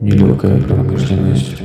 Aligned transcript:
Нелегкая 0.00 0.60
промышленность. 0.60 1.56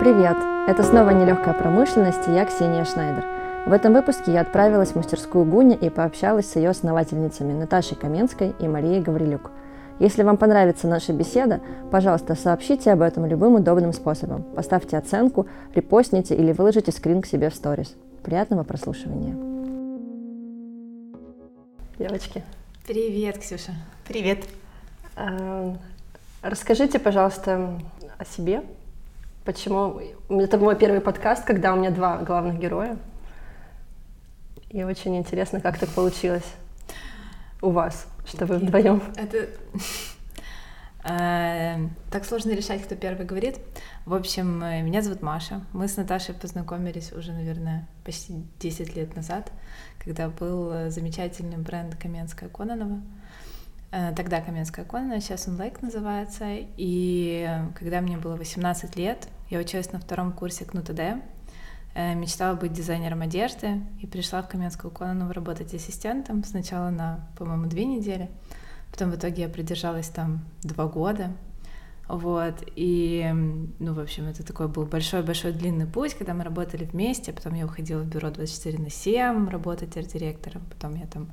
Привет! 0.00 0.36
Это 0.66 0.82
снова 0.82 1.10
«Нелегкая 1.10 1.54
промышленность» 1.54 2.26
и 2.26 2.32
я 2.32 2.44
Ксения 2.44 2.84
Шнайдер. 2.84 3.41
В 3.64 3.72
этом 3.72 3.92
выпуске 3.92 4.32
я 4.32 4.40
отправилась 4.40 4.90
в 4.90 4.96
мастерскую 4.96 5.44
Гуня 5.44 5.76
и 5.76 5.88
пообщалась 5.88 6.50
с 6.50 6.56
ее 6.56 6.70
основательницами 6.70 7.52
Наташей 7.52 7.96
Каменской 7.96 8.54
и 8.58 8.66
Марией 8.66 9.00
Гаврилюк. 9.00 9.52
Если 10.00 10.24
вам 10.24 10.36
понравится 10.36 10.88
наша 10.88 11.12
беседа, 11.12 11.60
пожалуйста, 11.92 12.34
сообщите 12.34 12.90
об 12.90 13.02
этом 13.02 13.24
любым 13.24 13.54
удобным 13.54 13.92
способом. 13.92 14.42
Поставьте 14.42 14.98
оценку, 14.98 15.46
репостните 15.76 16.34
или 16.34 16.50
выложите 16.50 16.90
скрин 16.90 17.22
к 17.22 17.26
себе 17.26 17.50
в 17.50 17.54
сторис. 17.54 17.94
Приятного 18.24 18.64
прослушивания. 18.64 19.36
Девочки. 22.00 22.42
Привет, 22.84 23.38
Ксюша. 23.38 23.72
Привет. 24.08 24.44
Э, 25.16 25.72
расскажите, 26.42 26.98
пожалуйста, 26.98 27.78
о 28.18 28.24
себе. 28.24 28.64
Почему? 29.44 30.00
Это 30.28 30.58
мой 30.58 30.74
первый 30.74 31.00
подкаст, 31.00 31.44
когда 31.44 31.72
у 31.72 31.76
меня 31.76 31.90
два 31.90 32.18
главных 32.18 32.58
героя. 32.58 32.96
И 34.72 34.82
очень 34.84 35.18
интересно, 35.18 35.60
как 35.60 35.78
так 35.78 35.90
получилось 35.90 36.50
у 37.60 37.70
вас, 37.70 38.06
что 38.24 38.46
вы 38.46 38.56
вдвоем. 38.56 39.02
Это 39.16 39.50
э, 41.04 41.88
так 42.10 42.24
сложно 42.24 42.52
решать, 42.52 42.82
кто 42.82 42.94
первый 42.94 43.26
говорит. 43.26 43.58
В 44.06 44.14
общем, 44.14 44.62
э, 44.62 44.80
меня 44.80 45.02
зовут 45.02 45.20
Маша. 45.20 45.60
Мы 45.74 45.88
с 45.88 45.98
Наташей 45.98 46.34
познакомились 46.34 47.12
уже, 47.12 47.32
наверное, 47.32 47.86
почти 48.02 48.46
10 48.60 48.96
лет 48.96 49.14
назад, 49.14 49.52
когда 50.02 50.30
был 50.30 50.72
э, 50.72 50.90
замечательный 50.90 51.58
бренд 51.58 51.94
Каменская 51.96 52.48
Кононова. 52.48 53.00
Тогда 54.16 54.40
Каменская 54.40 54.86
Кононова, 54.86 55.20
сейчас 55.20 55.46
он 55.48 55.60
Лейк 55.60 55.82
называется. 55.82 56.46
И 56.48 57.46
когда 57.78 58.00
мне 58.00 58.16
было 58.16 58.36
18 58.36 58.96
лет, 58.96 59.28
я 59.50 59.58
училась 59.58 59.92
на 59.92 59.98
втором 59.98 60.32
курсе 60.32 60.64
КНУТД, 60.64 61.22
мечтала 61.94 62.56
быть 62.56 62.72
дизайнером 62.72 63.22
одежды 63.22 63.80
и 64.00 64.06
пришла 64.06 64.42
в 64.42 64.48
Каменскую 64.48 64.90
Кононову 64.90 65.32
работать 65.32 65.74
ассистентом 65.74 66.42
сначала 66.44 66.90
на, 66.90 67.28
по-моему, 67.36 67.66
две 67.66 67.84
недели, 67.84 68.30
потом 68.90 69.10
в 69.10 69.16
итоге 69.16 69.42
я 69.42 69.48
продержалась 69.48 70.08
там 70.08 70.44
два 70.62 70.86
года, 70.86 71.32
вот, 72.08 72.62
и, 72.76 73.30
ну, 73.78 73.94
в 73.94 73.98
общем, 73.98 74.26
это 74.26 74.44
такой 74.44 74.68
был 74.68 74.84
большой-большой 74.84 75.52
длинный 75.52 75.86
путь, 75.86 76.14
когда 76.14 76.34
мы 76.34 76.44
работали 76.44 76.84
вместе, 76.84 77.32
потом 77.32 77.54
я 77.54 77.64
уходила 77.64 78.02
в 78.02 78.06
бюро 78.06 78.30
24 78.30 78.78
на 78.78 78.90
7 78.90 79.48
работать 79.48 79.96
арт-директором, 79.96 80.62
потом 80.68 80.94
я 80.94 81.06
там 81.06 81.30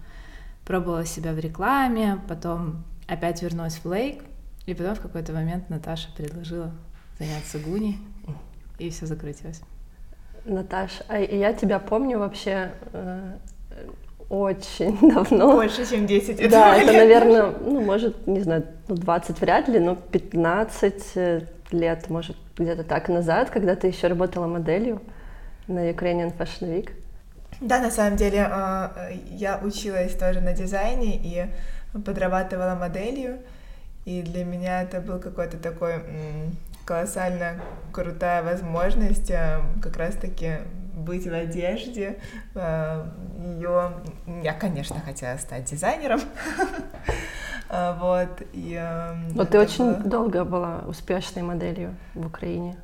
пробовала 0.66 1.06
себя 1.06 1.34
в 1.34 1.40
рекламе, 1.40 2.22
потом 2.28 2.84
опять 3.08 3.42
вернулась 3.42 3.76
в 3.76 3.86
Лейк, 3.86 4.24
и 4.68 4.74
потом 4.74 4.96
в 4.96 5.02
какой-то 5.02 5.34
момент 5.34 5.70
Наташа 5.70 6.10
предложила 6.16 6.72
заняться 7.18 7.60
Гуни, 7.60 7.98
и 8.78 8.90
все 8.90 9.06
закрутилось. 9.06 9.62
Наташ, 10.46 11.02
а 11.08 11.20
я 11.20 11.54
тебя 11.54 11.80
помню 11.80 12.20
вообще 12.20 12.72
э, 12.94 13.34
очень 14.30 14.98
давно. 15.14 15.54
Больше, 15.54 15.90
чем 15.90 16.06
10 16.06 16.40
лет. 16.40 16.52
Да, 16.52 16.76
это, 16.76 16.94
наверное, 16.94 17.54
ну, 17.60 17.82
может, 17.82 18.28
не 18.28 18.42
знаю, 18.42 18.66
ну, 18.88 18.96
20 18.96 19.42
вряд 19.42 19.68
ли, 19.68 19.80
но 19.80 19.96
15 19.96 21.12
э, 21.16 21.42
лет, 21.72 22.10
может, 22.10 22.38
где-то 22.58 22.84
так 22.84 23.10
назад, 23.10 23.50
когда 23.50 23.76
ты 23.76 23.88
еще 23.88 24.08
работала 24.08 24.48
моделью 24.48 25.02
на 25.68 25.90
Ukrainian 25.90 26.36
Fashion 26.38 26.70
Week. 26.70 26.92
Да, 27.62 27.80
на 27.80 27.92
самом 27.92 28.18
деле, 28.18 28.48
э, 28.50 29.14
я 29.32 29.60
училась 29.64 30.16
тоже 30.16 30.42
на 30.42 30.54
дизайне 30.54 31.18
и 31.18 31.46
подрабатывала 32.06 32.76
моделью, 32.76 33.40
и 34.06 34.22
для 34.22 34.46
меня 34.46 34.84
это 34.84 35.02
был 35.02 35.20
какой-то 35.20 35.58
такой 35.58 35.96
колоссально 36.90 37.62
крутая 37.94 38.42
возможность 38.42 39.30
э, 39.30 39.62
как 39.80 39.96
раз-таки 39.96 40.54
быть 41.00 41.26
в 41.28 41.34
одежде. 41.34 42.20
Э, 42.56 43.06
Ее 43.40 43.94
я, 44.44 44.54
конечно, 44.54 45.00
хотела 45.00 45.38
стать 45.38 45.66
дизайнером. 45.66 46.20
А, 47.70 47.94
вот, 48.00 48.42
и... 48.54 48.76
Эм, 48.80 49.30
вот 49.30 49.50
ты 49.50 49.60
очень 49.60 49.94
было... 49.94 50.04
долго 50.04 50.44
была 50.44 50.84
успешной 50.88 51.44
моделью 51.44 51.96
в 52.16 52.28
Украине, 52.28 52.76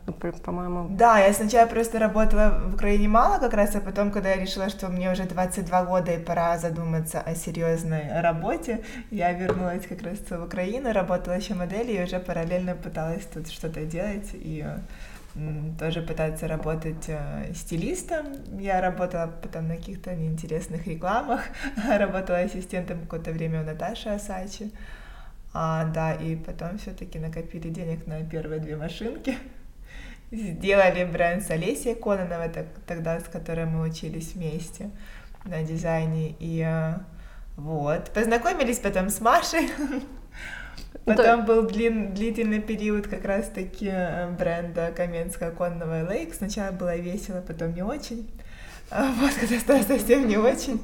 по-моему. 0.44 0.88
Да, 0.90 1.20
я 1.20 1.34
сначала 1.34 1.68
просто 1.68 2.00
работала 2.00 2.62
в 2.68 2.76
Украине 2.76 3.08
мало 3.08 3.40
как 3.40 3.53
раз, 3.53 3.76
а 3.76 3.80
потом, 3.80 4.12
когда 4.12 4.30
я 4.30 4.38
решила, 4.38 4.70
что 4.70 4.88
мне 4.90 5.12
уже 5.12 5.24
22 5.24 5.86
года 5.86 6.12
и 6.12 6.24
пора 6.24 6.58
задуматься 6.58 7.20
о 7.20 7.36
серьезной 7.36 8.22
работе, 8.22 8.84
я 9.12 9.32
вернулась 9.34 9.86
как 9.88 10.02
раз 10.03 10.20
в 10.30 10.44
Украину, 10.44 10.94
работала 10.94 11.34
еще 11.34 11.53
моделью 11.56 12.02
и 12.02 12.03
уже 12.03 12.20
параллельно 12.20 12.76
пыталась 12.76 13.26
тут 13.26 13.50
что-то 13.50 13.86
делать, 13.86 14.30
и 14.34 14.66
тоже 15.78 16.01
пытаться 16.01 16.47
работать 16.47 17.06
э, 17.07 17.51
стилистом. 17.53 18.25
Я 18.57 18.79
работала 18.79 19.28
потом 19.41 19.68
на 19.68 19.75
каких-то 19.75 20.16
неинтересных 20.16 20.88
рекламах, 20.88 21.41
работала 21.88 22.40
ассистентом 22.40 23.01
какое-то 23.01 23.31
время 23.31 23.62
у 23.62 23.66
Наташи 23.66 24.09
Асачи. 24.09 24.72
А, 25.53 25.85
да, 25.85 26.13
и 26.13 26.35
потом 26.35 26.78
все-таки 26.78 27.19
накопили 27.19 27.69
денег 27.69 28.07
на 28.07 28.23
первые 28.23 28.62
две 28.62 28.78
машинки. 28.78 29.38
Сделали 30.31 31.03
бренд 31.06 31.44
с 31.44 31.50
Олесей 31.50 31.96
Кононовой, 31.96 32.52
тогда 32.88 33.19
с 33.19 33.23
которой 33.23 33.66
мы 33.66 33.88
учились 33.88 34.34
вместе 34.35 34.90
на 35.44 35.63
дизайне. 35.63 36.35
И 36.40 36.62
э, 36.66 36.94
вот, 37.57 38.09
познакомились 38.12 38.79
потом 38.79 39.09
с 39.09 39.19
Машей. 39.19 39.69
Потом 41.06 41.25
да. 41.25 41.38
был 41.38 41.68
длин, 41.68 42.13
длительный 42.16 42.59
период 42.59 43.08
как 43.08 43.25
раз-таки 43.25 43.90
э, 43.91 44.28
бренда 44.31 44.91
Каменская 44.96 45.52
Кононова. 45.52 46.34
Сначала 46.34 46.72
было 46.72 46.96
весело, 46.96 47.41
потом 47.41 47.75
не 47.75 47.84
очень. 47.84 48.28
А 48.90 49.12
вот 49.12 49.31
когда 49.40 49.59
стало 49.59 49.81
совсем 49.81 50.28
не 50.28 50.38
очень, 50.38 50.80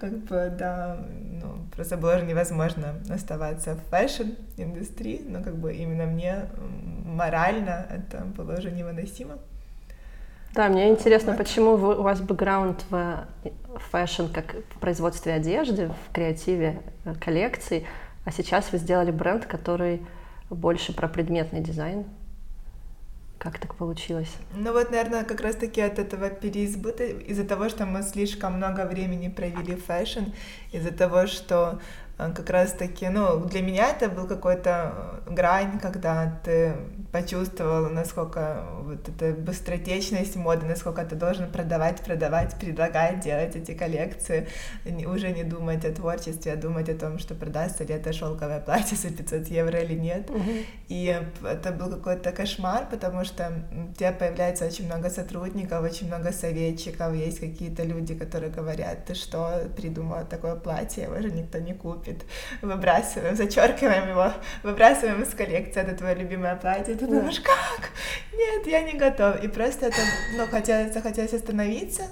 как 0.00 0.12
бы, 0.24 0.52
да, 0.58 0.98
ну, 1.42 1.58
просто 1.74 1.96
было 1.96 2.16
уже 2.16 2.24
невозможно 2.24 2.94
оставаться 3.10 3.74
в 3.74 3.90
fashion-индустрии, 3.90 5.24
но 5.26 5.42
как 5.42 5.56
бы 5.56 5.74
именно 5.74 6.04
мне 6.06 6.46
морально 7.04 7.86
это 7.90 8.24
было 8.24 8.58
уже 8.58 8.70
невыносимо. 8.70 9.38
Да, 10.54 10.68
мне 10.68 10.88
интересно, 10.88 11.32
вот. 11.32 11.38
почему 11.38 11.76
вы, 11.76 11.98
у 11.98 12.02
вас 12.02 12.20
бэкграунд 12.20 12.84
в 12.88 13.26
fashion, 13.90 14.26
как 14.32 14.56
в 14.74 14.78
производстве 14.78 15.34
одежды, 15.34 15.90
в 16.08 16.12
креативе 16.12 16.80
э, 17.04 17.14
коллекций, 17.14 17.86
а 18.28 18.30
сейчас 18.30 18.72
вы 18.72 18.78
сделали 18.78 19.10
бренд, 19.10 19.46
который 19.46 20.06
больше 20.50 20.92
про 20.92 21.08
предметный 21.08 21.62
дизайн. 21.62 22.04
Как 23.38 23.58
так 23.58 23.74
получилось? 23.74 24.30
Ну 24.54 24.74
вот, 24.74 24.90
наверное, 24.90 25.24
как 25.24 25.40
раз-таки 25.40 25.80
от 25.80 25.98
этого 25.98 26.28
переизбытка, 26.28 27.04
из-за 27.04 27.44
того, 27.44 27.70
что 27.70 27.86
мы 27.86 28.02
слишком 28.02 28.56
много 28.56 28.84
времени 28.84 29.28
провели 29.28 29.76
в 29.76 29.84
fashion, 29.86 30.24
из-за 30.72 30.92
того, 30.92 31.26
что 31.26 31.80
э, 32.18 32.30
как 32.34 32.50
раз-таки, 32.50 33.08
ну, 33.08 33.46
для 33.46 33.62
меня 33.62 33.92
это 33.92 34.10
был 34.10 34.26
какой-то 34.26 35.22
э, 35.26 35.32
грань, 35.32 35.78
когда 35.80 36.38
ты 36.44 36.74
почувствовал, 37.12 37.88
насколько 37.88 38.64
вот 38.82 39.08
эта 39.08 39.32
быстротечность 39.32 40.36
моды, 40.36 40.66
насколько 40.66 41.04
ты 41.04 41.16
должен 41.16 41.50
продавать, 41.50 42.02
продавать, 42.02 42.58
предлагать, 42.58 43.20
делать 43.20 43.56
эти 43.56 43.72
коллекции, 43.72 44.46
уже 45.06 45.30
не 45.30 45.42
думать 45.42 45.84
о 45.84 45.92
творчестве, 45.92 46.52
а 46.52 46.56
думать 46.56 46.88
о 46.88 46.94
том, 46.94 47.18
что 47.18 47.34
продастся 47.34 47.84
ли 47.84 47.94
это 47.94 48.12
шелковое 48.12 48.60
платье 48.60 48.96
за 48.96 49.10
500 49.10 49.48
евро 49.48 49.78
или 49.80 49.94
нет. 49.94 50.28
Uh-huh. 50.28 50.64
И 50.88 51.22
это 51.42 51.72
был 51.72 51.88
какой-то 51.90 52.30
кошмар, 52.32 52.86
потому 52.90 53.24
что 53.24 53.52
у 53.90 53.94
тебя 53.94 54.12
появляется 54.12 54.66
очень 54.66 54.86
много 54.86 55.08
сотрудников, 55.08 55.82
очень 55.82 56.08
много 56.08 56.32
советчиков, 56.32 57.14
есть 57.14 57.40
какие-то 57.40 57.84
люди, 57.84 58.14
которые 58.14 58.52
говорят, 58.52 59.06
ты 59.06 59.14
что, 59.14 59.62
придумала 59.76 60.24
такое 60.24 60.56
платье, 60.56 61.04
его 61.04 61.20
же 61.20 61.30
никто 61.30 61.58
не 61.58 61.72
купит, 61.72 62.24
выбрасываем, 62.60 63.34
зачеркиваем 63.36 64.10
его, 64.10 64.32
выбрасываем 64.62 65.22
из 65.22 65.32
коллекции, 65.34 65.80
это 65.80 65.94
твое 65.94 66.14
любимое 66.14 66.56
платье, 66.56 66.97
ты 66.98 67.06
думаешь, 67.06 67.40
как? 67.40 67.90
Нет, 68.32 68.66
я 68.66 68.82
не 68.82 68.98
готов. 68.98 69.42
И 69.42 69.48
просто 69.48 69.86
это, 69.86 70.00
ну, 70.36 70.46
хотелось, 70.46 70.92
захотелось 70.92 71.32
остановиться, 71.32 72.02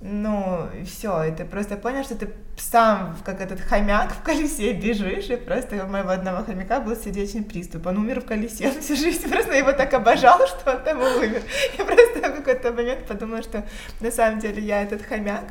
ну, 0.00 0.68
все, 0.84 1.24
и 1.24 1.32
ты 1.32 1.44
просто 1.44 1.76
понял, 1.76 2.04
что 2.04 2.14
ты 2.14 2.28
сам, 2.56 3.16
как 3.24 3.40
этот 3.40 3.60
хомяк 3.60 4.12
в 4.12 4.22
колесе 4.22 4.72
бежишь, 4.72 5.28
и 5.28 5.34
просто 5.34 5.84
у 5.84 5.88
моего 5.88 6.10
одного 6.10 6.44
хомяка 6.44 6.78
был 6.78 6.94
сердечный 6.94 7.42
приступ, 7.42 7.86
он 7.86 7.98
умер 7.98 8.20
в 8.20 8.24
колесе, 8.24 8.70
всю 8.80 8.94
жизнь 8.94 9.28
просто 9.28 9.54
его 9.54 9.72
так 9.72 9.92
обожал, 9.94 10.46
что 10.46 10.70
он 10.70 10.84
там 10.84 11.00
умер. 11.00 11.42
Я 11.76 11.84
просто 11.84 12.18
в 12.20 12.36
какой-то 12.36 12.72
момент 12.72 13.06
подумала, 13.06 13.42
что 13.42 13.66
на 14.00 14.12
самом 14.12 14.38
деле 14.38 14.62
я 14.62 14.82
этот 14.82 15.02
хомяк, 15.02 15.46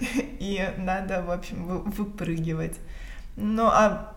и 0.00 0.68
надо, 0.78 1.22
в 1.22 1.30
общем, 1.30 1.64
выпрыгивать. 1.84 2.78
Ну, 3.36 3.66
а 3.66 4.11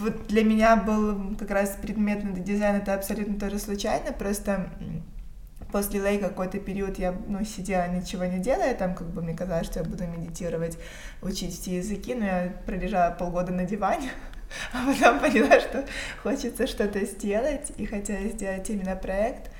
вот 0.00 0.26
для 0.26 0.44
меня 0.44 0.76
был 0.76 1.36
как 1.36 1.50
раз 1.50 1.76
предметный 1.80 2.40
дизайн, 2.40 2.76
это 2.76 2.94
абсолютно 2.94 3.38
тоже 3.38 3.58
случайно, 3.58 4.12
просто 4.12 4.68
после 5.70 6.00
лей 6.00 6.18
какой-то 6.18 6.58
период 6.58 6.98
я 6.98 7.14
ну, 7.26 7.44
сидела, 7.44 7.88
ничего 7.88 8.24
не 8.24 8.38
делая, 8.38 8.74
там 8.74 8.94
как 8.94 9.08
бы 9.08 9.22
мне 9.22 9.34
казалось, 9.34 9.66
что 9.66 9.80
я 9.80 9.84
буду 9.84 10.06
медитировать, 10.06 10.78
учить 11.22 11.58
все 11.58 11.76
языки, 11.76 12.14
но 12.14 12.24
я 12.24 12.54
пролежала 12.66 13.12
полгода 13.12 13.52
на 13.52 13.64
диване, 13.64 14.10
а 14.72 14.86
потом 14.86 15.20
поняла, 15.20 15.60
что 15.60 15.84
хочется 16.22 16.66
что-то 16.66 17.04
сделать, 17.04 17.72
и 17.76 17.86
хотела 17.86 18.28
сделать 18.28 18.68
именно 18.70 18.96
проект 18.96 19.50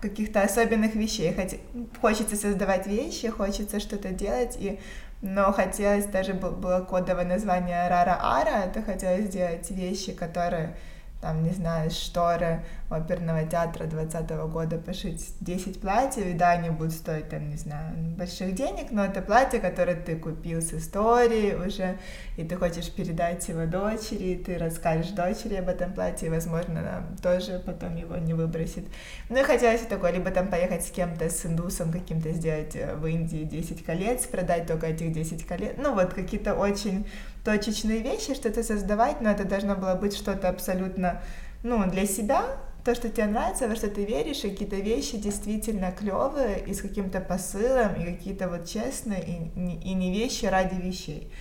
каких-то 0.00 0.40
особенных 0.42 0.94
вещей. 0.94 1.34
Хоть, 1.34 1.60
хочется 2.00 2.36
создавать 2.36 2.86
вещи, 2.86 3.28
хочется 3.28 3.80
что-то 3.80 4.10
делать, 4.10 4.56
и 4.58 4.78
но 5.22 5.52
хотелось 5.52 6.06
даже 6.06 6.34
было 6.34 6.80
кодовое 6.80 7.24
название 7.24 7.88
Рара 7.88 8.18
Ара, 8.20 8.64
это 8.64 8.82
хотелось 8.82 9.26
сделать 9.26 9.70
вещи, 9.70 10.12
которые 10.12 10.76
там, 11.20 11.42
не 11.42 11.50
знаю, 11.50 11.90
шторы 11.90 12.64
оперного 12.88 13.44
театра 13.44 13.84
20 13.84 14.30
года 14.50 14.78
пошить 14.78 15.34
10 15.40 15.80
платьев, 15.80 16.26
и 16.26 16.32
да, 16.32 16.50
они 16.52 16.70
будут 16.70 16.92
стоить, 16.92 17.28
там, 17.28 17.48
не 17.48 17.56
знаю, 17.56 17.94
больших 18.16 18.54
денег, 18.54 18.90
но 18.90 19.04
это 19.04 19.20
платье, 19.20 19.60
которое 19.60 19.96
ты 19.96 20.16
купил 20.16 20.60
с 20.60 20.72
историей 20.72 21.54
уже, 21.54 21.98
и 22.36 22.44
ты 22.44 22.56
хочешь 22.56 22.90
передать 22.90 23.46
его 23.48 23.66
дочери, 23.66 24.32
и 24.32 24.36
ты 24.36 24.58
расскажешь 24.58 25.10
дочери 25.10 25.56
об 25.56 25.68
этом 25.68 25.92
платье, 25.92 26.28
и, 26.28 26.30
возможно, 26.30 26.80
она 26.80 27.04
тоже 27.22 27.62
потом 27.64 27.96
его 27.96 28.16
не 28.16 28.34
выбросит. 28.34 28.86
Ну 29.28 29.38
и 29.38 29.42
хотелось 29.42 29.82
такое, 29.82 30.12
либо 30.12 30.30
там 30.30 30.48
поехать 30.48 30.84
с 30.86 30.90
кем-то, 30.90 31.28
с 31.28 31.44
индусом 31.44 31.92
каким-то, 31.92 32.32
сделать 32.32 32.74
э, 32.74 32.94
в 32.94 33.06
Индии 33.06 33.44
10 33.44 33.84
колец, 33.84 34.26
продать 34.26 34.66
только 34.66 34.86
этих 34.86 35.12
10 35.12 35.44
колец, 35.44 35.74
ну 35.76 35.94
вот 35.94 36.14
какие-то 36.14 36.54
очень 36.54 37.06
точечные 37.50 37.98
вещи, 37.98 38.34
что-то 38.34 38.62
создавать, 38.62 39.20
но 39.20 39.30
это 39.30 39.44
должно 39.44 39.74
было 39.74 39.94
быть 39.94 40.16
что-то 40.16 40.48
абсолютно, 40.48 41.20
ну, 41.64 41.84
для 41.90 42.06
себя, 42.06 42.44
то, 42.84 42.94
что 42.94 43.08
тебе 43.08 43.26
нравится, 43.26 43.68
во 43.68 43.74
что 43.74 43.88
ты 43.88 44.04
веришь, 44.04 44.44
и 44.44 44.50
какие-то 44.50 44.76
вещи 44.76 45.18
действительно 45.18 45.90
клевые, 45.90 46.60
и 46.64 46.72
с 46.72 46.80
каким-то 46.80 47.20
посылом, 47.20 47.94
и 47.94 48.04
какие-то 48.04 48.48
вот 48.48 48.66
честные, 48.66 49.22
и, 49.22 49.90
и 49.90 49.94
не 49.94 50.12
вещи 50.12 50.46
ради 50.46 50.80
вещей. 50.80 51.32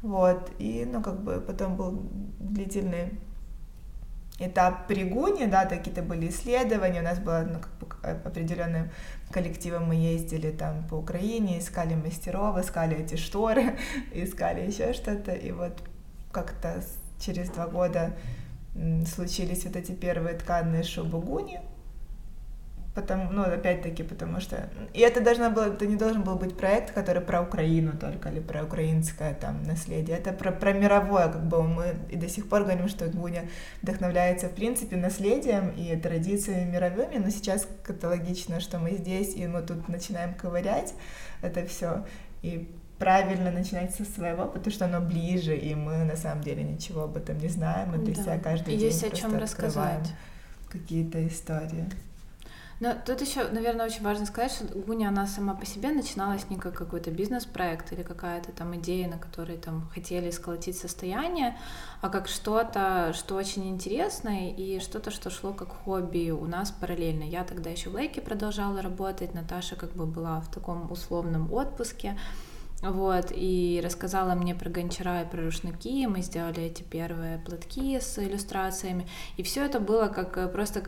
Вот, 0.00 0.50
и, 0.58 0.88
ну, 0.90 1.02
как 1.02 1.22
бы 1.22 1.40
потом 1.40 1.76
был 1.76 2.02
длительный 2.40 3.20
этап 4.38 4.86
пригуни, 4.86 5.44
да, 5.44 5.66
какие-то 5.66 6.02
были 6.02 6.28
исследования, 6.28 7.00
у 7.00 7.04
нас 7.04 7.18
было 7.18 7.46
ну, 7.52 7.60
как 7.60 8.22
бы 8.22 8.28
определенным 8.28 8.90
коллективом 9.32 9.86
мы 9.86 9.94
ездили 9.96 10.50
там 10.50 10.86
по 10.88 10.94
Украине, 10.94 11.58
искали 11.58 11.94
мастеров, 11.94 12.58
искали 12.58 12.96
эти 12.96 13.16
шторы, 13.16 13.78
искали 14.12 14.60
еще 14.66 14.92
что-то, 14.92 15.32
и 15.32 15.50
вот 15.52 15.82
как-то 16.30 16.82
через 17.18 17.50
два 17.50 17.66
года 17.66 18.12
случились 19.06 19.64
вот 19.64 19.76
эти 19.76 19.92
первые 19.92 20.36
тканые 20.36 20.82
шубы 20.82 21.20
гуни, 21.20 21.60
Потому, 22.94 23.30
ну, 23.30 23.42
опять-таки, 23.42 24.02
потому 24.02 24.40
что... 24.40 24.68
И 24.92 25.00
это 25.00 25.22
должно 25.22 25.48
было, 25.48 25.72
это 25.72 25.86
не 25.86 25.96
должен 25.96 26.22
был 26.22 26.36
быть 26.36 26.54
проект, 26.56 26.92
который 26.92 27.22
про 27.22 27.40
Украину 27.40 27.96
только, 27.96 28.28
или 28.28 28.40
про 28.40 28.64
украинское 28.64 29.32
там 29.32 29.62
наследие. 29.62 30.18
Это 30.18 30.32
про, 30.32 30.52
про 30.52 30.74
мировое, 30.74 31.28
как 31.28 31.42
бы 31.46 31.62
мы 31.62 31.94
и 32.10 32.16
до 32.16 32.28
сих 32.28 32.50
пор 32.50 32.64
говорим, 32.64 32.88
что 32.88 33.06
Гуня 33.06 33.44
вдохновляется, 33.80 34.48
в 34.48 34.54
принципе, 34.54 34.96
наследием 34.96 35.70
и 35.70 35.96
традициями 35.96 36.70
мировыми, 36.70 37.16
но 37.16 37.30
сейчас 37.30 37.66
логично, 38.02 38.60
что 38.60 38.78
мы 38.78 38.90
здесь, 38.92 39.34
и 39.36 39.46
мы 39.46 39.62
тут 39.62 39.88
начинаем 39.88 40.34
ковырять 40.34 40.92
это 41.42 41.66
все. 41.66 42.04
И 42.42 42.74
правильно 42.98 43.50
начинать 43.50 43.94
со 43.94 44.04
своего, 44.04 44.46
потому 44.46 44.72
что 44.72 44.84
оно 44.86 45.00
ближе, 45.00 45.56
и 45.56 45.74
мы 45.74 46.04
на 46.04 46.16
самом 46.16 46.42
деле 46.42 46.62
ничего 46.62 47.02
об 47.02 47.16
этом 47.16 47.36
не 47.38 47.48
знаем, 47.48 47.90
мы 47.90 47.98
для 47.98 48.14
да. 48.14 48.22
себя 48.22 48.38
каждый 48.38 48.76
Есть 48.76 49.02
день 49.02 49.12
о 49.12 49.16
чем 49.16 49.36
рассказать. 49.36 50.12
какие-то 50.68 51.26
истории. 51.26 51.84
Но 52.82 52.96
тут 53.06 53.20
еще, 53.20 53.46
наверное, 53.46 53.86
очень 53.86 54.02
важно 54.02 54.26
сказать, 54.26 54.50
что 54.50 54.64
Гуня, 54.76 55.06
она 55.06 55.28
сама 55.28 55.54
по 55.54 55.64
себе 55.64 55.90
начиналась 55.90 56.50
не 56.50 56.56
как 56.56 56.74
какой-то 56.74 57.12
бизнес-проект 57.12 57.92
или 57.92 58.02
какая-то 58.02 58.50
там 58.50 58.74
идея, 58.74 59.06
на 59.08 59.18
которой 59.18 59.56
там 59.56 59.88
хотели 59.94 60.32
сколотить 60.32 60.76
состояние, 60.76 61.56
а 62.00 62.08
как 62.08 62.26
что-то, 62.26 63.12
что 63.14 63.36
очень 63.36 63.68
интересное 63.70 64.50
и 64.50 64.80
что-то, 64.80 65.12
что 65.12 65.30
шло 65.30 65.52
как 65.52 65.68
хобби 65.68 66.32
у 66.32 66.44
нас 66.46 66.72
параллельно. 66.72 67.22
Я 67.22 67.44
тогда 67.44 67.70
еще 67.70 67.88
в 67.88 67.94
Лейке 67.94 68.20
продолжала 68.20 68.82
работать, 68.82 69.32
Наташа 69.32 69.76
как 69.76 69.92
бы 69.92 70.04
была 70.04 70.40
в 70.40 70.50
таком 70.50 70.90
условном 70.90 71.52
отпуске, 71.52 72.18
вот, 72.82 73.26
и 73.30 73.80
рассказала 73.84 74.34
мне 74.34 74.56
про 74.56 74.68
гончара 74.68 75.22
и 75.22 75.30
про 75.30 75.42
рушники, 75.42 76.04
мы 76.06 76.20
сделали 76.20 76.64
эти 76.64 76.82
первые 76.82 77.38
платки 77.38 78.00
с 78.00 78.18
иллюстрациями, 78.18 79.06
и 79.36 79.44
все 79.44 79.64
это 79.64 79.78
было 79.78 80.08
как 80.08 80.36
э, 80.36 80.48
просто 80.48 80.82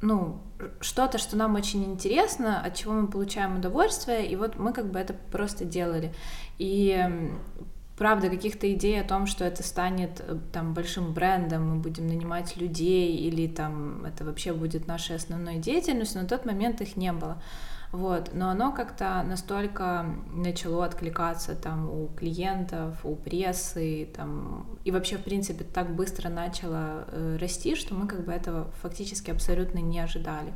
ну, 0.00 0.40
что-то, 0.80 1.18
что 1.18 1.36
нам 1.36 1.54
очень 1.54 1.84
интересно, 1.84 2.60
от 2.60 2.74
чего 2.74 2.94
мы 2.94 3.08
получаем 3.08 3.56
удовольствие, 3.56 4.26
и 4.26 4.36
вот 4.36 4.58
мы 4.58 4.72
как 4.72 4.90
бы 4.90 4.98
это 4.98 5.14
просто 5.32 5.64
делали. 5.64 6.14
И 6.58 7.30
правда, 7.98 8.30
каких-то 8.30 8.72
идей 8.72 9.00
о 9.00 9.04
том, 9.04 9.26
что 9.26 9.44
это 9.44 9.62
станет 9.62 10.20
э, 10.20 10.38
там 10.52 10.72
большим 10.72 11.12
брендом, 11.12 11.68
мы 11.68 11.76
будем 11.76 12.06
нанимать 12.06 12.56
людей, 12.56 13.16
или 13.16 13.48
там 13.48 14.04
это 14.04 14.24
вообще 14.24 14.52
будет 14.52 14.86
нашей 14.86 15.16
основной 15.16 15.56
деятельностью, 15.56 16.22
на 16.22 16.28
тот 16.28 16.46
момент 16.46 16.80
их 16.80 16.96
не 16.96 17.12
было. 17.12 17.42
Вот, 17.90 18.30
но 18.34 18.50
оно 18.50 18.70
как-то 18.72 19.22
настолько 19.22 20.04
начало 20.34 20.84
откликаться 20.84 21.54
там 21.54 21.88
у 21.88 22.08
клиентов, 22.08 22.98
у 23.02 23.16
прессы, 23.16 24.08
там, 24.14 24.66
и 24.84 24.90
вообще, 24.90 25.16
в 25.16 25.24
принципе, 25.24 25.64
так 25.64 25.94
быстро 25.94 26.28
начало 26.28 27.06
э, 27.08 27.38
расти, 27.40 27.74
что 27.74 27.94
мы 27.94 28.06
как 28.06 28.26
бы 28.26 28.32
этого 28.32 28.70
фактически 28.82 29.30
абсолютно 29.30 29.78
не 29.78 30.00
ожидали. 30.00 30.52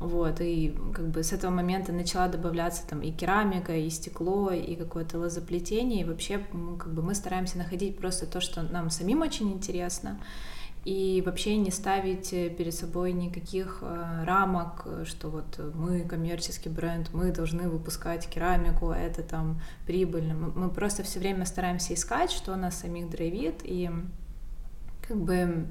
Вот, 0.00 0.40
и 0.40 0.74
как 0.94 1.08
бы 1.08 1.22
с 1.22 1.32
этого 1.32 1.50
момента 1.50 1.92
начала 1.92 2.28
добавляться 2.28 2.86
там 2.88 3.00
и 3.02 3.12
керамика, 3.12 3.76
и 3.76 3.90
стекло, 3.90 4.50
и 4.50 4.74
какое-то 4.74 5.18
лозоплетение, 5.18 6.00
и 6.00 6.04
вообще 6.04 6.38
как 6.78 6.92
бы 6.92 7.02
мы 7.02 7.14
стараемся 7.14 7.58
находить 7.58 7.98
просто 7.98 8.26
то, 8.26 8.40
что 8.40 8.62
нам 8.62 8.88
самим 8.88 9.20
очень 9.20 9.52
интересно, 9.52 10.18
и 10.84 11.22
вообще 11.24 11.56
не 11.56 11.70
ставить 11.70 12.32
э, 12.32 12.50
перед 12.50 12.74
собой 12.74 13.12
никаких 13.12 13.78
э, 13.80 14.24
рамок, 14.24 14.82
э, 14.84 15.04
что 15.06 15.30
вот 15.30 15.58
мы 15.74 16.00
коммерческий 16.00 16.68
бренд, 16.68 17.08
мы 17.14 17.32
должны 17.32 17.68
выпускать 17.70 18.28
керамику, 18.28 18.90
это 18.90 19.22
там 19.22 19.60
прибыльно. 19.86 20.34
Мы 20.34 20.68
просто 20.68 21.02
все 21.02 21.20
время 21.20 21.46
стараемся 21.46 21.94
искать, 21.94 22.30
что 22.30 22.54
нас 22.56 22.78
самих 22.78 23.08
драйвит, 23.08 23.60
и 23.62 23.90
как 25.08 25.16
бы 25.16 25.66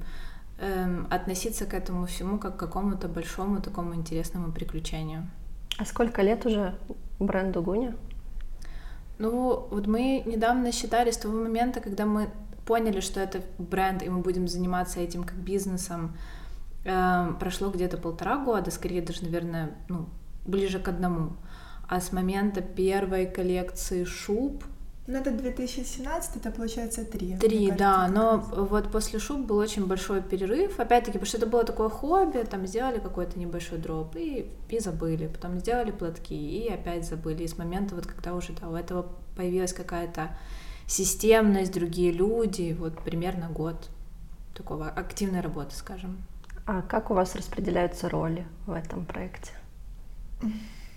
эм, 0.58 1.06
относиться 1.10 1.66
к 1.66 1.74
этому 1.74 2.06
всему 2.06 2.38
как 2.38 2.56
к 2.56 2.58
какому-то 2.58 3.08
большому 3.08 3.60
такому 3.60 3.94
интересному 3.94 4.52
приключению. 4.52 5.28
А 5.78 5.84
сколько 5.84 6.22
лет 6.22 6.44
уже 6.44 6.74
бренду 7.20 7.62
Гуня? 7.62 7.94
Ну, 9.18 9.68
вот 9.70 9.86
мы 9.86 10.24
недавно 10.26 10.72
считали 10.72 11.12
с 11.12 11.16
того 11.16 11.34
момента, 11.34 11.80
когда 11.80 12.04
мы 12.04 12.30
поняли, 12.66 13.00
что 13.00 13.20
это 13.20 13.42
бренд, 13.58 14.02
и 14.02 14.08
мы 14.08 14.20
будем 14.20 14.48
заниматься 14.48 15.00
этим 15.00 15.24
как 15.24 15.36
бизнесом, 15.36 16.16
э, 16.84 17.32
прошло 17.38 17.70
где-то 17.70 17.96
полтора 17.96 18.38
года, 18.38 18.70
скорее 18.70 19.02
даже, 19.02 19.22
наверное, 19.22 19.74
ну, 19.88 20.08
ближе 20.46 20.78
к 20.78 20.88
одному. 20.88 21.36
А 21.88 22.00
с 22.00 22.12
момента 22.12 22.62
первой 22.62 23.26
коллекции 23.26 24.04
шуб 24.04 24.64
ну, 25.06 25.18
это 25.18 25.32
2017, 25.32 26.36
это 26.36 26.50
получается 26.50 27.04
три. 27.04 27.36
Три, 27.36 27.70
да, 27.70 28.08
но 28.08 28.38
вот 28.38 28.90
после 28.90 29.18
шуб 29.18 29.40
был 29.40 29.58
очень 29.58 29.86
большой 29.86 30.22
перерыв, 30.22 30.80
опять-таки, 30.80 31.18
потому 31.18 31.26
что 31.26 31.36
это 31.36 31.46
было 31.46 31.64
такое 31.64 31.90
хобби, 31.90 32.38
там 32.38 32.66
сделали 32.66 33.00
какой-то 33.00 33.38
небольшой 33.38 33.76
дроп 33.76 34.16
и, 34.16 34.50
и 34.70 34.78
забыли, 34.78 35.26
потом 35.26 35.58
сделали 35.58 35.90
платки 35.90 36.34
и 36.34 36.72
опять 36.72 37.06
забыли. 37.06 37.42
И 37.42 37.48
с 37.48 37.58
момента, 37.58 37.94
вот 37.94 38.06
когда 38.06 38.34
уже 38.34 38.54
да, 38.54 38.68
у 38.68 38.74
этого 38.74 39.06
появилась 39.36 39.74
какая-то 39.74 40.34
системность, 40.86 41.72
другие 41.72 42.12
люди, 42.12 42.76
вот 42.78 43.02
примерно 43.02 43.48
год 43.48 43.90
такого 44.54 44.88
активной 44.88 45.40
работы, 45.40 45.74
скажем. 45.74 46.18
А 46.66 46.82
как 46.82 47.10
у 47.10 47.14
вас 47.14 47.34
распределяются 47.34 48.08
роли 48.08 48.46
в 48.66 48.72
этом 48.72 49.04
проекте? 49.04 49.52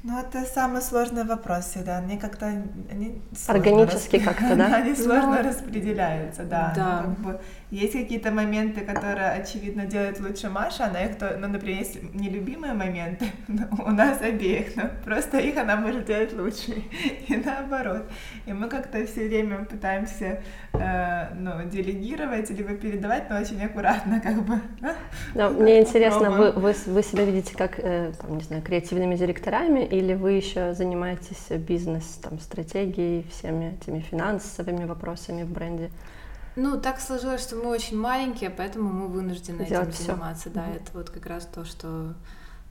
Ну, 0.03 0.17
это 0.19 0.45
самый 0.45 0.81
сложный 0.81 1.23
вопрос 1.25 1.65
всегда. 1.65 1.99
Мне 2.01 2.17
как-то 2.17 2.45
они 2.45 3.21
сложно 3.35 3.53
Органически 3.53 4.19
как-то, 4.19 4.55
да? 4.55 4.75
Они 4.75 4.95
сложно 4.95 5.41
Ну, 5.41 5.49
распределяются, 5.49 6.43
да. 6.43 6.71
да. 6.75 7.03
Ну, 7.05 7.15
как 7.15 7.19
бы 7.19 7.41
есть 7.69 7.93
какие-то 7.93 8.31
моменты, 8.31 8.81
которые, 8.81 9.31
очевидно, 9.31 9.85
делает 9.85 10.21
лучше 10.21 10.49
Маша, 10.49 10.85
она 10.85 11.03
их, 11.03 11.17
то, 11.17 11.35
ну, 11.37 11.47
например, 11.47 11.79
есть 11.79 12.01
нелюбимые 12.13 12.73
моменты 12.73 13.25
у 13.85 13.91
нас 13.91 14.21
обеих, 14.21 14.75
но 14.77 14.83
просто 15.03 15.39
их 15.39 15.57
она 15.57 15.75
может 15.75 16.05
делать 16.05 16.31
лучше, 16.31 16.71
и 17.27 17.35
наоборот. 17.35 18.09
И 18.45 18.53
мы 18.53 18.69
как-то 18.69 19.05
все 19.05 19.27
время 19.27 19.65
пытаемся, 19.65 20.41
э, 20.73 21.33
ну, 21.35 21.69
делегировать, 21.69 22.49
либо 22.51 22.73
передавать, 22.75 23.29
но 23.29 23.37
очень 23.37 23.61
аккуратно, 23.61 24.19
как 24.23 24.43
бы. 24.43 24.61
Но 24.79 24.93
Ну, 25.33 25.49
мне 25.61 25.81
интересно, 25.81 26.31
вы, 26.31 26.51
вы, 26.53 26.73
вы 26.85 27.03
себя 27.03 27.25
видите 27.25 27.53
как, 27.53 27.79
э, 27.79 28.13
там, 28.21 28.37
не 28.37 28.43
знаю, 28.43 28.61
креативными 28.61 29.15
директорами, 29.15 29.81
или 29.81 30.13
вы 30.13 30.31
еще 30.33 30.73
занимаетесь 30.73 31.49
бизнес, 31.49 32.05
там, 32.23 32.39
стратегией, 32.39 33.25
всеми 33.29 33.77
этими 33.81 33.99
финансовыми 33.99 34.85
вопросами 34.85 35.43
в 35.43 35.51
бренде? 35.51 35.91
Ну, 36.59 36.81
так 36.81 36.99
сложилось, 36.99 37.41
что 37.41 37.55
мы 37.55 37.67
очень 37.67 37.97
маленькие, 37.97 38.49
поэтому 38.49 38.89
мы 38.91 39.07
вынуждены 39.07 39.63
Делать 39.65 39.89
этим 39.89 39.91
всё. 39.93 40.03
заниматься. 40.13 40.49
Да, 40.49 40.67
это 40.67 40.91
вот 40.93 41.09
как 41.11 41.25
раз 41.27 41.45
то, 41.45 41.63
что 41.65 42.15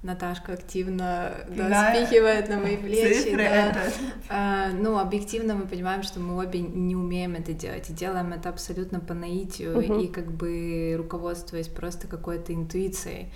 Наташка 0.03 0.53
активно 0.55 1.33
да, 1.49 1.69
Да. 1.69 1.95
спихивает 1.95 2.49
на 2.49 2.59
мои 2.59 2.77
плечи. 2.77 3.23
Цифры 3.23 3.45
да. 3.45 3.67
это. 3.69 3.81
А, 4.29 4.69
ну, 4.73 4.99
объективно 4.99 5.55
мы 5.55 5.67
понимаем, 5.67 6.03
что 6.03 6.19
мы 6.21 6.37
обе 6.37 6.61
не 6.61 6.97
умеем 6.97 7.35
это 7.37 7.53
делать. 7.53 7.89
И 7.89 7.93
делаем 7.93 8.33
это 8.33 8.49
абсолютно 8.49 8.99
по 8.99 9.15
наитию 9.15 9.77
Мгм. 9.81 10.01
и 10.01 10.07
как 10.09 10.33
бы 10.33 10.95
руководствуясь 10.99 11.69
просто 11.69 12.09
какой-то 12.09 12.53
интуицией. 12.53 13.33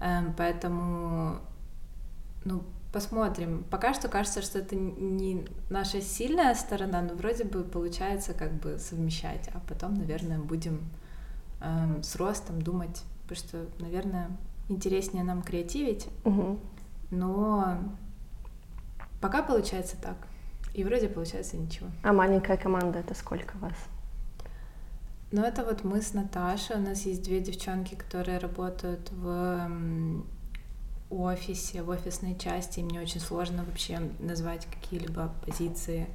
Эм, 0.00 0.34
Поэтому, 0.36 1.38
ну, 2.44 2.62
посмотрим. 2.94 3.64
Пока 3.70 3.92
что 3.92 4.08
кажется, 4.08 4.40
что 4.40 4.60
это 4.60 4.76
не 4.76 5.44
наша 5.68 6.00
сильная 6.00 6.54
сторона, 6.54 7.02
но 7.02 7.14
вроде 7.14 7.42
бы 7.42 7.64
получается 7.64 8.34
как 8.34 8.52
бы 8.52 8.78
совмещать. 8.78 9.50
А 9.52 9.60
потом, 9.68 9.94
наверное, 9.94 10.38
будем 10.38 10.80
эм, 11.60 12.04
с 12.04 12.14
ростом 12.14 12.62
думать, 12.62 13.02
потому 13.26 13.36
что, 13.36 13.66
наверное, 13.80 14.30
интереснее 14.68 15.24
нам 15.24 15.42
креативить, 15.42 16.06
Мгм. 16.24 16.60
но 17.10 17.78
пока 19.20 19.42
получается 19.42 19.96
так. 20.00 20.16
И 20.72 20.84
вроде 20.84 21.08
получается 21.08 21.56
ничего. 21.56 21.88
А 22.04 22.12
маленькая 22.12 22.56
команда 22.56 23.00
это 23.00 23.14
сколько 23.14 23.56
вас? 23.58 23.76
Но 25.32 25.44
это 25.44 25.64
вот 25.64 25.82
мы 25.82 26.00
с 26.00 26.14
Наташей. 26.14 26.76
У 26.76 26.80
нас 26.80 27.02
есть 27.06 27.24
две 27.24 27.40
девчонки, 27.40 27.96
которые 27.96 28.38
работают 28.38 29.10
в 29.10 29.68
офисе, 31.10 31.82
в 31.82 31.90
офисной 31.90 32.36
части. 32.38 32.80
И 32.80 32.82
мне 32.82 33.00
очень 33.00 33.20
сложно 33.20 33.64
вообще 33.64 34.00
назвать 34.18 34.66
какие-либо 34.66 35.32
позиции. 35.44 36.06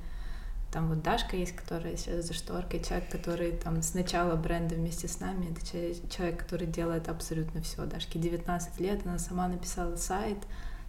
Там 0.71 0.87
вот 0.87 1.01
Дашка 1.01 1.35
есть, 1.35 1.55
которая 1.55 1.97
сейчас 1.97 2.25
за 2.25 2.33
шторкой, 2.33 2.83
человек, 2.83 3.09
который 3.09 3.53
там 3.53 3.81
с 3.81 3.95
начала 3.95 4.35
бренда 4.35 4.75
вместе 4.75 5.07
с 5.07 5.19
нами, 5.19 5.51
это 5.51 5.65
че- 5.65 5.95
человек, 6.09 6.39
который 6.43 6.67
делает 6.67 7.09
абсолютно 7.09 7.61
все. 7.61 7.85
Дашке 7.85 8.19
19 8.19 8.79
лет, 8.79 9.01
она 9.05 9.17
сама 9.17 9.47
написала 9.47 9.95
сайт, 9.95 10.37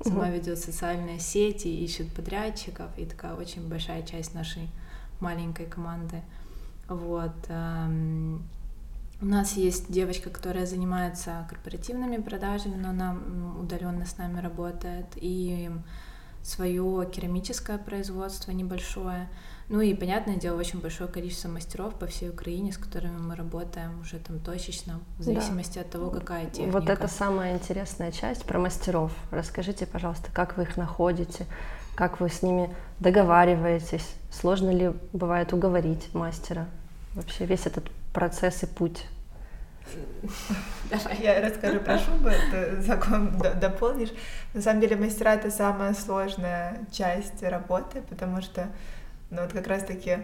сама 0.05 0.25
Мгм. 0.27 0.33
ведет 0.35 0.59
социальные 0.59 1.19
сети, 1.19 1.69
ищет 1.69 2.13
подрядчиков, 2.13 2.91
и 2.99 3.07
такая 3.07 3.35
очень 3.35 3.67
большая 3.69 4.03
часть 4.03 4.35
нашей 4.35 4.69
маленькой 5.19 5.65
команды. 5.67 6.21
Вот. 6.89 7.33
У 9.23 9.27
нас 9.27 9.53
есть 9.53 9.93
девочка, 9.93 10.31
которая 10.31 10.65
занимается 10.67 11.47
корпоративными 11.51 12.17
продажами, 12.17 12.77
но 12.77 12.91
она 12.91 13.17
удаленно 13.61 14.07
с 14.07 14.17
нами 14.17 14.41
работает. 14.41 15.07
И 15.17 15.71
свое 16.43 17.07
керамическое 17.13 17.77
производство 17.77 18.51
небольшое. 18.51 19.29
Ну 19.69 19.83
и, 19.83 19.95
понятное 19.95 20.37
дело, 20.37 20.59
очень 20.59 20.81
большое 20.81 21.09
количество 21.09 21.49
мастеров 21.49 21.95
по 21.95 22.07
всей 22.07 22.31
Украине, 22.31 22.73
с 22.73 22.79
которыми 22.79 23.19
мы 23.19 23.37
работаем 23.37 24.01
уже 24.01 24.19
там 24.19 24.41
точечно, 24.41 25.01
в 25.19 25.19
Да. 25.19 25.25
зависимости 25.25 25.79
от 25.79 25.91
того, 25.91 26.11
какая 26.11 26.47
техника. 26.47 26.73
Вот 26.73 26.89
это 26.89 27.09
самая 27.09 27.55
интересная 27.55 28.11
часть 28.11 28.45
про 28.45 28.59
мастеров. 28.59 29.13
Расскажите, 29.31 29.87
пожалуйста, 29.87 30.31
как 30.33 30.57
вы 30.57 30.63
их 30.65 30.77
находите, 30.77 31.47
как 31.95 32.21
вы 32.21 32.31
с 32.31 32.43
ними 32.43 32.75
договариваетесь, 33.01 34.09
сложно 34.33 34.71
ли 34.71 34.93
бывает 35.13 35.53
уговорить 35.53 36.13
мастера? 36.15 36.67
Вообще 37.15 37.45
весь 37.45 37.67
этот 37.67 37.85
процесс 38.13 38.63
и 38.63 38.67
путь. 38.67 39.07
Давай. 40.91 41.17
Я 41.21 41.41
расскажу 41.41 41.81
про 41.81 41.99
шубы, 41.99 42.33
ты 42.51 42.81
закон 42.81 43.37
дополнишь. 43.61 44.11
На 44.55 44.63
самом 44.63 44.81
деле 44.81 44.97
мастера 44.97 45.35
это 45.35 45.51
самая 45.51 45.95
сложная 45.95 46.81
часть 46.93 47.43
работы, 47.43 48.03
потому 48.09 48.41
что 48.41 48.69
ну, 49.31 49.43
вот 49.43 49.53
как 49.53 49.67
раз-таки 49.67 50.19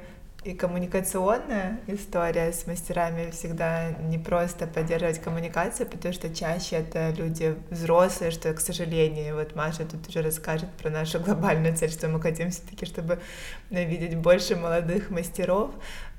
и 0.46 0.54
коммуникационная 0.54 1.80
история 1.88 2.52
с 2.52 2.68
мастерами 2.68 3.30
всегда 3.32 3.90
не 3.90 4.16
просто 4.16 4.68
поддерживать 4.68 5.20
коммуникацию, 5.20 5.88
потому 5.88 6.14
что 6.14 6.32
чаще 6.32 6.76
это 6.76 7.10
люди 7.10 7.56
взрослые, 7.70 8.30
что, 8.30 8.52
к 8.54 8.60
сожалению, 8.60 9.34
вот 9.34 9.56
Маша 9.56 9.84
тут 9.84 10.08
уже 10.08 10.22
расскажет 10.22 10.70
про 10.80 10.90
нашу 10.90 11.18
глобальную 11.18 11.76
цель, 11.76 11.90
что 11.90 12.06
мы 12.08 12.20
хотим 12.20 12.50
все-таки, 12.50 12.86
чтобы 12.86 13.20
видеть 13.70 14.16
больше 14.16 14.54
молодых 14.54 15.10
мастеров 15.10 15.70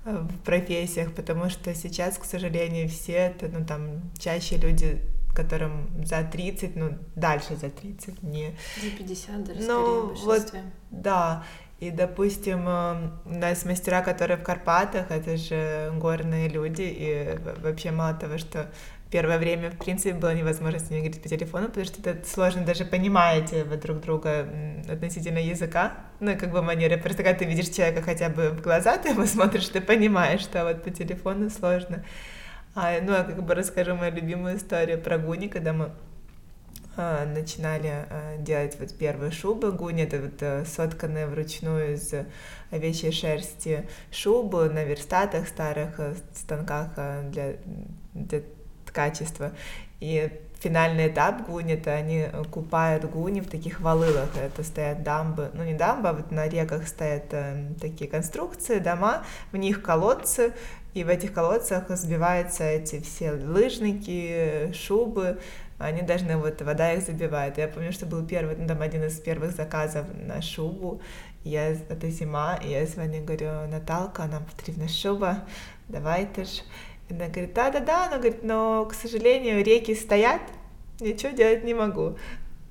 в 0.08 0.40
профессиях, 0.40 1.14
потому 1.14 1.50
что 1.50 1.74
сейчас, 1.76 2.18
к 2.18 2.26
сожалению, 2.26 2.88
все 2.90 3.14
это, 3.14 3.48
ну 3.48 3.66
там, 3.66 4.02
чаще 4.18 4.58
люди 4.58 5.02
которым 5.34 5.88
за 6.04 6.24
30, 6.24 6.76
ну, 6.76 6.98
дальше 7.16 7.56
за 7.56 7.70
30, 7.70 8.24
не... 8.24 8.56
За 8.82 8.90
50 8.90 9.44
даже, 9.44 9.60
Ну, 9.60 10.16
скорее, 10.16 10.16
в 10.16 10.26
вот. 10.26 10.54
Да, 10.90 11.44
и, 11.80 11.92
допустим, 11.92 12.68
э, 12.68 13.10
у 13.26 13.38
нас 13.38 13.64
мастера, 13.66 14.02
которые 14.02 14.38
в 14.38 14.44
Карпатах, 14.44 15.12
это 15.12 15.38
же 15.38 15.92
горные 15.96 16.50
люди, 16.50 16.82
и 16.82 17.38
вообще 17.62 17.92
мало 17.92 18.16
того, 18.16 18.40
что 18.40 18.72
первое 19.10 19.38
время, 19.38 19.72
в 19.72 19.78
принципе, 19.78 20.14
было 20.14 20.34
невозможно 20.34 20.80
с 20.80 20.90
ними 20.90 21.02
говорить 21.02 21.22
по 21.22 21.30
телефону, 21.30 21.68
потому 21.68 21.86
что 21.86 22.10
это 22.10 22.28
сложно, 22.28 22.64
даже 22.64 22.86
понимаете 22.86 23.64
вы 23.64 23.78
друг 23.78 24.02
друга 24.02 24.48
относительно 24.90 25.40
языка, 25.40 25.94
ну, 26.20 26.32
и 26.32 26.36
как 26.36 26.52
бы 26.52 26.62
манеры. 26.62 26.98
Просто 26.98 27.24
когда 27.24 27.38
ты 27.38 27.46
видишь 27.46 27.70
человека 27.70 28.02
хотя 28.02 28.30
бы 28.30 28.50
в 28.50 28.62
глаза, 28.62 28.98
ты 28.98 29.10
его 29.10 29.26
смотришь, 29.26 29.70
ты 29.70 29.82
понимаешь, 29.82 30.42
что 30.42 30.64
вот 30.66 30.84
по 30.84 30.90
телефону 30.90 31.50
сложно. 31.50 32.04
А, 32.76 33.00
ну, 33.02 33.14
я 33.14 33.24
как 33.24 33.44
бы 33.44 33.56
расскажу 33.56 33.96
мою 33.96 34.14
любимую 34.14 34.58
историю 34.58 35.00
про 35.00 35.18
Гуни, 35.18 35.48
когда 35.48 35.74
мы 35.74 35.92
а, 36.96 37.26
начинали 37.26 37.88
а, 37.88 38.38
делать 38.38 38.78
вот 38.80 38.96
первые 38.96 39.32
шубы. 39.32 39.72
Гуни— 39.72 40.04
это 40.04 40.20
вот 40.20 40.42
а, 40.42 40.64
сотканные 40.66 41.28
вручную 41.28 41.94
из 41.94 42.14
овечьей 42.70 43.12
шерсти 43.12 43.88
шубы 44.12 44.70
на 44.70 44.84
верстатах, 44.84 45.48
старых 45.48 46.00
а, 46.00 46.14
станках 46.36 46.92
а, 46.98 47.24
для, 47.30 47.56
для 48.14 48.42
ткачества. 48.98 49.52
И 50.00 50.30
финальный 50.60 51.08
этап 51.08 51.48
гуни— 51.48 51.74
это 51.76 51.94
они 51.94 52.26
купают 52.52 53.06
гуни 53.06 53.42
в 53.42 53.50
таких 53.50 53.80
волылах. 53.80 54.30
Это 54.36 54.64
стоят 54.64 55.04
дамбы, 55.04 55.52
ну 55.54 55.64
не 55.64 55.74
дамбы, 55.74 56.10
а 56.10 56.14
вот 56.14 56.32
на 56.32 56.48
реках 56.48 56.88
стоят 56.88 57.34
а, 57.34 57.56
такие 57.80 58.10
конструкции, 58.10 58.80
дома, 58.80 59.24
в 59.52 59.58
них 59.58 59.82
колодцы, 59.82 60.54
и 60.94 61.04
в 61.04 61.10
этих 61.10 61.34
колодцах 61.34 61.90
сбиваются 61.90 62.64
эти 62.64 63.02
все 63.02 63.32
лыжники, 63.32 64.72
шубы, 64.74 65.40
они 65.78 66.02
должны, 66.02 66.38
вот 66.38 66.62
вода 66.62 66.94
их 66.94 67.04
забивает. 67.04 67.58
Я 67.60 67.68
помню, 67.68 67.92
что 67.92 68.08
был 68.08 68.26
первый, 68.26 68.56
ну, 68.56 68.68
там 68.68 68.82
один 68.82 69.04
из 69.04 69.20
первых 69.20 69.52
заказов 69.52 70.08
на 70.28 70.42
шубу. 70.42 71.02
Я, 71.44 71.70
это 71.70 72.10
зима, 72.10 72.60
и 72.66 72.70
я 72.72 72.86
звоню, 72.86 73.24
говорю, 73.24 73.68
Наталка, 73.72 74.26
нам 74.26 74.44
потрібна 74.44 74.88
шуба, 74.88 75.38
давайте 75.88 76.46
ж. 76.46 76.64
И 77.10 77.14
она 77.14 77.28
говорит, 77.28 77.54
да-да-да, 77.54 78.08
она 78.08 78.18
говорит, 78.18 78.44
но, 78.44 78.86
к 78.86 78.94
сожалению, 78.94 79.64
реки 79.64 79.96
стоят, 79.96 80.42
ничего 81.00 81.32
делать 81.32 81.64
не 81.64 81.74
могу. 81.74 82.18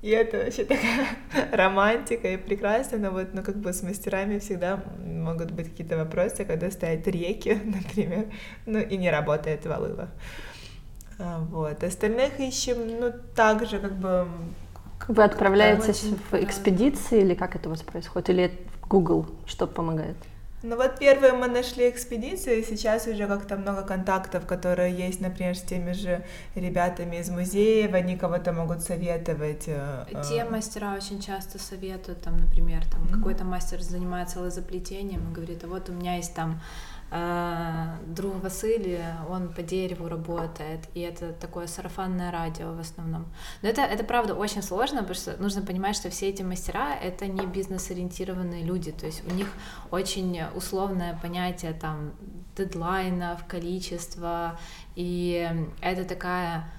И 0.01 0.09
это 0.09 0.37
вообще 0.37 0.63
такая 0.63 1.07
романтика 1.51 2.27
и 2.27 2.37
прекрасно, 2.37 2.99
но 2.99 3.11
вот, 3.11 3.33
ну, 3.33 3.41
как 3.41 3.57
бы 3.57 3.73
с 3.73 3.81
мастерами 3.81 4.37
всегда 4.37 4.83
могут 5.03 5.51
быть 5.51 5.69
какие-то 5.69 5.97
вопросы, 5.97 6.45
когда 6.45 6.69
стоят 6.69 7.07
реки, 7.07 7.59
например, 7.65 8.27
ну, 8.65 8.79
и 8.79 8.95
не 8.95 9.09
работает 9.09 9.65
валыла. 9.65 10.09
А, 11.17 11.39
Вот. 11.39 11.83
Остальных 11.83 12.39
ищем, 12.39 12.99
ну, 12.99 13.11
также, 13.35 13.79
как 13.79 13.93
бы, 13.93 14.27
Вы 15.07 15.23
отправляетесь 15.23 16.03
очень, 16.03 16.19
в 16.31 16.33
экспедиции 16.35 17.21
или 17.21 17.33
как 17.33 17.55
это 17.55 17.67
у 17.67 17.71
вас 17.71 17.81
происходит? 17.81 18.29
Или 18.29 18.51
Google 18.87 19.25
что 19.47 19.65
помогает? 19.65 20.17
Ну 20.63 20.75
вот 20.75 20.97
первые 20.97 21.33
мы 21.33 21.47
нашли 21.47 21.87
экспедиции, 21.87 22.63
сейчас 22.63 23.05
уже 23.05 23.27
как-то 23.27 23.57
много 23.57 23.83
контактов, 23.83 24.47
которые 24.47 24.91
есть, 25.07 25.21
например, 25.21 25.55
с 25.55 25.61
теми 25.61 25.91
же 25.91 26.23
ребятами 26.55 27.17
из 27.17 27.29
музеев, 27.29 27.93
они 27.93 28.17
кого-то 28.17 28.53
могут 28.53 28.81
советовать. 28.81 29.65
э, 29.67 30.05
э, 30.11 30.23
Те 30.27 30.43
мастера 30.45 30.95
очень 30.97 31.21
часто 31.21 31.59
советуют, 31.59 32.21
там, 32.23 32.37
например, 32.37 32.83
там 32.91 33.01
Мгм. 33.03 33.13
какой-то 33.19 33.43
мастер 33.43 33.81
занимается 33.81 34.39
лозоплетением 34.39 35.29
и 35.29 35.33
говорит, 35.35 35.63
а 35.63 35.67
вот 35.67 35.89
у 35.89 35.93
меня 35.93 36.15
есть 36.15 36.33
там 36.33 36.59
друг 37.09 38.43
Василий, 38.43 38.99
он 39.29 39.53
по 39.53 39.61
дереву 39.61 40.09
работает, 40.09 40.81
и 40.93 40.99
это 40.99 41.31
такое 41.31 41.67
сарафанное 41.67 42.31
радио 42.31 42.73
в 42.73 42.79
основном. 42.79 43.27
Но 43.61 43.69
это, 43.69 43.81
это 43.81 44.03
правда 44.03 44.35
очень 44.35 44.61
сложно, 44.61 44.99
потому 44.99 45.15
что 45.15 45.37
нужно 45.41 45.61
понимать, 45.61 45.95
что 45.95 46.09
все 46.09 46.27
эти 46.29 46.43
мастера— 46.43 46.95
это 47.01 47.27
не 47.27 47.45
бизнес-ориентированные 47.45 48.63
люди, 48.63 48.91
то 48.91 49.05
есть 49.05 49.23
у 49.25 49.33
них 49.33 49.47
очень 49.89 50.41
условное 50.53 51.17
понятие 51.21 51.73
там 51.73 52.11
дедлайнов, 52.57 53.45
количества, 53.45 54.59
и 54.95 55.49
это 55.81 56.03
такая 56.03 56.69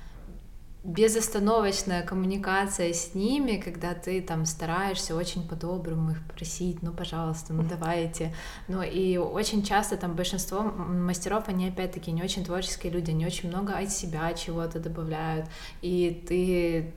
безостановочная 0.88 2.02
коммуникация 2.02 2.94
с 2.94 3.14
ними, 3.14 3.60
когда 3.62 3.92
ты 3.92 4.22
там 4.22 4.46
стараешься 4.46 5.14
очень 5.14 5.46
по-доброму 5.46 6.12
их 6.12 6.26
просить, 6.34 6.82
ну, 6.82 6.92
пожалуйста, 6.92 7.52
ну, 7.52 7.62
давайте. 7.62 8.34
Ну, 8.68 8.82
и 8.82 9.18
очень 9.18 9.62
часто 9.62 9.98
там 9.98 10.14
большинство 10.14 10.62
мастеров, 10.62 11.44
они 11.48 11.68
опять-таки 11.68 12.10
не 12.10 12.22
очень 12.22 12.42
творческие 12.42 12.90
люди, 12.90 13.10
они 13.10 13.26
очень 13.26 13.50
много 13.50 13.74
от 13.76 13.90
себя 13.90 14.32
чего-то 14.32 14.80
добавляют, 14.80 15.46
и 15.82 16.24
ты 16.26 16.94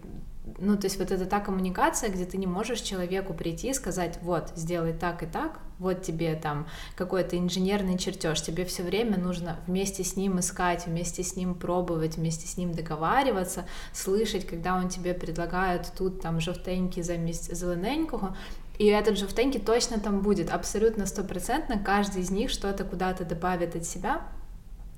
ну, 0.57 0.75
то 0.75 0.85
есть 0.85 0.97
вот 0.97 1.11
это 1.11 1.25
та 1.25 1.39
коммуникация, 1.39 2.09
где 2.09 2.25
ты 2.25 2.37
не 2.37 2.47
можешь 2.47 2.81
человеку 2.81 3.33
прийти 3.33 3.69
и 3.69 3.73
сказать, 3.73 4.17
вот, 4.21 4.51
сделай 4.55 4.93
так 4.93 5.21
и 5.21 5.27
так, 5.27 5.59
вот 5.77 6.01
тебе 6.01 6.35
там 6.35 6.67
какой-то 6.95 7.37
инженерный 7.37 7.97
чертеж, 7.97 8.41
тебе 8.41 8.65
все 8.65 8.83
время 8.83 9.17
нужно 9.19 9.59
вместе 9.67 10.03
с 10.03 10.15
ним 10.15 10.39
искать, 10.39 10.87
вместе 10.87 11.23
с 11.23 11.35
ним 11.35 11.53
пробовать, 11.53 12.17
вместе 12.17 12.47
с 12.47 12.57
ним 12.57 12.71
договариваться, 12.73 13.65
слышать, 13.93 14.47
когда 14.47 14.75
он 14.75 14.89
тебе 14.89 15.13
предлагает 15.13 15.91
тут 15.97 16.21
там 16.21 16.41
жовтенький 16.41 17.03
замість 17.03 17.55
зелененького, 17.55 18.35
и 18.79 18.87
этот 18.87 19.19
жовтенький 19.19 19.59
точно 19.59 19.99
там 19.99 20.21
будет, 20.21 20.51
абсолютно 20.51 21.05
стопроцентно, 21.05 21.77
каждый 21.77 22.23
из 22.23 22.31
них 22.31 22.49
что-то 22.49 22.83
куда-то 22.83 23.25
добавит 23.25 23.75
от 23.75 23.85
себя, 23.85 24.21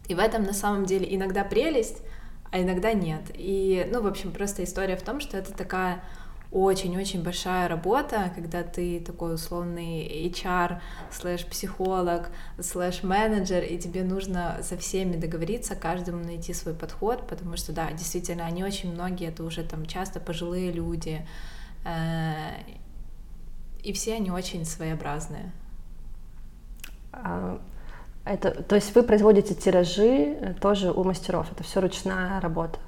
и 0.08 0.16
в 0.16 0.20
этом 0.20 0.44
на 0.44 0.54
самом 0.54 0.86
деле 0.86 1.14
иногда 1.14 1.44
прелесть, 1.44 2.02
а 2.54 2.62
иногда 2.62 2.94
нет. 2.94 3.32
И, 3.34 3.90
ну, 3.92 4.04
в 4.04 4.06
общем, 4.06 4.32
просто 4.32 4.64
история 4.64 4.96
в 4.96 5.02
том, 5.02 5.20
что 5.20 5.38
это 5.38 5.52
такая 5.54 6.04
очень-очень 6.52 7.24
большая 7.24 7.68
работа, 7.68 8.32
когда 8.36 8.62
ты 8.62 9.00
такой 9.00 9.34
условный 9.34 10.06
HR, 10.30 10.80
слэш-психолог, 11.12 12.30
слэш-менеджер, 12.60 13.64
и 13.64 13.80
тебе 13.80 14.04
нужно 14.04 14.60
со 14.62 14.78
всеми 14.78 15.16
договориться, 15.16 15.76
каждому 15.76 16.24
найти 16.24 16.54
свой 16.54 16.76
подход, 16.76 17.28
потому 17.28 17.58
что, 17.58 17.74
да, 17.74 17.92
действительно, 17.92 18.46
они 18.46 18.64
очень 18.64 18.94
многие, 18.94 19.30
это 19.30 19.44
уже 19.44 19.64
там 19.64 19.88
часто 19.88 20.20
пожилые 20.20 20.72
люди, 20.72 21.28
э, 21.86 22.34
и 23.82 23.94
все 23.94 24.14
они 24.14 24.30
очень 24.30 24.64
своеобразные. 24.64 25.52
Это, 28.26 28.52
то 28.64 28.76
есть 28.76 28.96
вы 28.96 29.04
производите 29.04 29.54
тиражи 29.54 30.38
э, 30.40 30.54
тоже 30.54 30.92
у 30.92 31.04
мастеров, 31.04 31.52
это 31.52 31.64
все 31.64 31.82
ручная 31.82 32.40
работа? 32.40 32.80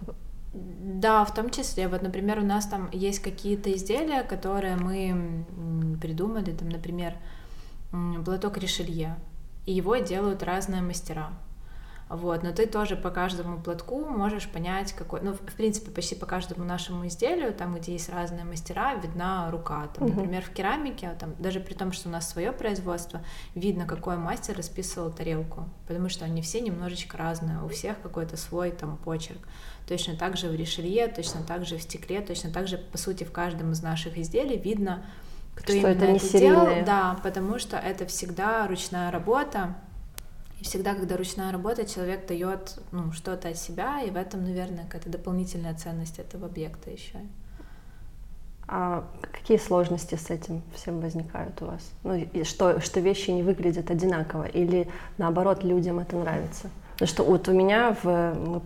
Да, 0.54 1.26
в 1.26 1.34
том 1.34 1.50
числе. 1.50 1.90
Вот, 1.90 2.02
например, 2.02 2.40
у 2.40 2.46
нас 2.46 2.66
там 2.68 2.90
есть 2.94 3.20
какие-то 3.20 3.74
изделия, 3.74 4.24
которые 4.24 4.78
мы 4.78 5.46
придумали, 6.02 6.52
там, 6.52 6.70
например, 6.70 7.16
платок 8.24 8.58
Ришелье, 8.58 9.18
и 9.66 9.74
его 9.74 9.98
делают 9.98 10.42
разные 10.44 10.82
мастера. 10.82 11.32
Вот, 12.08 12.44
но 12.44 12.52
ты 12.52 12.68
тоже 12.68 12.96
по 12.96 13.10
каждому 13.10 13.60
платку 13.60 14.06
можешь 14.06 14.48
понять, 14.48 14.94
какой, 14.94 15.22
ну, 15.22 15.34
в 15.34 15.40
принципе, 15.40 15.90
почти 15.90 16.14
по 16.14 16.28
каждому 16.28 16.64
нашему 16.64 17.08
изделию, 17.08 17.52
там, 17.52 17.76
где 17.76 17.94
есть 17.94 18.10
разные 18.10 18.46
мастера, 18.46 18.94
видна 18.94 19.50
рука. 19.50 19.88
Там, 19.96 20.06
угу. 20.06 20.14
Например, 20.14 20.44
в 20.44 20.52
керамике, 20.52 21.16
там, 21.20 21.34
даже 21.40 21.60
при 21.60 21.74
том, 21.74 21.92
что 21.92 22.10
у 22.10 22.12
нас 22.12 22.30
свое 22.30 22.52
производство, 22.52 23.22
видно, 23.56 23.88
какой 23.88 24.18
мастер 24.18 24.56
расписывал 24.56 25.12
тарелку, 25.12 25.68
потому 25.88 26.10
что 26.10 26.26
они 26.26 26.44
все 26.44 26.62
немножечко 26.62 27.18
разные, 27.18 27.64
у 27.64 27.70
всех 27.70 28.00
какой-то 28.02 28.38
свой 28.38 28.70
там 28.70 28.98
почерк. 28.98 29.40
Точно 29.88 30.16
так 30.16 30.38
же 30.38 30.50
в 30.50 30.56
решелье, 30.56 31.08
точно 31.08 31.42
так 31.42 31.66
же 31.66 31.78
в 31.78 31.82
стекле, 31.82 32.22
точно 32.22 32.52
так 32.52 32.68
же, 32.68 32.78
по 32.78 33.00
сути, 33.00 33.24
в 33.24 33.32
каждом 33.32 33.72
из 33.72 33.82
наших 33.82 34.18
изделий 34.20 34.58
видно, 34.58 35.04
кто 35.56 35.74
что 35.74 35.78
именно 35.78 35.88
это, 35.88 36.12
не 36.12 36.18
это 36.18 36.38
делал. 36.38 36.86
Да, 36.86 37.20
потому 37.24 37.58
что 37.58 37.78
это 37.78 38.06
всегда 38.06 38.68
ручная 38.68 39.10
работа, 39.10 39.76
всегда, 40.66 40.96
когда 40.96 41.16
ручная 41.16 41.52
работа, 41.52 41.86
человек 41.86 42.28
дает 42.28 42.80
ну, 42.92 43.12
что-то 43.12 43.50
от 43.50 43.58
себя, 43.58 44.02
и 44.02 44.10
в 44.10 44.18
этом, 44.18 44.44
наверное, 44.44 44.84
какая-то 44.86 45.10
дополнительная 45.10 45.76
ценность 45.76 46.20
этого 46.20 46.48
объекта 46.48 46.90
еще. 46.90 47.20
А 48.68 49.08
какие 49.32 49.58
сложности 49.58 50.16
с 50.16 50.32
этим 50.32 50.64
всем 50.74 51.00
возникают 51.00 51.62
у 51.62 51.68
вас? 51.68 51.92
Ну, 52.04 52.16
и 52.16 52.44
что, 52.44 52.82
что 52.82 53.00
вещи 53.00 53.30
не 53.30 53.44
выглядят 53.44 53.92
одинаково, 53.92 54.48
или 54.48 54.88
наоборот, 55.20 55.64
людям 55.64 56.00
это 56.00 56.16
нравится? 56.16 56.72
Потому 56.94 57.10
что 57.10 57.24
вот 57.24 57.48
у 57.48 57.54
меня 57.54 57.96
в, 58.02 58.34
мы 58.34 58.62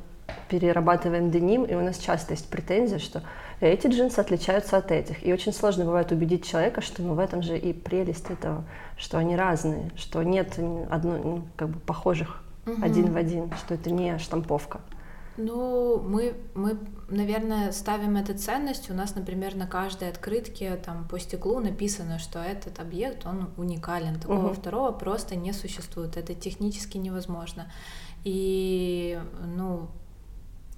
перерабатываем 0.47 1.31
деним, 1.31 1.63
и 1.63 1.75
у 1.75 1.81
нас 1.81 1.97
часто 1.97 2.33
есть 2.33 2.49
претензия, 2.49 2.99
что 2.99 3.23
эти 3.67 3.87
джинсы 3.87 4.19
отличаются 4.19 4.77
от 4.77 4.91
этих. 4.91 5.25
И 5.25 5.33
очень 5.33 5.53
сложно 5.53 5.85
бывает 5.85 6.11
убедить 6.11 6.45
человека, 6.45 6.81
что 6.81 7.01
ну, 7.01 7.13
в 7.13 7.19
этом 7.19 7.41
же 7.41 7.57
и 7.57 7.73
прелесть 7.73 8.29
этого, 8.29 8.63
что 8.97 9.17
они 9.17 9.35
разные, 9.35 9.91
что 9.95 10.23
нет 10.23 10.57
одно, 10.89 11.17
ну, 11.17 11.47
как 11.55 11.69
бы 11.69 11.79
похожих 11.79 12.41
угу. 12.65 12.83
один 12.83 13.11
в 13.11 13.17
один, 13.17 13.51
что 13.55 13.73
это 13.73 13.91
не 13.91 14.17
штамповка. 14.17 14.81
Ну, 15.41 15.99
мы, 15.99 16.35
мы, 16.53 16.77
наверное, 17.07 17.71
ставим 17.71 18.17
это 18.17 18.37
ценность. 18.37 18.91
У 18.91 18.93
нас, 18.93 19.15
например, 19.15 19.55
на 19.55 19.67
каждой 19.67 20.09
открытке 20.09 20.75
там 20.75 21.07
по 21.07 21.17
стеклу 21.17 21.59
написано, 21.59 22.19
что 22.19 22.39
этот 22.39 22.79
объект, 22.79 23.25
он 23.25 23.49
уникален. 23.55 24.19
Такого 24.19 24.47
угу. 24.47 24.53
второго 24.53 24.91
просто 24.91 25.35
не 25.37 25.53
существует. 25.53 26.17
Это 26.17 26.33
технически 26.33 26.97
невозможно. 26.97 27.71
И, 28.25 29.17
ну, 29.55 29.87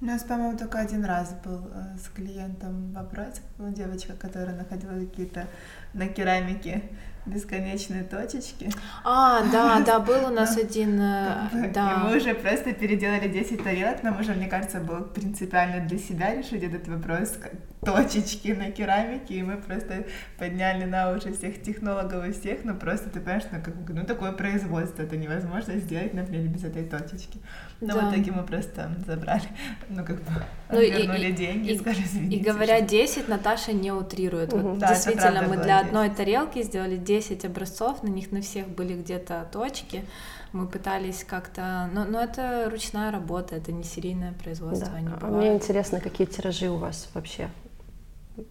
у 0.01 0.05
нас, 0.05 0.23
по-моему, 0.23 0.57
только 0.57 0.79
один 0.79 1.05
раз 1.05 1.33
был 1.45 1.69
э, 1.73 1.97
с 1.97 2.09
клиентом 2.09 2.91
вопрос, 2.91 3.39
ну, 3.59 3.71
девочка, 3.71 4.13
которая 4.13 4.55
находила 4.55 4.93
какие-то 4.93 5.47
на 5.93 6.07
керамике 6.07 6.81
бесконечные 7.25 8.03
точечки. 8.03 8.69
А, 9.03 9.43
да, 9.51 9.79
да, 9.85 9.99
был 9.99 10.25
у 10.27 10.29
нас 10.29 10.57
один, 10.57 10.99
э, 10.99 11.71
да. 11.73 11.93
И 11.93 11.97
мы 12.03 12.17
уже 12.17 12.33
просто 12.33 12.73
переделали 12.73 13.27
10 13.27 13.63
тарелок, 13.63 14.03
нам 14.03 14.19
уже, 14.19 14.33
мне 14.33 14.47
кажется, 14.47 14.79
был 14.79 15.03
принципиально 15.03 15.87
для 15.87 15.97
себя 15.97 16.35
решить 16.35 16.63
этот 16.63 16.87
вопрос, 16.87 17.37
точечки 17.83 18.49
на 18.49 18.71
керамике, 18.71 19.35
и 19.35 19.43
мы 19.43 19.57
просто 19.57 20.05
подняли 20.37 20.85
на 20.85 21.11
уши 21.11 21.33
всех 21.33 21.61
технологов 21.61 22.25
и 22.25 22.31
всех, 22.31 22.63
ну 22.63 22.75
просто 22.75 23.09
ты 23.09 23.19
понимаешь, 23.19 23.43
ну, 23.51 23.59
как, 23.63 23.73
ну 23.89 24.03
такое 24.03 24.31
производство, 24.31 25.01
это 25.01 25.17
невозможно 25.17 25.77
сделать, 25.77 26.13
например, 26.13 26.47
без 26.47 26.63
этой 26.63 26.83
точечки. 26.83 27.39
Но 27.81 27.93
да. 27.93 28.09
в 28.09 28.13
итоге 28.13 28.31
мы 28.31 28.43
просто 28.43 28.91
забрали, 29.05 29.47
ну 29.89 30.05
как 30.05 30.17
бы 30.17 30.31
ну, 30.69 30.79
вернули 30.79 31.29
и, 31.29 31.31
деньги, 31.31 31.71
и, 31.71 31.77
скажем, 31.77 32.03
извините. 32.03 32.35
И 32.35 32.39
говоря 32.39 32.81
10, 32.81 33.27
Наташа 33.27 33.73
не 33.73 33.91
утрирует. 33.91 34.53
Угу. 34.53 34.61
Вот, 34.61 34.77
да, 34.77 34.89
действительно, 34.89 35.41
мы 35.41 35.57
для 35.57 35.79
10. 35.79 35.87
одной 35.87 36.09
тарелки 36.11 36.61
сделали 36.61 36.97
10 36.97 37.10
образцов, 37.45 38.03
на 38.03 38.07
них 38.07 38.31
на 38.31 38.41
всех 38.41 38.67
были 38.69 38.95
где-то 38.95 39.47
точки, 39.51 40.05
мы 40.53 40.67
пытались 40.67 41.23
как-то... 41.23 41.89
Но, 41.93 42.05
но 42.05 42.21
это 42.21 42.69
ручная 42.69 43.11
работа, 43.11 43.55
это 43.55 43.71
не 43.71 43.83
серийное 43.83 44.33
производство, 44.33 44.89
да. 44.91 44.99
не 44.99 45.07
А 45.07 45.27
мне 45.27 45.53
интересно, 45.53 45.99
какие 45.99 46.27
тиражи 46.27 46.69
у 46.69 46.77
вас 46.77 47.09
вообще 47.13 47.49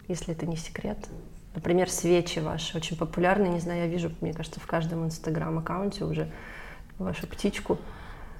если 0.07 0.33
это 0.33 0.45
не 0.45 0.57
секрет. 0.57 0.97
Например, 1.53 1.89
свечи 1.89 2.39
ваши 2.39 2.77
очень 2.77 2.97
популярны. 2.97 3.47
Не 3.47 3.59
знаю, 3.59 3.81
я 3.81 3.87
вижу, 3.87 4.11
мне 4.21 4.33
кажется, 4.33 4.59
в 4.59 4.67
каждом 4.67 5.05
инстаграм-аккаунте 5.05 6.05
уже 6.05 6.31
вашу 6.97 7.27
птичку. 7.27 7.77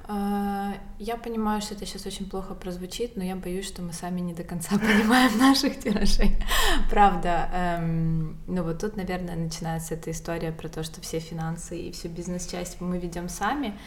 А, 0.07 0.73
я 0.99 1.17
понимаю, 1.17 1.61
что 1.61 1.73
это 1.73 1.85
сейчас 1.85 2.05
очень 2.05 2.29
плохо 2.29 2.53
прозвучит, 2.53 3.15
но 3.15 3.23
я 3.23 3.35
боюсь, 3.35 3.67
что 3.67 3.81
мы 3.81 3.93
сами 3.93 4.19
не 4.19 4.33
до 4.33 4.43
конца 4.43 4.77
понимаем 4.79 5.37
наших 5.37 5.79
тиражей. 5.79 6.37
Правда. 6.89 7.49
Эм, 7.53 8.37
ну 8.47 8.63
вот 8.63 8.79
тут, 8.79 8.97
наверное, 8.97 9.35
начинается 9.35 9.93
эта 9.93 10.11
история 10.11 10.51
про 10.51 10.69
то, 10.69 10.83
что 10.83 11.01
все 11.01 11.19
финансы 11.19 11.79
и 11.79 11.91
всю 11.91 12.09
бизнес-часть 12.09 12.81
мы 12.81 12.97
ведем 12.97 13.29
сами. 13.29 13.77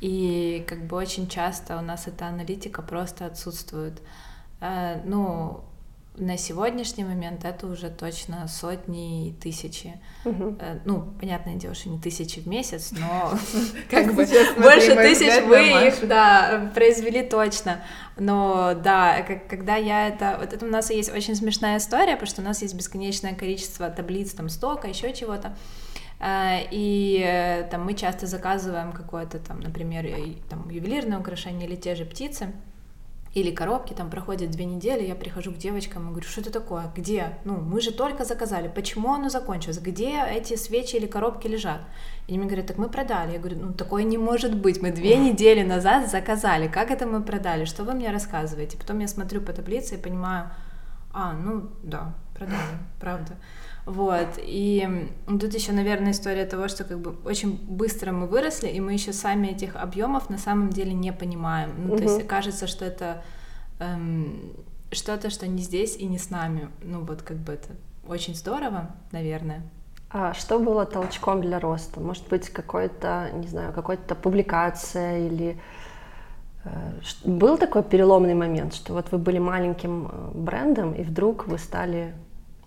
И 0.00 0.64
как 0.66 0.86
бы 0.86 0.96
очень 0.96 1.28
часто 1.28 1.78
у 1.78 1.82
нас 1.82 2.06
эта 2.06 2.26
аналитика 2.26 2.82
просто 2.82 3.26
отсутствует. 3.26 4.00
Э, 4.60 5.00
ну, 5.04 5.64
на 6.20 6.36
сегодняшний 6.36 7.04
момент 7.04 7.44
это 7.44 7.66
уже 7.66 7.88
точно 7.88 8.46
сотни 8.48 9.28
и 9.28 9.32
тысячи. 9.32 10.00
Угу. 10.24 10.58
Ну, 10.84 11.12
понятное 11.18 11.56
дело, 11.56 11.74
что 11.74 11.88
не 11.88 11.98
тысячи 11.98 12.40
в 12.40 12.46
месяц, 12.46 12.92
но 12.92 13.32
как 13.90 14.14
бы 14.14 14.26
больше 14.62 14.94
тысяч 14.96 15.42
вы 15.44 15.88
их, 15.88 16.06
да, 16.06 16.70
произвели 16.74 17.22
точно. 17.22 17.82
Но 18.16 18.74
да, 18.74 19.22
когда 19.48 19.76
я 19.76 20.08
это... 20.08 20.36
Вот 20.38 20.52
это 20.52 20.66
у 20.66 20.68
нас 20.68 20.90
есть 20.90 21.12
очень 21.12 21.34
смешная 21.34 21.78
история, 21.78 22.12
потому 22.12 22.26
что 22.26 22.42
у 22.42 22.44
нас 22.44 22.62
есть 22.62 22.74
бесконечное 22.74 23.34
количество 23.34 23.88
таблиц, 23.88 24.32
там, 24.32 24.48
стока, 24.48 24.88
еще 24.88 25.12
чего-то. 25.14 25.56
Э, 26.20 26.66
и 26.70 27.24
э, 27.26 27.64
там 27.70 27.84
мы 27.84 27.94
часто 27.94 28.26
заказываем 28.26 28.92
какое-то 28.92 29.38
там, 29.38 29.60
например, 29.60 30.06
там, 30.48 30.68
ювелирное 30.68 31.18
украшение 31.18 31.66
или 31.66 31.76
те 31.76 31.94
же 31.94 32.04
птицы, 32.04 32.52
или 33.32 33.52
коробки, 33.52 33.92
там 33.92 34.10
проходит 34.10 34.50
две 34.50 34.64
недели, 34.64 35.06
я 35.06 35.14
прихожу 35.14 35.52
к 35.52 35.56
девочкам 35.56 36.08
и 36.08 36.10
говорю, 36.10 36.26
что 36.26 36.40
это 36.40 36.50
такое, 36.50 36.90
где? 36.96 37.38
Ну, 37.44 37.58
мы 37.58 37.80
же 37.80 37.92
только 37.92 38.24
заказали, 38.24 38.66
почему 38.68 39.14
оно 39.14 39.28
закончилось, 39.28 39.78
где 39.78 40.20
эти 40.24 40.56
свечи 40.56 40.96
или 40.96 41.06
коробки 41.06 41.46
лежат? 41.46 41.80
И 42.26 42.32
они 42.32 42.38
мне 42.38 42.48
говорят, 42.48 42.66
так 42.66 42.78
мы 42.78 42.88
продали. 42.88 43.32
Я 43.32 43.38
говорю, 43.38 43.58
ну, 43.60 43.72
такое 43.72 44.02
не 44.02 44.18
может 44.18 44.56
быть, 44.56 44.82
мы 44.82 44.90
две 44.90 45.16
недели 45.16 45.62
назад 45.62 46.10
заказали, 46.10 46.66
как 46.66 46.90
это 46.90 47.06
мы 47.06 47.22
продали, 47.22 47.66
что 47.66 47.84
вы 47.84 47.94
мне 47.94 48.10
рассказываете? 48.10 48.76
Потом 48.76 48.98
я 48.98 49.06
смотрю 49.06 49.40
по 49.40 49.52
таблице 49.52 49.94
и 49.94 49.98
понимаю, 49.98 50.50
а, 51.12 51.32
ну, 51.32 51.70
да, 51.84 52.14
продали, 52.34 52.78
правда. 52.98 53.36
Вот, 53.86 54.28
и 54.38 55.08
тут 55.26 55.54
еще, 55.54 55.72
наверное, 55.72 56.12
история 56.12 56.44
того, 56.44 56.68
что 56.68 56.84
как 56.84 57.00
бы 57.00 57.16
очень 57.24 57.58
быстро 57.68 58.12
мы 58.12 58.26
выросли, 58.26 58.68
и 58.68 58.80
мы 58.80 58.92
еще 58.92 59.12
сами 59.12 59.48
этих 59.48 59.74
объемов 59.74 60.30
на 60.30 60.38
самом 60.38 60.70
деле 60.70 60.92
не 60.92 61.12
понимаем. 61.12 61.70
Ну, 61.78 61.96
то 61.96 62.02
есть 62.02 62.26
кажется, 62.26 62.66
что 62.66 62.84
это 62.84 63.22
эм, 63.78 64.52
что-то, 64.92 65.30
что 65.30 65.46
не 65.46 65.62
здесь 65.62 65.96
и 65.96 66.06
не 66.06 66.18
с 66.18 66.30
нами. 66.30 66.68
Ну, 66.82 67.00
вот 67.00 67.22
как 67.22 67.38
бы 67.38 67.52
это 67.52 67.68
очень 68.06 68.34
здорово, 68.34 68.90
наверное. 69.12 69.62
А 70.12 70.34
что 70.34 70.58
было 70.58 70.86
толчком 70.86 71.40
для 71.40 71.60
роста? 71.60 72.00
Может 72.00 72.28
быть, 72.28 72.50
какой-то, 72.50 73.30
не 73.32 73.46
знаю, 73.46 73.72
какая-то 73.72 74.16
публикация 74.16 75.26
или 75.26 75.56
э, 76.64 76.70
был 77.24 77.56
такой 77.58 77.84
переломный 77.84 78.34
момент, 78.34 78.74
что 78.74 78.92
вот 78.92 79.12
вы 79.12 79.18
были 79.18 79.38
маленьким 79.38 80.08
э, 80.10 80.30
брендом, 80.34 80.94
и 80.94 81.04
вдруг 81.04 81.46
вы 81.46 81.58
стали 81.58 82.12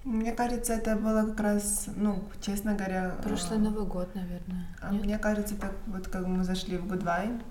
мне 0.04 0.34
кажется, 0.34 0.74
это 0.74 0.96
было 0.96 1.28
как 1.28 1.40
раз, 1.40 1.88
ну, 1.96 2.24
честно 2.42 2.74
говоря... 2.74 3.16
Прошлый 3.24 3.60
э, 3.60 3.62
Новый 3.62 3.86
год, 3.86 4.14
наверное. 4.16 4.68
А 4.82 4.92
мне 4.92 5.18
кажется, 5.18 5.56
так 5.56 5.72
вот 5.88 6.08
как 6.08 6.28
мы 6.28 6.44
зашли 6.44 6.78
в 6.78 6.92
Goodwine, 6.92 7.42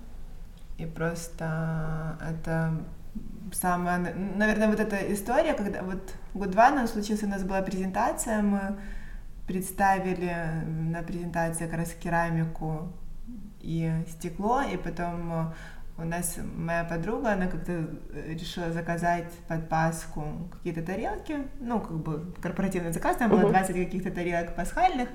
и 0.77 0.85
просто 0.85 2.17
это 2.21 2.73
самая, 3.51 4.13
наверное, 4.35 4.67
вот 4.67 4.79
эта 4.79 4.97
история, 5.13 5.53
когда 5.53 5.81
вот 5.81 6.15
Goodwine 6.33 6.87
случился, 6.87 7.25
у 7.25 7.29
нас 7.29 7.43
была 7.43 7.61
презентация, 7.61 8.41
мы 8.41 8.77
представили 9.47 10.35
на 10.65 11.01
презентации 11.01 11.65
как 11.65 11.77
раз 11.77 11.93
керамику 11.93 12.91
и 13.61 13.91
стекло, 14.09 14.61
и 14.61 14.77
потом 14.77 15.53
у 15.97 16.03
нас 16.03 16.37
моя 16.55 16.83
подруга, 16.83 17.33
она 17.33 17.47
как-то 17.47 17.71
э, 17.71 18.33
решила 18.33 18.71
заказать 18.71 19.31
под 19.47 19.69
Пасху 19.69 20.49
какие-то 20.51 20.81
тарелки, 20.81 21.47
ну, 21.59 21.79
как 21.79 21.97
бы 21.97 22.33
корпоративный 22.41 22.91
заказ, 22.91 23.17
там 23.17 23.29
было 23.29 23.41
20 23.41 23.75
каких-то 23.75 24.11
тарелок 24.11 24.55
пасхальных, 24.55 25.09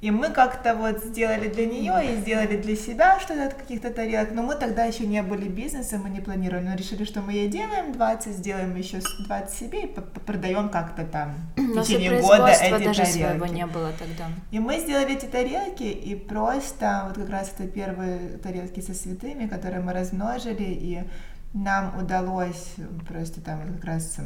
и 0.00 0.10
мы 0.10 0.30
как-то 0.30 0.74
вот 0.74 1.04
сделали 1.04 1.48
для 1.48 1.66
нее 1.66 2.12
и 2.12 2.20
сделали 2.20 2.56
для 2.56 2.74
себя 2.74 3.20
что-то 3.20 3.46
от 3.46 3.54
каких-то 3.54 3.90
тарелок, 3.90 4.32
но 4.32 4.42
мы 4.42 4.54
тогда 4.54 4.84
еще 4.84 5.06
не 5.06 5.22
были 5.22 5.48
бизнесом, 5.48 6.02
мы 6.02 6.10
не 6.10 6.20
планировали, 6.20 6.64
но 6.64 6.74
решили, 6.74 7.04
что 7.04 7.20
мы 7.20 7.32
ей 7.32 7.48
делаем 7.48 7.92
20, 7.92 8.32
сделаем 8.32 8.74
еще 8.76 9.00
20 9.26 9.54
себе 9.54 9.84
и 9.84 9.86
продаем 9.86 10.70
как-то 10.70 11.04
там 11.04 11.34
в 11.56 11.82
течение 11.82 12.20
года 12.20 12.48
эти 12.48 12.84
даже 12.84 13.02
тарелки. 13.02 13.18
своего 13.18 13.46
не 13.46 13.66
было 13.66 13.92
тогда. 13.98 14.28
И 14.50 14.58
мы 14.58 14.78
сделали 14.80 15.16
эти 15.16 15.26
тарелки, 15.26 15.82
и 15.82 16.14
просто 16.14 17.04
вот 17.06 17.16
как 17.16 17.28
раз 17.28 17.52
это 17.58 17.68
первые 17.68 18.38
тарелки 18.38 18.80
со 18.80 18.94
святыми, 18.94 19.46
которые 19.46 19.82
мы 19.82 19.92
размножили, 19.92 20.64
и 20.64 21.02
нам 21.52 21.98
удалось 21.98 22.74
просто 23.06 23.40
там 23.40 23.60
как 23.74 23.84
раз 23.84 24.16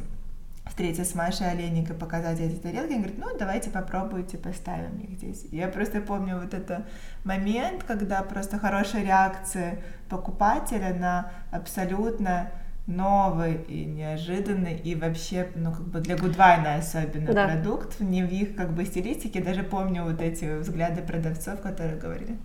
встретиться 0.66 1.04
с 1.04 1.14
Машей 1.14 1.50
Олейникой, 1.50 1.94
показать 1.94 2.40
эти 2.40 2.56
тарелки, 2.56 2.92
он 2.92 2.98
говорит, 2.98 3.18
ну, 3.18 3.26
давайте 3.38 3.70
попробуйте, 3.70 4.38
поставим 4.38 4.98
их 4.98 5.18
здесь. 5.18 5.46
Я 5.50 5.68
просто 5.68 6.00
помню 6.00 6.40
вот 6.40 6.54
этот 6.54 6.84
момент, 7.22 7.84
когда 7.84 8.22
просто 8.22 8.58
хорошая 8.58 9.04
реакция 9.04 9.80
покупателя 10.08 10.94
на 10.94 11.30
абсолютно 11.50 12.50
новый 12.86 13.62
и 13.62 13.84
неожиданный, 13.84 14.76
и 14.76 14.94
вообще, 14.94 15.48
ну, 15.54 15.72
как 15.72 15.86
бы 15.86 16.00
для 16.00 16.16
Гудвайна 16.16 16.76
особенно 16.76 17.32
да. 17.32 17.46
продукт, 17.46 18.00
не 18.00 18.22
в 18.22 18.30
их, 18.30 18.56
как 18.56 18.72
бы, 18.72 18.84
стилистике. 18.84 19.42
Даже 19.42 19.62
помню 19.62 20.04
вот 20.04 20.20
эти 20.20 20.58
взгляды 20.58 21.02
продавцов, 21.02 21.60
которые 21.60 21.96
говорили, 21.96 22.38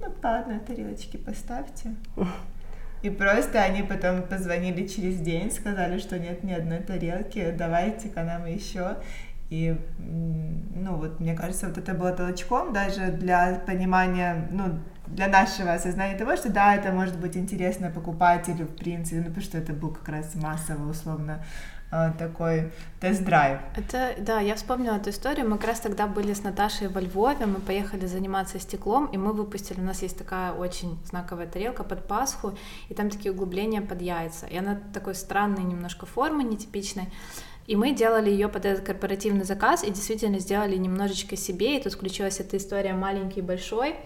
ну, 0.00 0.06
ладно, 0.22 0.60
тарелочки 0.60 1.16
поставьте. 1.16 1.94
И 3.02 3.08
просто 3.10 3.62
они 3.62 3.82
потом 3.82 4.22
позвонили 4.22 4.86
через 4.86 5.16
день, 5.20 5.50
сказали, 5.50 5.98
что 5.98 6.18
нет 6.18 6.44
ни 6.44 6.52
одной 6.52 6.80
тарелки, 6.80 7.54
давайте-ка 7.56 8.22
нам 8.22 8.46
еще. 8.46 8.96
И, 9.48 9.76
ну, 9.98 10.96
вот, 10.96 11.18
мне 11.18 11.34
кажется, 11.34 11.66
вот 11.66 11.78
это 11.78 11.92
было 11.94 12.12
толчком 12.12 12.72
даже 12.72 13.10
для 13.10 13.60
понимания, 13.66 14.48
ну, 14.52 14.78
для 15.08 15.26
нашего 15.26 15.72
осознания 15.72 16.16
того, 16.16 16.36
что 16.36 16.52
да, 16.52 16.76
это 16.76 16.92
может 16.92 17.18
быть 17.18 17.36
интересно 17.36 17.90
покупателю, 17.90 18.66
в 18.66 18.76
принципе, 18.76 19.16
ну, 19.16 19.24
потому 19.24 19.42
что 19.42 19.58
это 19.58 19.72
был 19.72 19.90
как 19.90 20.08
раз 20.08 20.34
массово, 20.36 20.88
условно, 20.88 21.42
такой 22.18 22.70
тест-драйв. 23.00 23.58
Это, 23.76 24.14
да, 24.18 24.40
я 24.40 24.54
вспомнила 24.54 24.94
эту 24.94 25.10
историю. 25.10 25.48
Мы 25.48 25.58
как 25.58 25.68
раз 25.68 25.80
тогда 25.80 26.06
были 26.06 26.32
с 26.32 26.42
Наташей 26.42 26.88
во 26.88 27.00
Львове, 27.00 27.46
мы 27.46 27.60
поехали 27.60 28.06
заниматься 28.06 28.58
стеклом, 28.60 29.06
и 29.06 29.16
мы 29.16 29.32
выпустили, 29.32 29.80
у 29.80 29.84
нас 29.84 30.02
есть 30.02 30.16
такая 30.16 30.52
очень 30.52 30.98
знаковая 31.04 31.46
тарелка 31.46 31.82
под 31.82 32.06
Пасху, 32.06 32.56
и 32.88 32.94
там 32.94 33.10
такие 33.10 33.32
углубления 33.32 33.80
под 33.80 34.02
яйца. 34.02 34.46
И 34.46 34.56
она 34.56 34.78
такой 34.94 35.14
странной 35.14 35.64
немножко 35.64 36.06
формы, 36.06 36.44
нетипичной. 36.44 37.08
И 37.66 37.76
мы 37.76 37.92
делали 37.92 38.30
ее 38.30 38.48
под 38.48 38.64
этот 38.64 38.84
корпоративный 38.84 39.44
заказ, 39.44 39.84
и 39.84 39.90
действительно 39.90 40.38
сделали 40.38 40.76
немножечко 40.76 41.36
себе, 41.36 41.78
и 41.78 41.82
тут 41.82 41.94
включилась 41.94 42.40
эта 42.40 42.56
история 42.56 42.94
маленький 42.94 43.42
большой, 43.42 43.96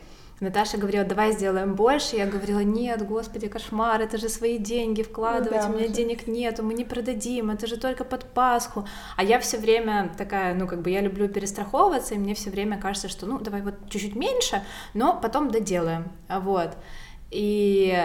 Наташа 0.40 0.78
говорила, 0.78 1.04
давай 1.04 1.32
сделаем 1.32 1.74
больше. 1.74 2.16
Я 2.16 2.26
говорила, 2.26 2.60
нет, 2.60 3.06
господи, 3.06 3.48
кошмар, 3.48 4.00
это 4.00 4.18
же 4.18 4.28
свои 4.28 4.58
деньги 4.58 5.02
вкладывать, 5.02 5.62
ну, 5.62 5.68
да, 5.68 5.68
у 5.68 5.72
меня 5.72 5.84
уже. 5.84 5.94
денег 5.94 6.26
нету, 6.26 6.64
мы 6.64 6.74
не 6.74 6.84
продадим, 6.84 7.50
это 7.50 7.66
же 7.66 7.76
только 7.76 8.04
под 8.04 8.24
Пасху. 8.24 8.86
А 9.16 9.22
я 9.22 9.38
все 9.38 9.58
время 9.58 10.12
такая, 10.18 10.54
ну, 10.54 10.66
как 10.66 10.82
бы 10.82 10.90
я 10.90 11.00
люблю 11.00 11.28
перестраховываться, 11.28 12.14
и 12.14 12.18
мне 12.18 12.34
все 12.34 12.50
время 12.50 12.80
кажется, 12.80 13.08
что, 13.08 13.26
ну, 13.26 13.38
давай 13.38 13.62
вот 13.62 13.74
чуть-чуть 13.88 14.16
меньше, 14.16 14.62
но 14.92 15.18
потом 15.20 15.50
доделаем. 15.50 16.10
Вот. 16.28 16.76
И 17.30 17.96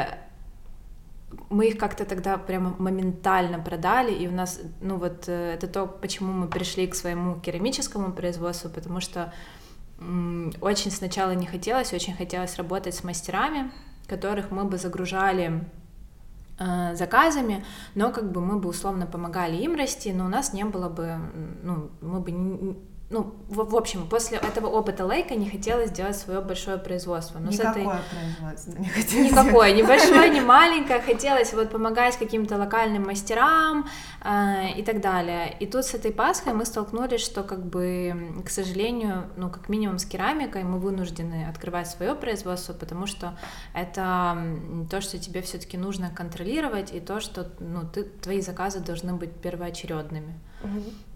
мы 1.50 1.68
их 1.68 1.78
как-то 1.78 2.06
тогда 2.06 2.38
прямо 2.38 2.76
моментально 2.78 3.60
продали, 3.60 4.14
и 4.14 4.28
у 4.28 4.32
нас, 4.32 4.60
ну 4.82 4.98
вот, 4.98 5.26
э, 5.28 5.54
это 5.54 5.68
то, 5.68 5.88
почему 5.88 6.32
мы 6.32 6.48
пришли 6.48 6.88
к 6.88 6.96
своему 6.96 7.40
керамическому 7.40 8.14
производству, 8.14 8.70
потому 8.70 9.00
что 9.00 9.34
очень 10.62 10.92
сначала 10.92 11.32
не 11.32 11.46
хотелось, 11.46 11.94
очень 11.94 12.14
хотелось 12.14 12.58
работать 12.58 12.96
с 12.96 13.04
мастерами, 13.04 13.72
которых 14.08 14.52
мы 14.52 14.66
бы 14.66 14.78
загружали 14.78 15.70
э, 16.58 16.96
заказами, 16.96 17.66
но 17.96 18.12
как 18.12 18.32
бы 18.32 18.42
мы 18.42 18.60
бы 18.60 18.70
условно 18.70 19.06
помогали 19.06 19.58
им 19.58 19.76
расти, 19.76 20.14
но 20.14 20.26
у 20.26 20.30
нас 20.30 20.54
не 20.54 20.64
было 20.64 20.90
бы, 20.90 21.18
ну, 21.64 21.92
мы 22.02 22.20
бы 22.22 22.78
ну, 23.12 23.34
в, 23.48 23.72
в 23.72 23.76
общем, 23.76 24.08
после 24.08 24.38
этого 24.38 24.68
опыта 24.68 25.04
Лейка 25.04 25.34
не 25.34 25.50
хотелось 25.50 25.90
делать 25.90 26.16
свое 26.16 26.42
большое 26.42 26.78
производство. 26.78 27.40
Но 27.40 27.50
Никакое 27.50 27.72
этой... 27.72 28.04
производство 28.12 28.72
не 28.80 28.88
хотелось. 28.88 29.32
Никакое, 29.32 29.74
ни 29.74 29.82
большое, 29.82 30.30
ни 30.30 30.40
маленькое. 30.40 31.02
Хотелось 31.02 31.54
вот 31.54 31.72
помогать 31.72 32.18
каким-то 32.18 32.58
локальным 32.58 33.08
мастерам 33.08 33.88
э, 34.24 34.74
и 34.78 34.84
так 34.84 35.02
далее. 35.02 35.56
И 35.60 35.66
тут 35.66 35.86
с 35.86 35.96
этой 35.96 36.12
Пасхой 36.12 36.54
мы 36.54 36.66
столкнулись, 36.66 37.22
что 37.22 37.42
как 37.42 37.66
бы, 37.66 38.42
к 38.46 38.50
сожалению, 38.52 39.28
ну, 39.38 39.50
как 39.50 39.70
минимум 39.70 39.98
с 39.98 40.06
керамикой 40.06 40.64
мы 40.64 40.78
вынуждены 40.78 41.48
открывать 41.50 41.88
свое 41.88 42.14
производство, 42.14 42.74
потому 42.74 43.08
что 43.08 43.36
это 43.74 44.38
то, 44.92 45.02
что 45.02 45.18
тебе 45.18 45.42
все-таки 45.42 45.78
нужно 45.78 46.12
контролировать, 46.12 46.94
и 46.94 47.00
то, 47.00 47.22
что 47.22 47.50
ну, 47.60 47.90
ты, 47.92 48.04
твои 48.04 48.42
заказы 48.42 48.82
должны 48.82 49.14
быть 49.16 49.34
первоочередными. 49.34 50.40
Угу. 50.64 51.09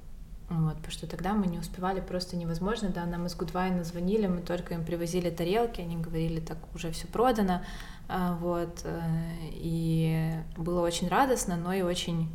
Вот, 0.59 0.75
потому 0.75 0.91
что 0.91 1.07
тогда 1.07 1.33
мы 1.33 1.47
не 1.47 1.57
успевали, 1.57 1.99
просто 1.99 2.35
невозможно, 2.35 2.89
да, 2.89 3.05
нам 3.05 3.25
из 3.25 3.35
Гудвайна 3.35 3.83
звонили, 3.83 4.27
мы 4.27 4.41
только 4.41 4.75
им 4.75 4.85
привозили 4.85 5.31
тарелки, 5.31 5.81
они 5.81 5.97
говорили, 5.97 6.39
так 6.39 6.57
уже 6.75 6.91
все 6.91 7.07
продано, 7.07 7.63
а, 8.07 8.35
вот, 8.35 8.81
э, 8.83 9.01
и 9.51 10.31
было 10.55 10.81
очень 10.81 11.07
радостно, 11.07 11.57
но 11.57 11.73
и 11.73 11.81
очень 11.81 12.29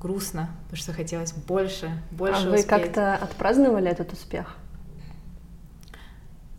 грустно, 0.00 0.50
потому 0.64 0.76
что 0.76 0.92
хотелось 0.92 1.32
больше, 1.32 1.90
больше 2.10 2.46
А 2.46 2.50
вы 2.50 2.62
как-то 2.62 3.14
отпраздновали 3.14 3.90
этот 3.90 4.12
успех? 4.12 4.56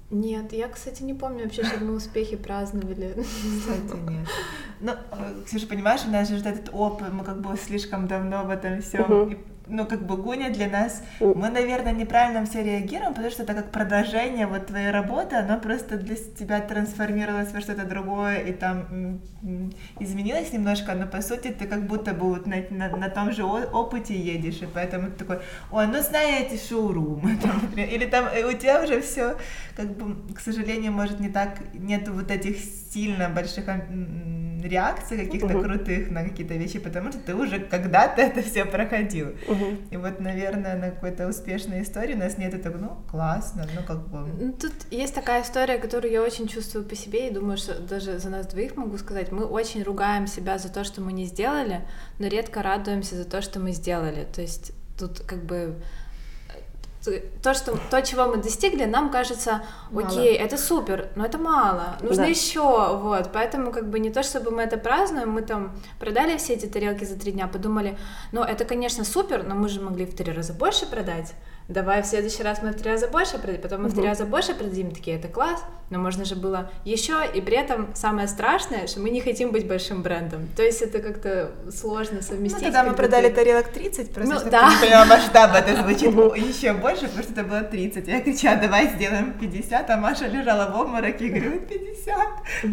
Нет, 0.09 0.51
я, 0.53 0.67
кстати, 0.67 1.03
не 1.03 1.13
помню 1.13 1.43
вообще, 1.43 1.63
что 1.63 1.83
мы 1.83 1.93
успехи 1.95 2.35
праздновали. 2.37 3.15
Кстати, 3.59 3.99
нет. 4.09 4.27
Ну, 4.79 4.91
э, 5.11 5.43
Ксюша, 5.45 5.67
понимаешь, 5.67 6.01
у 6.07 6.09
нас 6.09 6.27
же 6.29 6.37
этот 6.37 6.69
опыт, 6.71 7.13
мы 7.13 7.23
как 7.23 7.41
бы 7.41 7.55
слишком 7.57 8.07
давно 8.07 8.43
в 8.43 8.49
этом 8.49 8.81
всем, 8.81 9.11
uh-huh 9.11 9.37
ну, 9.67 9.85
как 9.85 10.05
бы 10.05 10.17
Гуня 10.17 10.49
для 10.49 10.67
нас, 10.67 11.03
мы, 11.19 11.49
наверное, 11.49 11.93
неправильно 11.93 12.45
все 12.45 12.63
реагируем, 12.63 13.13
потому 13.13 13.31
что 13.31 13.43
это 13.43 13.53
как 13.53 13.71
продолжение 13.71 14.47
вот 14.47 14.67
твоей 14.67 14.91
работы, 14.91 15.35
оно 15.35 15.59
просто 15.59 15.97
для 15.97 16.15
тебя 16.15 16.59
трансформировалось 16.59 17.51
во 17.51 17.61
что-то 17.61 17.85
другое 17.85 18.39
и 18.39 18.53
там 18.53 19.21
изменилось 19.99 20.51
немножко, 20.53 20.93
но 20.93 21.07
по 21.07 21.21
сути 21.21 21.49
ты 21.49 21.65
как 21.65 21.85
будто 21.87 22.13
бы 22.13 22.29
вот 22.29 22.45
на, 22.45 22.57
на, 22.69 22.89
на 22.89 23.09
том 23.09 23.31
же 23.31 23.43
опыте 23.43 24.15
едешь, 24.15 24.61
и 24.61 24.67
поэтому 24.71 25.11
ты 25.11 25.25
такой, 25.25 25.39
ой, 25.71 25.87
ну 25.87 26.01
знаете, 26.01 26.57
шоурумы, 26.57 27.37
там, 27.41 27.61
или 27.75 28.05
там 28.05 28.25
у 28.25 28.53
тебя 28.53 28.83
уже 28.83 29.01
все, 29.01 29.37
как 29.75 29.95
бы, 29.95 30.33
к 30.33 30.39
сожалению, 30.39 30.91
может 30.91 31.19
не 31.19 31.29
так, 31.29 31.59
нету 31.73 32.13
вот 32.13 32.31
этих 32.31 32.57
сильно 32.93 33.29
больших 33.29 33.65
реакций 34.63 35.17
каких-то 35.17 35.47
Мгм. 35.47 35.63
крутых 35.63 36.09
на 36.11 36.23
какие-то 36.23 36.53
вещи, 36.53 36.79
потому 36.79 37.11
что 37.11 37.19
ты 37.19 37.35
уже 37.35 37.59
когда-то 37.59 38.21
это 38.21 38.41
все 38.41 38.65
проходил. 38.65 39.33
Мгм. 39.47 39.77
И 39.91 39.97
вот, 39.97 40.19
наверное, 40.19 40.77
на 40.77 40.91
какой-то 40.91 41.27
успешной 41.27 41.81
истории 41.81 42.13
у 42.13 42.17
нас 42.17 42.37
нет 42.37 42.53
этого, 42.53 42.77
ну, 42.77 42.97
классно, 43.09 43.67
ну, 43.75 43.81
как 43.85 44.07
бы... 44.07 44.53
Тут 44.53 44.73
есть 44.91 45.13
такая 45.13 45.41
история, 45.43 45.77
которую 45.77 46.11
я 46.13 46.21
очень 46.21 46.47
чувствую 46.47 46.85
по 46.85 46.95
себе, 46.95 47.27
и 47.27 47.33
думаю, 47.33 47.57
что 47.57 47.79
даже 47.79 48.19
за 48.19 48.29
нас 48.29 48.47
двоих 48.47 48.77
могу 48.77 48.97
сказать, 48.97 49.31
мы 49.31 49.43
очень 49.43 49.83
ругаем 49.83 50.27
себя 50.27 50.57
за 50.57 50.69
то, 50.71 50.83
что 50.83 51.01
мы 51.01 51.11
не 51.13 51.25
сделали, 51.25 51.81
но 52.19 52.27
редко 52.27 52.61
радуемся 52.63 53.15
за 53.15 53.25
то, 53.25 53.41
что 53.41 53.59
мы 53.59 53.73
сделали. 53.73 54.25
То 54.33 54.41
есть 54.41 54.71
тут 54.97 55.19
как 55.21 55.43
бы 55.43 55.75
то, 57.41 57.53
что, 57.53 57.77
то, 57.89 58.01
чего 58.01 58.25
мы 58.25 58.37
достигли, 58.37 58.85
нам 58.85 59.09
кажется, 59.11 59.63
Мало. 59.91 60.07
окей, 60.07 60.35
это 60.35 60.57
супер, 60.57 61.09
но 61.15 61.25
это 61.25 61.37
мало, 61.37 61.97
нужно 62.01 62.23
Да. 62.23 62.29
еще, 62.29 62.95
вот, 62.97 63.31
поэтому 63.33 63.71
как 63.71 63.89
бы 63.89 63.99
не 63.99 64.09
то, 64.09 64.23
чтобы 64.23 64.51
мы 64.51 64.63
это 64.63 64.77
празднуем, 64.77 65.31
мы 65.31 65.41
там 65.41 65.71
продали 65.99 66.37
все 66.37 66.53
эти 66.53 66.65
тарелки 66.65 67.03
за 67.03 67.19
три 67.19 67.31
дня, 67.31 67.47
подумали, 67.47 67.97
ну 68.31 68.41
это, 68.41 68.65
конечно, 68.65 69.03
супер, 69.03 69.43
но 69.43 69.55
мы 69.55 69.69
же 69.69 69.81
могли 69.81 70.05
в 70.05 70.15
три 70.15 70.31
раза 70.31 70.53
больше 70.53 70.85
продать, 70.85 71.33
давай 71.67 72.01
в 72.01 72.05
следующий 72.05 72.43
раз 72.43 72.61
мы 72.61 72.71
в 72.71 72.75
три 72.75 72.91
раза 72.91 73.07
больше 73.07 73.37
продадим, 73.37 73.61
потом 73.61 73.83
мы 73.83 73.89
в 73.89 73.93
три 73.95 74.05
раза 74.05 74.25
больше 74.25 74.53
продадим, 74.53 74.91
такие, 74.91 75.17
это 75.17 75.27
класс, 75.27 75.63
но 75.89 75.99
можно 75.99 76.25
же 76.25 76.35
было 76.35 76.69
еще, 76.85 77.15
и 77.33 77.39
при 77.41 77.55
этом 77.57 77.87
самое 77.95 78.27
страшное, 78.27 78.87
что 78.87 78.99
мы 78.99 79.09
не 79.09 79.21
хотим 79.21 79.51
быть 79.51 79.67
большим 79.67 80.01
брендом, 80.01 80.47
то 80.55 80.63
есть 80.63 80.81
это 80.81 80.99
как-то 80.99 81.51
сложно 81.71 82.17
Ну, 82.17 82.21
совместить. 82.21 82.63
тогда 82.63 82.83
мы 82.83 82.89
когда 82.91 83.03
продали 83.03 83.29
ты- 83.29 83.35
тарелок 83.35 83.67
30, 83.69 84.13
просто 84.13 84.33
Ну, 84.33 84.39
чтобы 84.39 84.51
да. 84.51 84.69
поняла 84.81 85.05
масштаб, 85.05 85.55
это 85.55 85.75
звучит 85.81 86.13
еще 86.45 86.73
больше, 86.73 87.05
потому 87.07 87.23
что 87.23 87.31
это 87.33 87.43
было 87.43 87.61
30. 87.61 88.07
Я 88.07 88.21
кричала, 88.21 88.57
давай 88.57 88.87
сделаем 88.89 89.33
50, 89.39 89.89
а 89.89 89.97
Маша 89.97 90.27
лежала 90.27 90.69
в 90.71 90.81
обмороке 90.81 91.27
и 91.27 91.29
говорю, 91.29 91.59
50. 91.61 92.17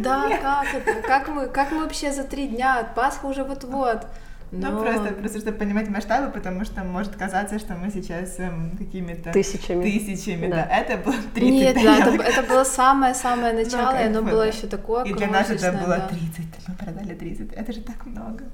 Да, 0.03 0.29
как 0.42 0.66
это? 0.74 1.03
Как 1.07 1.29
мы, 1.29 1.46
как 1.46 1.70
мы 1.72 1.83
вообще 1.85 2.12
за 2.12 2.24
три 2.24 2.48
дня? 2.48 2.90
Пасха 2.96 3.26
уже 3.26 3.44
вот-вот. 3.44 4.07
Ну, 4.52 4.68
Но- 4.70 4.82
просто, 4.82 5.12
просто 5.14 5.38
чтобы 5.40 5.58
понимать 5.58 5.88
масштабы, 5.88 6.32
потому 6.32 6.64
что 6.64 6.82
может 6.82 7.14
казаться, 7.14 7.58
что 7.60 7.74
мы 7.74 7.88
сейчас 7.92 8.38
эм, 8.40 8.76
какими-то 8.76 9.30
Тысячами. 9.32 9.82
тысячами, 9.84 10.48
Да. 10.48 10.56
да. 10.56 10.76
Это 10.76 10.96
было 11.04 11.14
30 11.34 11.52
Нет, 11.52 11.74
да, 11.76 11.96
это, 11.98 12.04
тарелок. 12.06 12.26
это 12.26 12.42
было 12.48 12.64
самое-самое 12.64 13.52
начало, 13.64 13.90
и 13.94 13.98
как 13.98 14.06
оно 14.06 14.22
бы, 14.22 14.30
было 14.30 14.42
да. 14.42 14.46
еще 14.48 14.66
такое 14.66 15.04
И 15.04 15.14
для 15.14 15.28
нас 15.28 15.50
это 15.50 15.70
было 15.72 15.96
да. 15.98 16.08
30, 16.08 16.68
мы 16.68 16.74
продали 16.74 17.14
30, 17.14 17.52
это 17.52 17.72
же 17.72 17.80
так 17.80 18.04
много. 18.06 18.44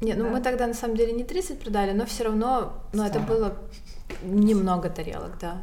Не, 0.00 0.14
ну 0.14 0.24
Да. 0.24 0.30
мы 0.30 0.40
тогда 0.40 0.66
на 0.66 0.74
самом 0.74 0.96
деле 0.96 1.12
не 1.12 1.24
30 1.24 1.60
продали, 1.60 1.92
но 1.92 2.06
все 2.06 2.24
равно, 2.24 2.82
ну 2.94 3.02
это 3.04 3.18
40. 3.20 3.28
было 3.28 3.54
немного 4.22 4.88
тарелок, 4.88 5.32
да. 5.40 5.58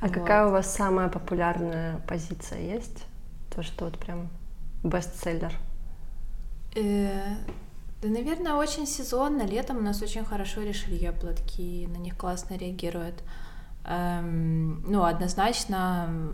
А 0.00 0.06
Вот. 0.06 0.14
какая 0.14 0.46
у 0.46 0.50
вас 0.50 0.72
самая 0.72 1.08
популярная 1.08 1.98
позиция 2.06 2.60
есть? 2.60 3.04
То, 3.54 3.62
что 3.64 3.86
вот 3.86 3.98
прям 3.98 4.28
бестселлер. 4.84 5.52
Э, 6.76 7.34
Да, 8.02 8.08
наверное, 8.08 8.54
очень 8.54 8.86
сезонно. 8.86 9.42
Летом 9.42 9.78
у 9.78 9.82
нас 9.82 10.00
очень 10.02 10.24
хорошо 10.24 10.62
решили 10.62 11.10
платки, 11.10 11.86
на 11.86 11.98
них 11.98 12.16
классно 12.16 12.54
реагируют. 12.54 13.22
Эм, 13.84 14.82
ну, 14.90 15.04
однозначно 15.04 16.32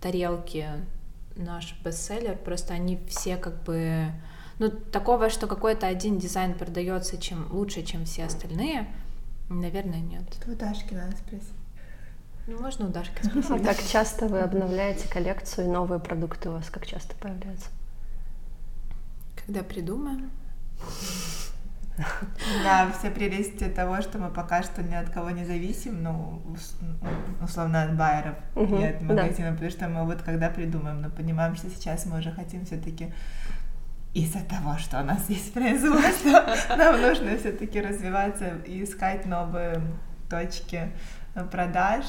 тарелки 0.00 0.68
наш 1.36 1.76
бестселлер, 1.84 2.36
просто 2.36 2.74
они 2.74 2.98
все 3.08 3.36
как 3.36 3.62
бы... 3.64 4.06
Ну, 4.58 4.70
такого, 4.70 5.30
что 5.30 5.46
какой-то 5.48 5.86
один 5.88 6.18
дизайн 6.18 6.54
продается 6.54 7.18
чем 7.18 7.48
лучше, 7.52 7.82
чем 7.82 8.04
все 8.04 8.24
остальные, 8.24 8.86
наверное, 9.48 9.98
нет. 10.00 10.22
Это 10.40 10.52
у 10.52 10.54
Дашки 10.54 10.94
надо 10.94 11.16
спросить. 11.16 11.48
Ну, 12.46 12.60
можно 12.60 12.86
у 12.86 12.88
Дашки 12.88 13.18
А 13.22 13.24
спросить. 13.42 13.64
как 13.64 13.82
часто 13.82 14.28
вы 14.28 14.40
обновляете 14.40 15.08
коллекцию 15.08 15.66
и 15.66 15.70
новые 15.70 15.98
продукты 15.98 16.50
у 16.50 16.52
вас 16.52 16.70
как 16.70 16.86
часто 16.86 17.14
появляются? 17.16 17.68
Когда 19.44 19.62
придумаем. 19.62 20.30
Да, 22.64 22.90
все 22.98 23.10
прелести 23.10 23.64
того, 23.64 24.02
что 24.02 24.18
мы 24.18 24.28
пока 24.30 24.62
что 24.64 24.82
ни 24.82 24.94
от 24.94 25.10
кого 25.10 25.30
не 25.30 25.44
зависим, 25.44 26.02
ну, 26.02 26.42
ну, 26.80 27.44
условно, 27.44 27.84
от 27.84 27.96
байеров 27.96 28.34
Мгм, 28.56 28.76
и 28.80 28.84
от 28.86 28.98
да. 28.98 29.04
магазина, 29.14 29.52
потому 29.52 29.70
что 29.70 29.88
мы 29.88 30.04
вот 30.04 30.22
когда 30.22 30.50
придумаем, 30.50 31.00
но 31.02 31.10
понимаем, 31.10 31.54
что 31.54 31.70
сейчас 31.70 32.06
мы 32.06 32.18
уже 32.18 32.32
хотим 32.32 32.64
все-таки 32.66 33.12
из-за 34.12 34.40
того, 34.40 34.76
что 34.78 35.00
у 35.00 35.04
нас 35.04 35.28
есть 35.28 35.52
производство, 35.54 36.44
нам 36.76 37.00
нужно 37.00 37.36
все-таки 37.36 37.80
развиваться 37.80 38.56
и 38.66 38.82
искать 38.82 39.26
новые 39.26 39.80
точки 40.28 40.90
продаж, 41.50 42.04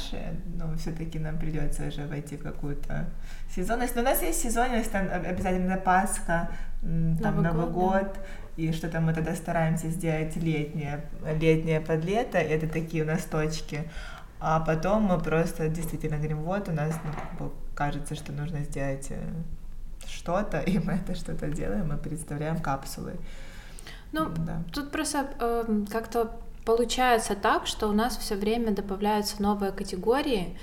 ну, 0.45 0.75
все-таки 0.77 1.17
нам 1.19 1.37
придется 1.39 1.87
уже 1.87 2.05
войти 2.07 2.37
в 2.37 2.43
какую-то 2.43 3.07
сезонность. 3.53 3.95
Но 3.95 4.01
у 4.01 4.05
нас 4.05 4.21
есть 4.21 4.41
сезонность, 4.41 4.91
там 4.91 5.07
об- 5.11 5.25
обязательно 5.25 5.77
Пасха, 5.77 6.49
там 7.21 7.41
Новый 7.41 7.51
Новый 7.51 7.71
год, 7.71 7.91
да. 7.93 7.99
год, 7.99 8.17
и 8.57 8.71
что-то 8.71 9.01
мы 9.01 9.13
тогда 9.13 9.35
стараемся 9.35 9.89
сделать 9.89 10.35
летнее, 10.35 11.05
летнее 11.39 11.81
под 11.81 12.05
лето, 12.05 12.37
это 12.37 12.67
такие 12.67 13.03
у 13.03 13.07
нас 13.07 13.23
точки. 13.23 13.89
А 14.39 14.59
потом 14.59 15.03
мы 15.03 15.19
просто 15.19 15.67
действительно 15.69 16.17
говорим, 16.17 16.43
вот 16.43 16.69
у 16.69 16.71
нас 16.71 16.93
ну, 17.03 17.11
как 17.11 17.39
бы 17.39 17.51
кажется, 17.73 18.15
что 18.15 18.31
нужно 18.31 18.63
сделать 18.63 19.07
э, 19.09 19.19
что-то, 20.07 20.59
и 20.59 20.77
мы 20.77 20.93
это 20.93 21.15
что-то 21.15 21.47
делаем, 21.47 21.87
мы 21.87 21.97
представляем 21.97 22.59
капсулы. 22.59 23.13
Ну, 24.11 24.29
да. 24.29 24.63
Тут 24.71 24.91
просто 24.91 25.27
эм, 25.39 25.87
как-то 25.87 26.31
получается 26.63 27.35
так, 27.35 27.67
что 27.67 27.87
у 27.87 27.93
нас 27.93 28.17
все 28.17 28.35
время 28.35 28.71
добавляются 28.71 29.41
новые 29.41 29.71
категории, 29.71 30.57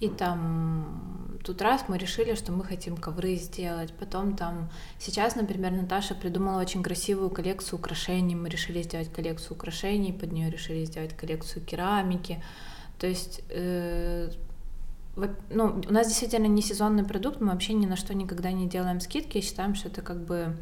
и 0.00 0.08
там 0.08 1.38
тут 1.44 1.62
раз 1.62 1.84
мы 1.88 1.98
решили, 1.98 2.34
что 2.34 2.52
мы 2.52 2.64
хотим 2.64 2.96
ковры 2.96 3.36
сделать, 3.36 3.92
потом 3.92 4.36
там 4.36 4.70
сейчас, 4.98 5.36
например, 5.36 5.72
Наташа 5.72 6.14
придумала 6.14 6.60
очень 6.60 6.82
красивую 6.82 7.30
коллекцию 7.30 7.78
украшений, 7.78 8.34
мы 8.34 8.48
решили 8.48 8.82
сделать 8.82 9.12
коллекцию 9.12 9.56
украшений, 9.56 10.12
под 10.12 10.32
нее 10.32 10.50
решили 10.50 10.84
сделать 10.84 11.16
коллекцию 11.16 11.64
керамики, 11.64 12.42
то 12.98 13.06
есть 13.06 13.42
э, 13.50 14.30
ну, 15.50 15.82
у 15.88 15.92
нас 15.92 16.06
действительно 16.06 16.46
не 16.46 16.62
сезонный 16.62 17.04
продукт, 17.04 17.40
мы 17.40 17.48
вообще 17.52 17.72
ни 17.72 17.86
на 17.86 17.96
что 17.96 18.14
никогда 18.14 18.52
не 18.52 18.68
делаем 18.68 19.00
скидки, 19.00 19.40
считаем, 19.40 19.74
что 19.74 19.88
это 19.88 20.02
как 20.02 20.24
бы 20.24 20.56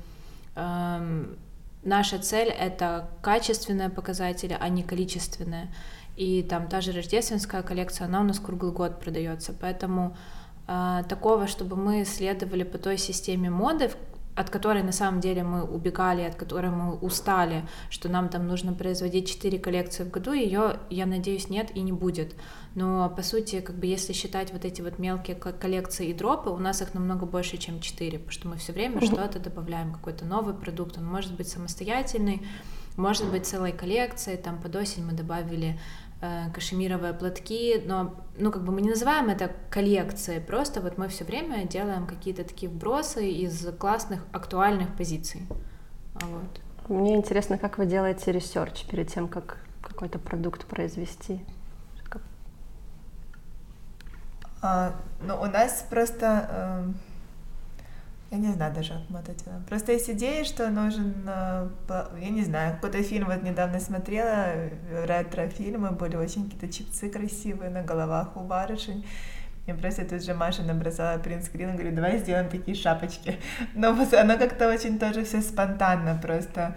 эм, 0.55 1.37
наша 1.83 2.19
цель 2.19 2.49
это 2.49 3.11
качественные 3.23 3.91
показатели, 3.91 4.57
а 4.59 4.69
не 4.69 4.83
количественные. 4.83 5.69
И 6.17 6.43
там 6.43 6.69
та 6.69 6.81
же 6.81 6.93
рождественская 6.93 7.63
коллекция, 7.63 8.07
она 8.07 8.21
у 8.21 8.25
нас 8.25 8.41
круглый 8.41 8.73
год 8.73 9.01
продается, 9.01 9.53
поэтому 9.53 10.17
э, 10.67 11.03
такого, 11.09 11.47
чтобы 11.47 11.77
мы 11.77 12.05
следовали 12.05 12.63
по 12.63 12.79
той 12.79 12.97
системе 12.97 13.51
моды, 13.51 13.91
от 14.37 14.51
которой 14.51 14.83
на 14.83 14.93
самом 14.93 15.21
деле 15.21 15.43
мы 15.43 15.65
убегали, 15.65 16.21
от 16.21 16.35
которой 16.35 16.71
мы 16.71 16.95
устали, 16.97 17.67
что 17.89 18.11
нам 18.11 18.29
там 18.29 18.47
нужно 18.47 18.75
производить 18.75 19.29
4 19.29 19.59
коллекции 19.59 20.05
в 20.05 20.11
году, 20.11 20.33
ее, 20.33 20.79
я 20.91 21.07
надеюсь, 21.07 21.49
нет 21.49 21.75
и 21.75 21.81
не 21.81 21.93
будет. 21.93 22.35
Но 22.75 23.09
по 23.09 23.23
сути, 23.23 23.61
как 23.61 23.77
бы 23.77 23.87
если 23.87 24.13
считать 24.13 24.53
вот 24.53 24.67
эти 24.67 24.83
вот 24.83 24.99
мелкие 24.99 25.37
ко- 25.37 25.53
коллекции 25.53 26.09
и 26.09 26.15
дропы, 26.15 26.51
у 26.51 26.59
нас 26.59 26.83
их 26.83 26.93
намного 26.93 27.25
больше, 27.25 27.57
чем 27.57 27.81
4, 27.81 28.19
потому 28.19 28.33
что 28.33 28.49
мы 28.49 28.57
все 28.57 28.75
время 28.75 29.01
что-то 29.01 29.39
добавляем, 29.39 29.95
какой-то 29.95 30.27
новый 30.27 30.53
продукт, 30.53 30.99
он 30.99 31.07
может 31.07 31.35
быть 31.35 31.49
самостоятельный, 31.49 32.43
может 32.99 33.31
быть 33.31 33.47
целой 33.47 33.73
коллекцией, 33.73 34.37
там 34.37 34.61
под 34.61 34.77
осень 34.77 35.05
мы 35.05 35.13
добавили 35.13 35.79
кашемировые 36.55 37.13
платки, 37.13 37.83
но 37.85 38.15
ну 38.39 38.51
как 38.51 38.65
бы 38.65 38.73
мы 38.73 38.83
не 38.83 38.91
называем 38.91 39.29
это 39.29 39.53
коллекцией, 39.71 40.41
просто 40.41 40.81
вот 40.81 40.99
мы 40.99 41.09
все 41.09 41.25
время 41.25 41.67
делаем 41.67 42.07
какие-то 42.07 42.45
такие 42.45 42.71
вбросы 42.71 43.29
из 43.31 43.67
классных 43.79 44.23
актуальных 44.33 44.95
позиций. 44.97 45.47
А 46.15 46.27
Вот. 46.27 46.61
Мне 46.89 47.17
интересно, 47.17 47.59
как 47.59 47.79
вы 47.79 47.87
делаете 47.87 48.33
research 48.33 48.85
перед 48.87 49.09
тем, 49.13 49.29
как 49.29 49.59
какой-то 49.83 50.19
продукт 50.19 50.67
произвести? 50.67 51.41
А, 54.63 54.95
ну, 55.21 55.41
у 55.41 55.47
нас 55.47 55.87
просто, 55.89 56.49
эм, 56.51 56.95
я 58.31 58.39
не 58.39 58.53
знаю 58.53 58.75
даже, 58.75 58.93
мы 59.09 59.21
это. 59.21 59.35
Просто 59.69 59.93
есть 59.93 60.11
идея, 60.11 60.45
что 60.45 60.69
нужен, 60.71 61.15
э, 61.27 61.69
я 62.21 62.29
не 62.31 62.43
знаю, 62.43 62.75
какой-то 62.75 63.03
фильм 63.03 63.27
вот 63.29 63.43
недавно 63.43 63.79
смотрела, 63.81 64.47
э, 64.47 64.71
ретро-фильмы, 65.07 65.91
были 65.93 66.17
очень 66.17 66.45
какие-то 66.45 66.69
чипцы 66.73 67.09
красивые 67.09 67.71
на 67.71 67.83
головах 67.83 68.37
у 68.37 68.41
барышень. 68.41 69.05
И 69.67 69.73
просто 69.73 70.05
тут 70.05 70.25
же 70.25 70.33
Маша 70.35 70.63
набросала 70.63 71.19
принтскрин 71.19 71.71
и 71.71 71.73
говорит, 71.73 71.95
давай 71.95 72.19
сделаем 72.19 72.49
такие 72.49 72.77
шапочки. 72.77 73.37
Но 73.75 73.93
вот 73.93 74.13
оно 74.15 74.39
как-то 74.39 74.69
очень 74.69 74.99
тоже 74.99 75.25
все 75.25 75.41
спонтанно 75.43 76.19
просто. 76.23 76.77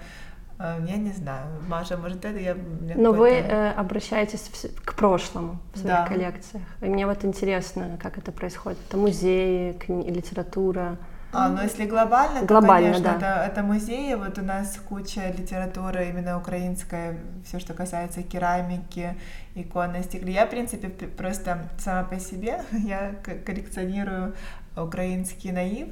э, 0.59 0.85
Я 0.87 0.97
не 0.97 1.11
знаю, 1.11 1.45
Маша, 1.67 1.97
может 1.97 2.25
это 2.25 2.39
я... 2.39 2.55
Но 2.95 3.11
вы 3.11 3.29
э, 3.29 3.71
обращаетесь 3.73 4.49
вс- 4.51 4.71
к 4.83 4.95
прошлому 4.95 5.59
в 5.73 5.77
своих 5.79 5.95
Да. 5.97 6.05
коллекциях. 6.07 6.63
И 6.81 6.85
мне 6.85 7.05
вот 7.05 7.23
интересно, 7.25 7.97
как 8.01 8.17
это 8.17 8.31
происходит. 8.31 8.79
Это 8.87 8.97
музеи, 8.97 9.73
кни- 9.79 10.09
литература. 10.11 10.97
А, 11.31 11.49
ну 11.49 11.61
если 11.61 11.85
глобально, 11.85 12.41
Глобально, 12.45 12.93
то, 12.93 13.03
конечно, 13.03 13.19
да. 13.19 13.45
это, 13.45 13.51
это 13.51 13.63
музеи. 13.63 14.15
Вот 14.15 14.39
у 14.39 14.41
нас 14.41 14.79
куча 14.89 15.31
литературы 15.37 16.09
именно 16.09 16.37
украинская, 16.37 17.17
все, 17.45 17.59
что 17.59 17.73
касается 17.73 18.23
керамики, 18.23 19.15
иконы, 19.53 20.01
стекла. 20.03 20.29
Я, 20.29 20.47
в 20.47 20.49
принципе, 20.49 20.89
просто 20.89 21.69
сама 21.77 22.03
по 22.03 22.19
себе, 22.19 22.61
я 22.71 23.13
коллекционирую 23.45 24.33
украинский 24.75 25.51
наив, 25.51 25.89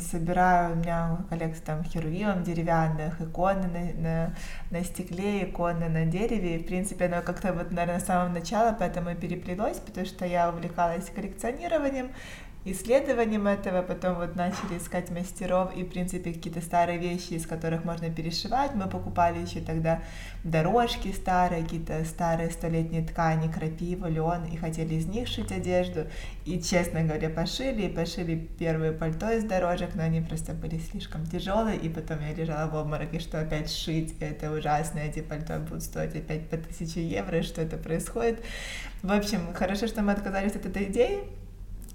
собираю, 0.00 0.74
у 0.74 0.76
меня 0.76 1.18
коллекция 1.30 1.64
там 1.64 1.84
херувимов 1.84 2.42
деревянных, 2.42 3.20
иконы 3.20 3.66
на, 3.66 4.02
на, 4.02 4.34
на 4.70 4.84
стекле, 4.84 5.44
иконы 5.44 5.88
на 5.88 6.04
дереве. 6.04 6.56
И, 6.56 6.62
в 6.62 6.66
принципе, 6.66 7.06
оно 7.06 7.22
как-то 7.22 7.52
вот, 7.52 7.72
наверное, 7.72 8.00
с 8.00 8.04
самого 8.04 8.28
начала 8.28 8.76
поэтому 8.78 9.10
и 9.10 9.14
переплелось, 9.14 9.78
потому 9.78 10.06
что 10.06 10.24
я 10.26 10.50
увлекалась 10.50 11.10
коллекционированием, 11.10 12.10
исследованием 12.72 13.46
этого, 13.46 13.82
потом 13.82 14.16
вот 14.16 14.36
начали 14.36 14.78
искать 14.78 15.10
мастеров 15.10 15.76
и, 15.76 15.84
в 15.84 15.88
принципе, 15.88 16.32
какие-то 16.32 16.60
старые 16.60 16.98
вещи, 16.98 17.34
из 17.34 17.46
которых 17.46 17.84
можно 17.84 18.10
перешивать. 18.10 18.74
Мы 18.74 18.88
покупали 18.88 19.38
еще 19.38 19.60
тогда 19.60 20.02
дорожки 20.44 21.12
старые, 21.12 21.62
какие-то 21.62 22.04
старые 22.04 22.50
столетние 22.50 23.02
ткани, 23.02 23.50
крапива, 23.50 24.06
лен, 24.06 24.44
и 24.52 24.56
хотели 24.56 24.94
из 24.94 25.06
них 25.06 25.28
шить 25.28 25.52
одежду. 25.52 26.06
И, 26.44 26.60
честно 26.60 27.02
говоря, 27.02 27.30
пошили, 27.30 27.82
и 27.82 27.88
пошили 27.88 28.36
первые 28.58 28.92
пальто 28.92 29.30
из 29.30 29.44
дорожек, 29.44 29.94
но 29.94 30.02
они 30.02 30.20
просто 30.20 30.52
были 30.52 30.78
слишком 30.78 31.24
тяжелые, 31.26 31.78
и 31.78 31.88
потом 31.88 32.18
я 32.20 32.34
лежала 32.34 32.68
в 32.70 32.76
обмороке, 32.76 33.20
что 33.20 33.40
опять 33.40 33.70
шить, 33.70 34.16
это 34.20 34.50
ужасно, 34.50 34.98
эти 34.98 35.20
пальто 35.20 35.58
будут 35.58 35.82
стоить 35.82 36.16
опять 36.16 36.48
по 36.48 36.56
тысяче 36.56 37.06
евро, 37.06 37.42
что 37.42 37.62
это 37.62 37.76
происходит. 37.76 38.42
В 39.02 39.12
общем, 39.12 39.54
хорошо, 39.54 39.86
что 39.86 40.02
мы 40.02 40.12
отказались 40.12 40.56
от 40.56 40.66
этой 40.66 40.84
идеи, 40.84 41.20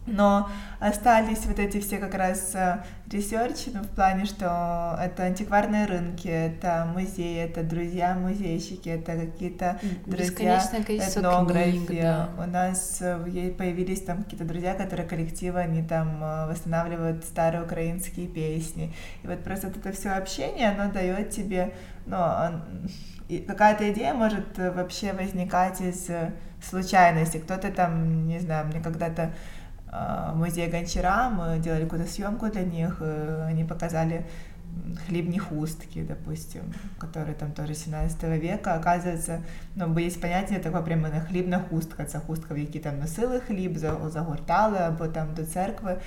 но 0.05 0.49
остались 0.79 1.45
вот 1.45 1.59
эти 1.59 1.79
все 1.79 1.97
как 1.97 2.15
раз 2.15 2.55
ресерчи, 3.11 3.71
ну, 3.73 3.81
в 3.81 3.89
плане, 3.89 4.25
что 4.25 4.97
это 5.01 5.23
антикварные 5.23 5.85
рынки, 5.85 6.27
это 6.27 6.87
музеи, 6.93 7.37
это 7.37 7.63
друзья-музейщики, 7.63 8.89
это 8.89 9.13
какие-то 9.13 9.79
друзья 10.05 10.61
этнографы. 10.87 11.85
Книг, 11.85 12.01
да. 12.01 12.29
У 12.37 12.47
нас 12.47 12.99
э, 13.01 13.51
появились 13.57 14.01
там 14.01 14.23
какие-то 14.23 14.45
друзья, 14.45 14.73
которые 14.73 15.07
коллективы, 15.07 15.59
они 15.59 15.83
там 15.83 16.23
э, 16.23 16.47
восстанавливают 16.47 17.23
старые 17.25 17.63
украинские 17.63 18.27
песни. 18.27 18.93
И 19.23 19.27
вот 19.27 19.43
просто 19.43 19.67
вот 19.67 19.77
это 19.77 19.91
все 19.91 20.11
общение, 20.11 20.69
оно 20.69 20.91
дает 20.91 21.29
тебе, 21.31 21.73
ну, 22.05 22.17
какая-то 23.47 23.91
идея 23.91 24.13
может 24.13 24.57
э, 24.57 24.71
вообще 24.71 25.13
возникать 25.13 25.81
из 25.81 26.07
случайности. 26.63 27.37
Кто-то 27.37 27.71
там, 27.71 28.27
не 28.27 28.39
знаю, 28.39 28.67
мне 28.67 28.79
когда-то 28.79 29.33
музей 30.36 30.69
Гончара, 30.69 31.30
мы 31.30 31.60
делали 31.60 31.84
какую-то 31.84 32.10
съемку 32.10 32.47
для 32.47 32.63
них, 32.63 32.97
э, 33.01 33.45
они 33.47 33.63
показали 33.65 34.25
хлебни 35.07 35.38
хустки, 35.38 36.02
допустим, 36.02 36.62
которые 36.98 37.35
там 37.35 37.52
тоже 37.52 37.74
17 37.74 38.22
века, 38.40 38.74
оказывается, 38.74 39.42
ну, 39.74 39.98
есть 39.98 40.20
понятие 40.20 40.59
такое 40.59 40.83
прямо 40.83 41.09
на 41.09 41.20
хлібна 41.20 41.61
хустка, 41.70 42.05
це 42.05 42.18
хустка, 42.18 42.55
в 42.55 42.59
які 42.59 42.79
там 42.79 42.98
носили 42.98 43.40
хліб, 43.40 43.79
загортали, 43.79 44.79
або 44.79 45.09
там 45.09 45.35
до 45.35 45.44
церкви 45.44 46.00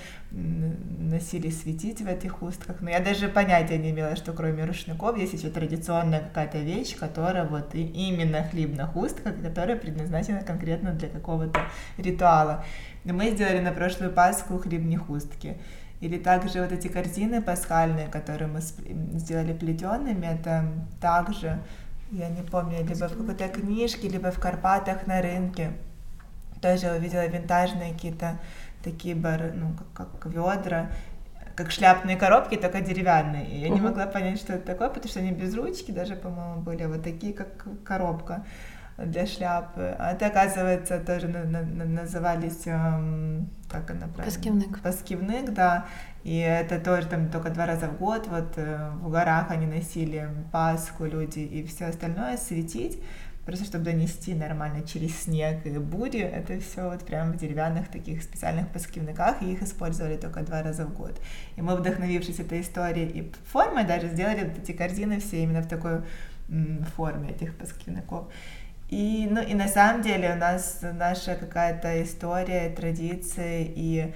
носили 1.00 1.50
светить 1.50 2.00
в 2.00 2.06
этих 2.06 2.32
хустках. 2.32 2.76
Но 2.80 2.90
я 2.90 3.00
даже 3.00 3.28
понятия 3.28 3.78
не 3.78 3.90
имела, 3.90 4.16
что 4.16 4.32
кроме 4.32 4.64
рушников 4.64 5.18
есть 5.18 5.34
еще 5.34 5.50
традиционная 5.50 6.20
какая-то 6.20 6.58
вещь, 6.58 6.96
которая 6.96 7.44
вот 7.44 7.74
именно 7.74 8.42
хлебная 8.50 8.86
хустка, 8.86 9.32
которая 9.32 9.76
предназначена 9.76 10.42
конкретно 10.42 10.92
для 10.92 11.08
какого-то 11.08 11.60
ритуала. 11.98 12.64
Мы 13.04 13.30
сделали 13.30 13.60
на 13.60 13.72
прошлую 13.72 14.12
Пасху 14.12 14.58
хлебни 14.58 14.96
хустки. 14.96 15.56
Или 16.01 16.17
также 16.17 16.61
вот 16.61 16.71
эти 16.71 16.87
корзины 16.87 17.41
пасхальные, 17.41 18.07
которые 18.07 18.47
мы 18.47 18.61
сделали 18.61 19.53
плетеными, 19.53 20.25
это 20.25 20.65
также, 20.99 21.59
я 22.11 22.29
не 22.29 22.41
помню, 22.41 22.85
либо 22.85 23.07
в 23.07 23.17
какой-то 23.17 23.47
книжке, 23.47 24.09
либо 24.09 24.31
в 24.31 24.39
Карпатах 24.39 25.07
на 25.07 25.21
рынке. 25.21 25.71
Тоже 26.61 26.91
увидела 26.91 27.25
винтажные 27.27 27.93
какие-то 27.93 28.39
такие 28.83 29.15
бар, 29.15 29.51
ну, 29.53 29.75
как, 29.93 30.19
как 30.19 30.31
ведра, 30.31 30.91
как 31.55 31.71
шляпные 31.71 32.17
коробки, 32.17 32.55
только 32.55 32.81
деревянные. 32.81 33.47
И 33.47 33.59
я 33.59 33.69
не 33.69 33.79
могла 33.79 34.05
понять, 34.05 34.39
что 34.39 34.53
это 34.53 34.65
такое, 34.65 34.89
потому 34.89 35.07
что 35.07 35.19
они 35.19 35.31
без 35.31 35.55
ручки 35.55 35.91
даже, 35.91 36.15
по-моему, 36.15 36.61
были, 36.61 36.85
вот 36.85 37.03
такие, 37.03 37.33
как 37.33 37.65
коробка 37.83 38.43
для 38.97 39.25
шляпы. 39.25 39.95
А 39.99 40.13
это, 40.13 40.27
оказывается, 40.27 40.99
тоже 40.99 41.27
на, 41.27 41.43
на, 41.43 41.61
на, 41.61 41.85
назывались, 41.85 42.65
эм, 42.65 43.49
как 43.69 43.91
она 43.91 44.07
правильно? 44.07 44.23
Паскивник. 44.23 44.81
Паскивник, 44.81 45.53
да. 45.53 45.85
И 46.23 46.37
это 46.37 46.79
тоже 46.79 47.07
там 47.07 47.29
только 47.29 47.49
два 47.49 47.65
раза 47.65 47.87
в 47.87 47.97
год, 47.97 48.27
вот 48.27 48.53
э, 48.55 48.89
в 49.01 49.11
горах 49.11 49.51
они 49.51 49.67
носили 49.67 50.27
Пасху 50.51 51.05
люди 51.05 51.39
и 51.39 51.63
все 51.67 51.85
остальное 51.85 52.37
светить, 52.37 52.99
просто 53.45 53.65
чтобы 53.65 53.85
донести 53.85 54.33
нормально 54.33 54.81
через 54.81 55.15
снег 55.21 55.67
и 55.67 55.77
бури, 55.77 56.21
это 56.21 56.59
все 56.59 56.89
вот 56.89 57.05
прям 57.05 57.33
в 57.33 57.37
деревянных 57.37 57.89
таких 57.89 58.23
специальных 58.23 58.69
паскивниках, 58.69 59.43
и 59.43 59.51
их 59.51 59.61
использовали 59.61 60.17
только 60.17 60.41
два 60.41 60.63
раза 60.63 60.85
в 60.85 60.95
год. 60.95 61.21
И 61.57 61.61
мы, 61.61 61.75
вдохновившись 61.75 62.39
этой 62.39 62.61
историей 62.61 63.07
и 63.07 63.31
формой, 63.51 63.83
даже 63.83 64.07
сделали 64.07 64.45
вот 64.45 64.57
эти 64.57 64.71
корзины 64.71 65.19
все 65.19 65.43
именно 65.43 65.61
в 65.61 65.67
такой 65.67 66.01
форме 66.95 67.29
этих 67.31 67.55
паскивников. 67.55 68.31
И, 68.89 69.27
ну, 69.29 69.41
и 69.41 69.53
на 69.55 69.67
самом 69.67 70.03
деле 70.03 70.33
у 70.33 70.37
нас 70.37 70.79
наша 70.93 71.35
какая-то 71.35 72.03
история, 72.03 72.69
традиции 72.69 73.71
и 73.75 74.13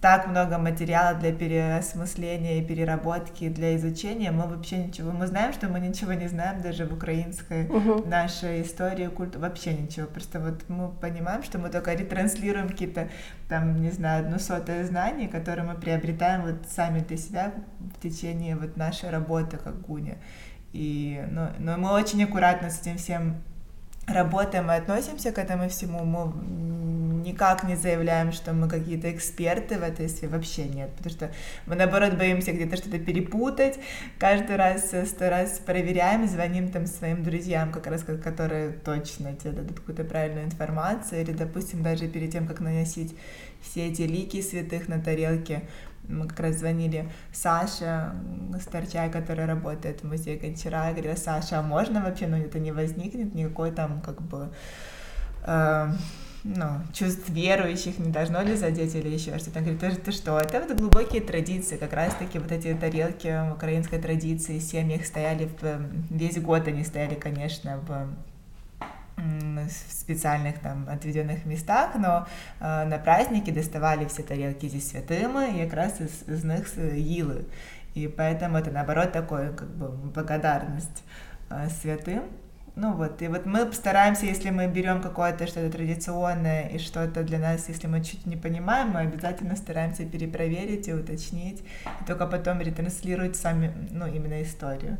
так 0.00 0.26
много 0.26 0.58
материала 0.58 1.18
для 1.18 1.32
переосмысления 1.32 2.60
и 2.60 2.64
переработки, 2.64 3.48
для 3.48 3.76
изучения, 3.76 4.30
мы 4.30 4.46
вообще 4.46 4.78
ничего, 4.78 5.12
мы 5.12 5.26
знаем, 5.26 5.52
что 5.52 5.68
мы 5.68 5.80
ничего 5.80 6.12
не 6.12 6.28
знаем 6.28 6.60
даже 6.60 6.86
в 6.86 6.92
украинской 6.92 7.66
uh-huh. 7.66 8.08
нашей 8.08 8.62
истории, 8.62 9.06
культуре, 9.06 9.40
вообще 9.40 9.74
ничего, 9.74 10.06
просто 10.06 10.40
вот 10.40 10.68
мы 10.68 10.88
понимаем, 10.88 11.42
что 11.42 11.58
мы 11.58 11.70
только 11.70 11.94
ретранслируем 11.94 12.68
какие-то 12.68 13.08
там, 13.48 13.80
не 13.80 13.90
знаю, 13.90 14.26
одну 14.26 14.38
сотое 14.38 14.84
знаний, 14.84 15.28
которые 15.28 15.66
мы 15.66 15.74
приобретаем 15.74 16.42
вот 16.42 16.68
сами 16.68 17.00
для 17.00 17.16
себя 17.16 17.52
в 17.78 18.00
течение 18.00 18.56
вот 18.56 18.76
нашей 18.76 19.10
работы 19.10 19.56
как 19.56 19.80
гуня. 19.80 20.16
И, 20.72 21.24
ну, 21.30 21.48
но 21.58 21.76
мы 21.78 21.92
очень 21.92 22.22
аккуратно 22.24 22.70
с 22.70 22.80
этим 22.80 22.98
всем 22.98 23.36
работаем 24.06 24.70
и 24.70 24.74
относимся 24.74 25.32
к 25.32 25.38
этому 25.38 25.68
всему. 25.68 26.04
Мы 26.04 26.32
никак 27.26 27.64
не 27.64 27.74
заявляем, 27.74 28.32
что 28.32 28.52
мы 28.52 28.68
какие-то 28.68 29.10
эксперты 29.10 29.78
в 29.78 29.82
этой 29.82 30.08
сфере. 30.08 30.28
Вообще 30.28 30.64
нет. 30.64 30.90
Потому 30.96 31.14
что 31.14 31.30
мы, 31.66 31.74
наоборот, 31.74 32.14
боимся 32.14 32.52
где-то 32.52 32.76
что-то 32.76 32.98
перепутать. 32.98 33.78
Каждый 34.18 34.56
раз, 34.56 34.92
сто 35.06 35.28
раз 35.28 35.58
проверяем, 35.58 36.26
звоним 36.28 36.70
там 36.70 36.86
своим 36.86 37.24
друзьям, 37.24 37.72
как 37.72 37.86
раз 37.88 38.04
которые 38.04 38.70
точно 38.70 39.34
тебе 39.34 39.52
дадут 39.52 39.80
какую-то 39.80 40.04
правильную 40.04 40.46
информацию. 40.46 41.22
Или, 41.22 41.32
допустим, 41.32 41.82
даже 41.82 42.06
перед 42.06 42.30
тем, 42.30 42.46
как 42.46 42.60
наносить 42.60 43.16
все 43.60 43.88
эти 43.88 44.02
лики 44.02 44.40
святых 44.40 44.86
на 44.86 45.00
тарелке, 45.00 45.62
мы 46.08 46.28
как 46.28 46.40
раз 46.40 46.56
звонили 46.56 47.10
Саше 47.32 48.12
Старчай, 48.60 49.10
которая 49.10 49.46
работает 49.46 50.00
в 50.00 50.04
музее 50.04 50.36
Гончара, 50.36 50.90
и 50.90 50.92
говорила, 50.92 51.16
Саша, 51.16 51.58
а 51.58 51.62
можно 51.62 52.02
вообще, 52.02 52.26
ну 52.26 52.36
это 52.36 52.58
не 52.58 52.72
возникнет 52.72 53.34
никакой 53.34 53.70
там 53.70 54.00
как 54.00 54.22
бы 54.22 54.48
э, 55.44 55.92
ну, 56.44 56.66
чувств 56.92 57.28
верующих 57.28 57.98
не 57.98 58.10
должно 58.10 58.42
ли 58.42 58.54
задеть 58.54 58.94
или 58.94 59.08
еще 59.08 59.38
что-то. 59.38 59.58
Он 59.58 59.64
говорит, 59.64 59.80
ты, 59.80 59.90
ты 59.96 60.12
что, 60.12 60.38
это 60.38 60.60
вот 60.60 60.78
глубокие 60.78 61.20
традиции, 61.20 61.76
как 61.76 61.92
раз-таки 61.92 62.38
вот 62.38 62.52
эти 62.52 62.72
тарелки 62.74 63.52
украинской 63.52 63.98
традиции, 63.98 64.58
семьи 64.58 64.96
их 64.96 65.06
стояли 65.06 65.50
в, 65.60 65.80
весь 66.10 66.38
год, 66.40 66.68
они 66.68 66.84
стояли, 66.84 67.14
конечно, 67.14 67.78
в 67.78 68.08
в 69.16 69.92
специальных 69.92 70.58
там 70.58 70.88
отведенных 70.88 71.46
местах, 71.46 71.94
но 71.96 72.26
э, 72.60 72.84
на 72.84 72.98
праздники 72.98 73.50
доставали 73.50 74.04
все 74.04 74.22
тарелки 74.22 74.68
зі 74.68 74.80
святими 74.80 75.58
и 75.58 75.64
как 75.64 75.74
раз 75.74 76.00
из, 76.00 76.28
из 76.28 76.44
них 76.44 76.76
їли. 76.94 77.44
И 77.94 78.08
поэтому 78.08 78.58
это 78.58 78.70
наоборот 78.70 79.12
такое 79.12 79.52
как 79.52 79.68
бы 79.68 79.88
благодарность 79.88 81.02
э, 81.50 81.68
святым. 81.70 82.24
Ну 82.74 82.92
вот, 82.92 83.22
и 83.22 83.28
вот 83.28 83.46
мы 83.46 83.72
стараемся, 83.72 84.26
если 84.26 84.50
мы 84.50 84.66
берем 84.66 85.00
какое-то 85.00 85.46
что-то 85.46 85.70
традиционное 85.70 86.68
и 86.68 86.78
что-то 86.78 87.22
для 87.22 87.38
нас, 87.38 87.70
если 87.70 87.86
мы 87.86 88.04
чуть 88.04 88.26
не 88.26 88.36
понимаем, 88.36 88.90
мы 88.90 89.00
обязательно 89.00 89.56
стараемся 89.56 90.04
перепроверить 90.04 90.88
и 90.88 90.92
уточнить, 90.92 91.64
и 92.02 92.04
только 92.06 92.26
потом 92.26 92.60
ретранслировать 92.60 93.34
сами, 93.34 93.72
ну, 93.90 94.06
именно 94.06 94.42
историю. 94.42 94.98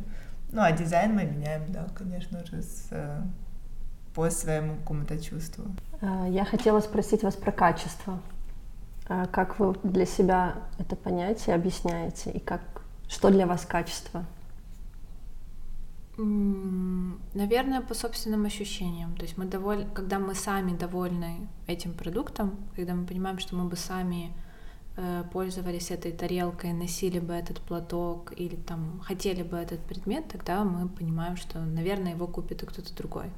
Ну, 0.51 0.63
а 0.63 0.71
дизайн 0.71 1.13
мы 1.13 1.25
меняем, 1.25 1.71
да, 1.71 1.85
конечно 1.95 2.43
же, 2.47 2.63
с 2.63 2.89
по 4.17 4.31
своему 4.31 4.77
какому-то 4.77 5.19
чувству. 5.19 5.63
А, 6.01 6.27
я 6.27 6.43
хотела 6.43 6.79
спросить 6.79 7.21
вас 7.21 7.35
про 7.35 7.51
качество. 7.51 8.19
А, 9.07 9.27
как 9.27 9.59
вы 9.59 9.75
для 9.83 10.07
себя 10.07 10.55
это 10.79 10.95
понятие 10.95 11.55
объясняете 11.55 12.31
и 12.31 12.39
как, 12.39 12.61
что 13.07 13.29
для 13.29 13.45
вас 13.45 13.63
качество? 13.67 14.25
Наверное, 16.17 17.81
по 17.81 17.93
собственным 17.93 18.45
ощущениям. 18.45 19.15
То 19.17 19.21
есть 19.21 19.37
мы 19.37 19.45
доволь... 19.45 19.85
когда 19.93 20.17
мы 20.17 20.33
сами 20.33 20.75
довольны 20.75 21.47
этим 21.67 21.93
продуктом, 21.93 22.55
когда 22.75 22.95
мы 22.95 23.05
понимаем, 23.05 23.37
что 23.37 23.55
мы 23.55 23.69
бы 23.69 23.75
сами 23.75 24.31
э, 24.95 25.25
пользовались 25.31 25.91
этой 25.91 26.11
тарелкой, 26.11 26.73
носили 26.73 27.19
бы 27.19 27.33
этот 27.33 27.59
платок 27.59 28.33
или 28.35 28.55
там 28.55 28.99
хотели 29.05 29.43
бы 29.43 29.57
этот 29.57 29.79
предмет, 29.81 30.27
тогда 30.27 30.63
мы 30.63 30.89
понимаем, 30.89 31.37
что, 31.37 31.59
наверное, 31.59 32.13
его 32.13 32.25
купит 32.25 32.63
и 32.63 32.65
кто-то 32.65 32.95
другой. 32.95 33.29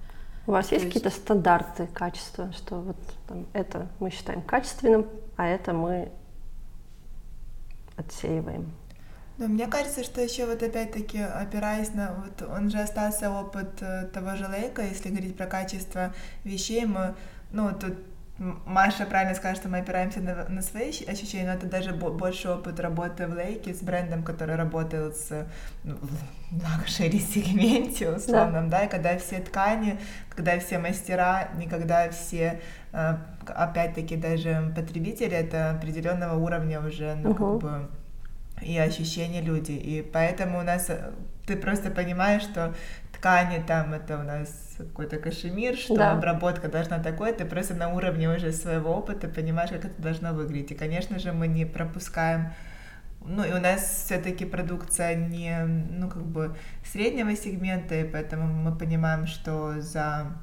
У 0.49 0.51
вас 0.51 0.71
есть, 0.71 0.83
есть 0.83 0.95
какие-то 0.95 1.15
стандарты 1.15 1.85
качества, 1.93 2.51
что 2.53 2.81
вот 2.81 2.95
там, 3.27 3.45
это 3.53 3.88
мы 3.99 4.09
считаем 4.09 4.41
качественным, 4.41 5.05
а 5.38 5.45
это 5.45 5.73
мы 5.73 6.12
отсеиваем. 7.97 8.73
Но 9.38 9.45
мне 9.45 9.67
кажется, 9.67 10.03
что 10.03 10.21
еще 10.21 10.47
вот 10.47 10.63
опять-таки 10.63 11.19
опираясь 11.19 11.93
на 11.93 12.15
вот 12.15 12.49
он 12.49 12.71
же 12.71 12.79
остался 12.79 13.29
опыт 13.29 13.79
э, 13.81 14.07
того 14.07 14.35
же 14.38 14.47
Лейка, 14.47 14.81
если 14.81 15.09
говорить 15.09 15.38
про 15.38 15.45
качество 15.45 16.15
вещей, 16.43 16.84
мы 16.88 17.13
ну 17.51 17.69
тут 17.80 17.93
Маша 18.39 19.05
правильно 19.05 19.35
скажет, 19.35 19.59
что 19.59 19.69
мы 19.69 19.79
опираемся 19.79 20.21
на, 20.21 20.47
на 20.47 20.61
свои 20.61 20.89
ощущения, 20.89 21.45
но 21.45 21.53
это 21.53 21.67
даже 21.67 21.93
больше 21.93 22.49
опыт 22.49 22.79
работы 22.79 23.27
в 23.27 23.33
Лейке 23.33 23.73
с 23.73 23.81
брендом, 23.81 24.23
который 24.23 24.55
работает 24.55 25.17
с 25.17 25.45
ну, 25.83 25.97
luxury-сегменте 26.51 28.09
условном, 28.09 28.69
да. 28.69 28.79
да, 28.79 28.85
и 28.85 28.89
когда 28.89 29.17
все 29.17 29.39
ткани, 29.39 29.99
когда 30.29 30.57
все 30.59 30.79
мастера, 30.79 31.49
и 31.57 31.66
когда 31.66 32.09
все, 32.11 32.61
э, 32.93 33.17
опять-таки, 33.45 34.15
даже 34.15 34.71
потребители, 34.73 35.35
это 35.35 35.71
определенного 35.71 36.37
уровня 36.37 36.79
уже, 36.79 37.15
ну, 37.15 37.31
угу. 37.31 37.59
как 37.59 37.61
бы, 37.61 37.89
и 38.61 38.77
ощущения 38.77 39.41
люди, 39.41 39.73
и 39.73 40.01
поэтому 40.01 40.59
у 40.59 40.63
нас 40.63 40.89
э, 40.89 41.11
ты 41.45 41.57
просто 41.57 41.91
понимаешь, 41.91 42.43
что 42.43 42.73
ткани 43.20 43.61
там 43.65 43.93
это 43.93 44.17
у 44.17 44.24
нас 44.24 44.76
какой-то 44.78 45.17
кашемир, 45.17 45.76
что 45.76 45.95
да. 45.95 46.11
обработка 46.13 46.70
должна 46.70 46.99
такой, 46.99 47.34
ты 47.34 47.45
просто 47.45 47.76
на 47.76 47.89
уровне 47.89 48.30
уже 48.30 48.51
своего 48.51 48.95
опыта 48.95 49.28
понимаешь, 49.28 49.70
как 49.70 49.86
это 49.86 50.01
должно 50.01 50.34
выглядеть. 50.34 50.72
И, 50.72 50.76
конечно 50.76 51.20
же, 51.20 51.34
мы 51.34 51.47
не 51.47 51.65
пропускаем 51.65 52.53
ну 53.26 53.43
и 53.43 53.51
у 53.51 53.59
нас 53.59 53.82
все-таки 54.05 54.45
продукция 54.45 55.13
не, 55.15 55.65
ну 55.65 56.09
как 56.09 56.24
бы 56.24 56.55
среднего 56.86 57.36
сегмента, 57.36 57.95
и 57.95 58.05
поэтому 58.05 58.47
мы 58.47 58.76
понимаем, 58.76 59.28
что 59.28 59.82
за 59.82 60.38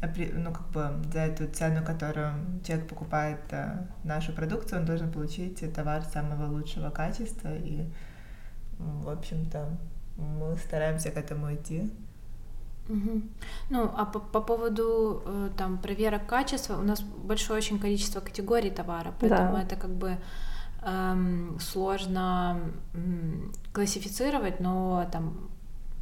ну, 0.00 0.52
как 0.52 0.68
бы 0.70 0.90
за 1.12 1.20
эту 1.20 1.46
цену, 1.48 1.84
которую 1.84 2.32
человек 2.64 2.88
покупает 2.88 3.40
э, 3.50 3.86
нашу 4.04 4.32
продукцию, 4.32 4.80
он 4.80 4.86
должен 4.86 5.10
получить 5.10 5.72
товар 5.74 6.02
самого 6.04 6.50
лучшего 6.50 6.90
качества. 6.90 7.54
И, 7.54 7.86
в 8.78 9.08
общем-то, 9.08 9.70
мы 10.16 10.56
стараемся 10.56 11.10
к 11.10 11.16
этому 11.16 11.54
идти. 11.54 11.90
Угу. 12.88 13.22
Ну, 13.70 13.90
а 13.96 14.04
по, 14.04 14.20
по 14.20 14.40
поводу 14.40 15.22
э, 15.24 15.50
там 15.56 15.78
проверок 15.78 16.26
качества, 16.26 16.78
у 16.78 16.82
нас 16.82 17.00
большое 17.00 17.58
очень 17.58 17.78
количество 17.78 18.20
категорий 18.20 18.70
товара, 18.70 19.14
поэтому 19.20 19.54
да. 19.54 19.62
это 19.62 19.76
как 19.76 19.90
бы 19.90 20.18
эм, 20.82 21.58
сложно 21.60 22.60
эм, 22.94 23.52
классифицировать, 23.72 24.60
но 24.60 25.08
там 25.12 25.50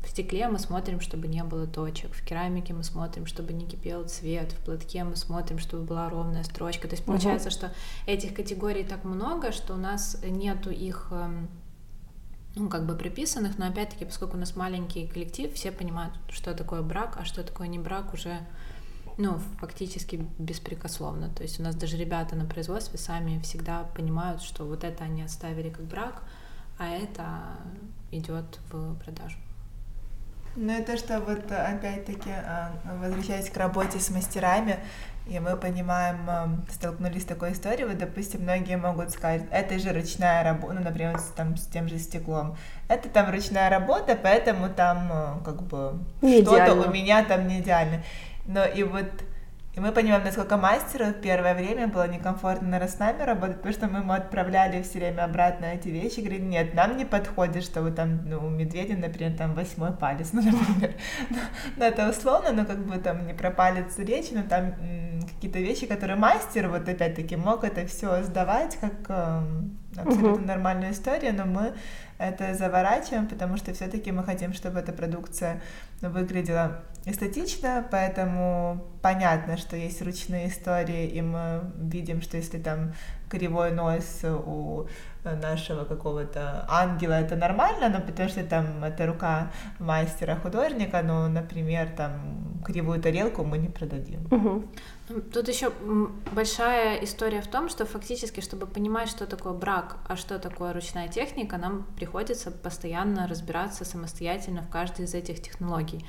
в 0.04 0.10
стекле 0.10 0.48
мы 0.48 0.58
смотрим, 0.58 1.00
чтобы 1.00 1.28
не 1.28 1.42
было 1.42 1.66
точек, 1.66 2.12
в 2.12 2.24
керамике 2.24 2.74
мы 2.74 2.84
смотрим, 2.84 3.26
чтобы 3.26 3.54
не 3.54 3.64
кипел 3.64 4.04
цвет, 4.04 4.52
в 4.52 4.58
платке 4.58 5.02
мы 5.04 5.16
смотрим, 5.16 5.58
чтобы 5.58 5.84
была 5.84 6.10
ровная 6.10 6.44
строчка. 6.44 6.86
То 6.88 6.94
есть 6.94 7.04
получается, 7.04 7.48
угу. 7.48 7.54
что 7.54 7.72
этих 8.06 8.34
категорий 8.34 8.84
так 8.84 9.04
много, 9.04 9.52
что 9.52 9.72
у 9.72 9.78
нас 9.78 10.18
нету 10.22 10.70
их 10.70 11.08
эм, 11.10 11.48
ну, 12.56 12.68
как 12.68 12.86
бы 12.86 12.94
приписанных, 12.94 13.58
но 13.58 13.66
опять-таки, 13.66 14.04
поскольку 14.04 14.36
у 14.36 14.40
нас 14.40 14.54
маленький 14.56 15.06
коллектив, 15.06 15.52
все 15.52 15.72
понимают, 15.72 16.14
что 16.28 16.54
такое 16.54 16.82
брак, 16.82 17.16
а 17.20 17.24
что 17.24 17.42
такое 17.42 17.66
не 17.66 17.78
брак 17.78 18.14
уже, 18.14 18.38
ну, 19.18 19.38
фактически 19.58 20.26
беспрекословно. 20.38 21.30
То 21.30 21.42
есть 21.42 21.58
у 21.58 21.62
нас 21.62 21.74
даже 21.74 21.96
ребята 21.96 22.36
на 22.36 22.44
производстве 22.44 22.98
сами 22.98 23.40
всегда 23.40 23.84
понимают, 23.96 24.42
что 24.42 24.64
вот 24.64 24.84
это 24.84 25.04
они 25.04 25.22
оставили 25.22 25.70
как 25.70 25.84
брак, 25.84 26.22
а 26.78 26.88
это 26.88 27.56
идет 28.12 28.58
в 28.70 28.96
продажу. 28.96 29.38
Ну, 30.56 30.72
это 30.72 30.96
что 30.96 31.18
вот 31.20 31.50
опять-таки, 31.50 32.30
а, 32.30 32.70
возвращаясь 33.00 33.50
к 33.50 33.56
работе 33.56 33.98
с 33.98 34.10
мастерами, 34.10 34.78
и 35.26 35.40
мы 35.40 35.56
понимаем, 35.56 36.28
эм, 36.28 36.64
столкнулись 36.70 37.22
с 37.22 37.24
такой 37.24 37.52
историей, 37.52 37.86
вот, 37.86 37.98
допустим, 37.98 38.42
многие 38.42 38.76
могут 38.76 39.10
сказать, 39.10 39.42
это 39.50 39.78
же 39.78 39.92
ручная 39.92 40.44
работа, 40.44 40.74
ну, 40.74 40.80
например, 40.82 41.18
с, 41.18 41.24
там, 41.34 41.56
с 41.56 41.66
тем 41.66 41.88
же 41.88 41.98
стеклом, 41.98 42.56
это 42.88 43.08
там 43.08 43.30
ручная 43.32 43.70
работа, 43.70 44.18
поэтому 44.22 44.68
там, 44.68 45.10
э, 45.10 45.44
как 45.44 45.62
бы, 45.62 45.98
что-то 46.20 46.74
у 46.88 46.92
меня 46.92 47.24
там 47.24 47.48
не 47.48 47.60
идеально. 47.60 48.02
Но 48.46 48.64
и 48.64 48.82
вот 48.82 49.06
и 49.76 49.80
мы 49.80 49.90
понимаем, 49.90 50.22
насколько 50.22 50.56
мастеру 50.56 51.12
первое 51.12 51.54
время 51.54 51.88
было 51.88 52.06
некомфортно 52.06 52.76
с 52.76 52.98
нами 53.00 53.22
работать, 53.22 53.56
потому 53.56 53.74
что 53.74 53.88
мы 53.88 53.98
ему 54.00 54.12
отправляли 54.12 54.82
все 54.82 55.00
время 55.00 55.24
обратно 55.24 55.64
эти 55.64 55.88
вещи, 55.88 56.20
говорили, 56.20 56.42
нет, 56.42 56.74
нам 56.74 56.96
не 56.96 57.04
подходит, 57.04 57.64
что 57.64 57.82
вы 57.82 57.90
там, 57.90 58.20
ну, 58.28 58.46
у 58.46 58.48
медведя, 58.48 58.96
например, 58.96 59.36
там 59.36 59.54
восьмой 59.54 59.92
палец, 59.92 60.28
ну, 60.32 60.42
например. 60.42 60.94
Ну, 61.76 61.84
это 61.84 62.08
условно, 62.08 62.52
но 62.52 62.64
как 62.64 62.86
бы 62.86 62.98
там 62.98 63.26
не 63.26 63.34
про 63.34 63.50
палец 63.50 63.98
речь, 63.98 64.30
но 64.30 64.44
там 64.44 64.74
какие-то 65.34 65.58
вещи, 65.58 65.86
которые 65.86 66.16
мастер, 66.16 66.68
вот 66.68 66.88
опять-таки, 66.88 67.34
мог 67.34 67.64
это 67.64 67.84
все 67.86 68.22
сдавать 68.22 68.76
как 68.80 68.92
э, 69.08 69.42
абсолютно 69.96 70.46
нормальную 70.46 70.92
историю, 70.92 71.34
но 71.34 71.46
мы 71.46 71.74
это 72.18 72.54
заворачиваем, 72.54 73.26
потому 73.26 73.56
что 73.56 73.72
все-таки 73.74 74.12
мы 74.12 74.22
хотим, 74.22 74.52
чтобы 74.52 74.78
эта 74.78 74.92
продукция 74.92 75.60
выглядела 76.10 76.82
эстетично, 77.06 77.86
поэтому 77.90 78.84
понятно, 79.02 79.56
что 79.56 79.76
есть 79.76 80.00
ручные 80.02 80.48
истории, 80.48 81.06
и 81.06 81.20
мы 81.20 81.72
видим, 81.76 82.22
что 82.22 82.36
если 82.36 82.58
там 82.58 82.94
кривой 83.34 83.72
нос 83.72 84.24
у 84.24 84.86
нашего 85.24 85.84
какого-то 85.84 86.66
ангела, 86.68 87.14
это 87.14 87.36
нормально, 87.36 87.88
но 87.88 88.00
потому 88.00 88.28
что 88.28 88.44
там 88.44 88.84
это 88.84 89.06
рука 89.06 89.50
мастера-художника, 89.78 91.02
но, 91.02 91.28
например, 91.28 91.88
там 91.96 92.62
кривую 92.64 93.00
тарелку 93.00 93.44
мы 93.44 93.58
не 93.58 93.68
продадим. 93.68 94.26
Угу. 94.30 94.64
Тут 95.32 95.48
еще 95.48 95.72
большая 96.32 97.02
история 97.04 97.40
в 97.40 97.46
том, 97.46 97.68
что 97.68 97.86
фактически, 97.86 98.40
чтобы 98.40 98.66
понимать, 98.66 99.08
что 99.08 99.26
такое 99.26 99.52
брак, 99.52 99.96
а 100.08 100.16
что 100.16 100.38
такое 100.38 100.72
ручная 100.72 101.08
техника, 101.08 101.56
нам 101.56 101.86
приходится 101.96 102.50
постоянно 102.50 103.26
разбираться 103.26 103.84
самостоятельно 103.84 104.62
в 104.62 104.68
каждой 104.68 105.04
из 105.06 105.14
этих 105.14 105.42
технологий 105.42 106.04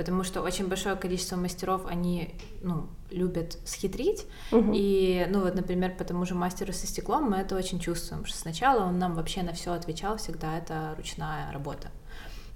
потому 0.00 0.24
что 0.24 0.40
очень 0.40 0.66
большое 0.66 0.96
количество 0.96 1.36
мастеров, 1.36 1.84
они, 1.84 2.34
ну, 2.62 2.88
любят 3.10 3.58
схитрить, 3.66 4.24
угу. 4.50 4.72
и, 4.74 5.26
ну, 5.28 5.42
вот, 5.42 5.54
например, 5.54 5.94
по 5.94 6.04
тому 6.04 6.24
же 6.24 6.34
мастеру 6.34 6.72
со 6.72 6.86
стеклом 6.86 7.30
мы 7.30 7.36
это 7.36 7.54
очень 7.54 7.78
чувствуем, 7.78 8.24
что 8.24 8.38
сначала 8.38 8.86
он 8.86 8.98
нам 8.98 9.14
вообще 9.14 9.42
на 9.42 9.52
все 9.52 9.74
отвечал, 9.74 10.16
всегда 10.16 10.56
это 10.56 10.94
ручная 10.96 11.52
работа. 11.52 11.88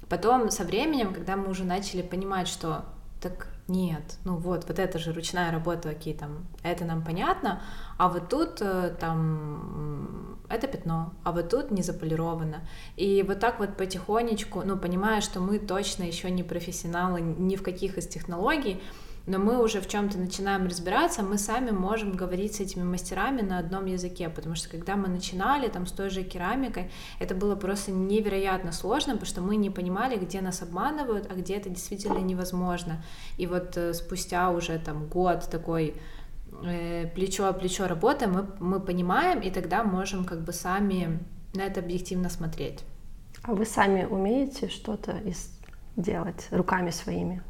Потом 0.09 0.51
со 0.51 0.65
временем, 0.65 1.13
когда 1.13 1.37
мы 1.37 1.51
уже 1.51 1.65
начали 1.65 2.01
понимать, 2.01 2.49
что 2.49 2.87
так 3.25 3.49
нет, 3.69 4.19
ну 4.25 4.37
вот, 4.37 4.69
вот 4.69 4.79
это 4.79 4.99
же 4.99 5.15
ручная 5.15 5.51
работа, 5.51 5.89
окей, 5.89 6.13
там, 6.13 6.47
это 6.63 6.85
нам 6.85 7.03
понятно, 7.03 7.63
а 7.97 8.09
вот 8.11 8.29
тут 8.29 8.61
э, 8.61 8.95
там 9.01 10.39
это 10.51 10.67
пятно, 10.67 11.15
а 11.25 11.33
вот 11.33 11.49
тут 11.49 11.71
не 11.71 11.83
заполировано. 11.83 12.69
И 12.97 13.25
вот 13.27 13.41
так 13.41 13.61
вот 13.61 13.79
потихонечку, 13.79 14.63
ну, 14.63 14.77
понимая, 14.77 15.23
что 15.23 15.41
мы 15.41 15.59
точно 15.59 16.03
еще 16.03 16.31
не 16.31 16.43
профессионалы 16.43 17.23
ни 17.23 17.57
в 17.57 17.63
каких 17.63 17.97
из 17.97 18.07
технологий, 18.07 18.83
но 19.27 19.39
мы 19.39 19.63
уже 19.63 19.81
в 19.81 19.89
чем-то 19.89 20.19
начинаем 20.19 20.67
разбираться, 20.67 21.23
мы 21.23 21.39
сами 21.39 21.71
можем 21.71 22.13
говорить 22.13 22.57
с 22.57 22.61
этими 22.61 22.83
мастерами 22.83 23.41
на 23.41 23.59
одном 23.59 23.87
языке, 23.87 24.29
потому 24.29 24.55
что 24.55 24.69
когда 24.69 24.97
мы 24.97 25.09
начинали 25.09 25.69
там 25.69 25.87
с 25.87 25.93
той 25.93 26.11
же 26.11 26.23
керамикой, 26.23 26.91
это 27.19 27.35
было 27.35 27.57
просто 27.57 27.91
невероятно 27.91 28.73
сложно, 28.73 29.15
потому 29.15 29.27
что 29.27 29.41
мы 29.41 29.57
не 29.57 29.71
понимали, 29.71 30.17
где 30.17 30.41
нас 30.43 30.63
обманывают, 30.63 31.27
а 31.31 31.35
где 31.35 31.55
это 31.57 31.71
действительно 31.71 32.19
невозможно. 32.19 33.03
И 33.39 33.47
вот 33.47 33.77
э, 33.77 33.95
спустя 33.95 34.51
уже 34.51 34.79
там 34.79 35.07
год 35.07 35.49
такой 35.51 35.95
э, 36.63 37.07
плечо 37.15 37.47
о 37.47 37.55
плечо 37.55 37.87
работы 37.87 38.27
мы, 38.27 38.47
мы 38.61 38.79
понимаем, 38.79 39.41
и 39.41 39.51
тогда 39.51 39.85
можем 39.85 40.27
как 40.27 40.43
бы 40.43 40.53
сами 40.53 41.19
на 41.55 41.63
это 41.63 41.81
объективно 41.81 42.29
смотреть. 42.29 42.85
А 43.43 43.55
вы 43.55 43.65
сами 43.65 44.05
умеете 44.05 44.69
что-то 44.69 45.21
делать 45.97 46.49
руками 46.51 46.91
своими? 46.91 47.43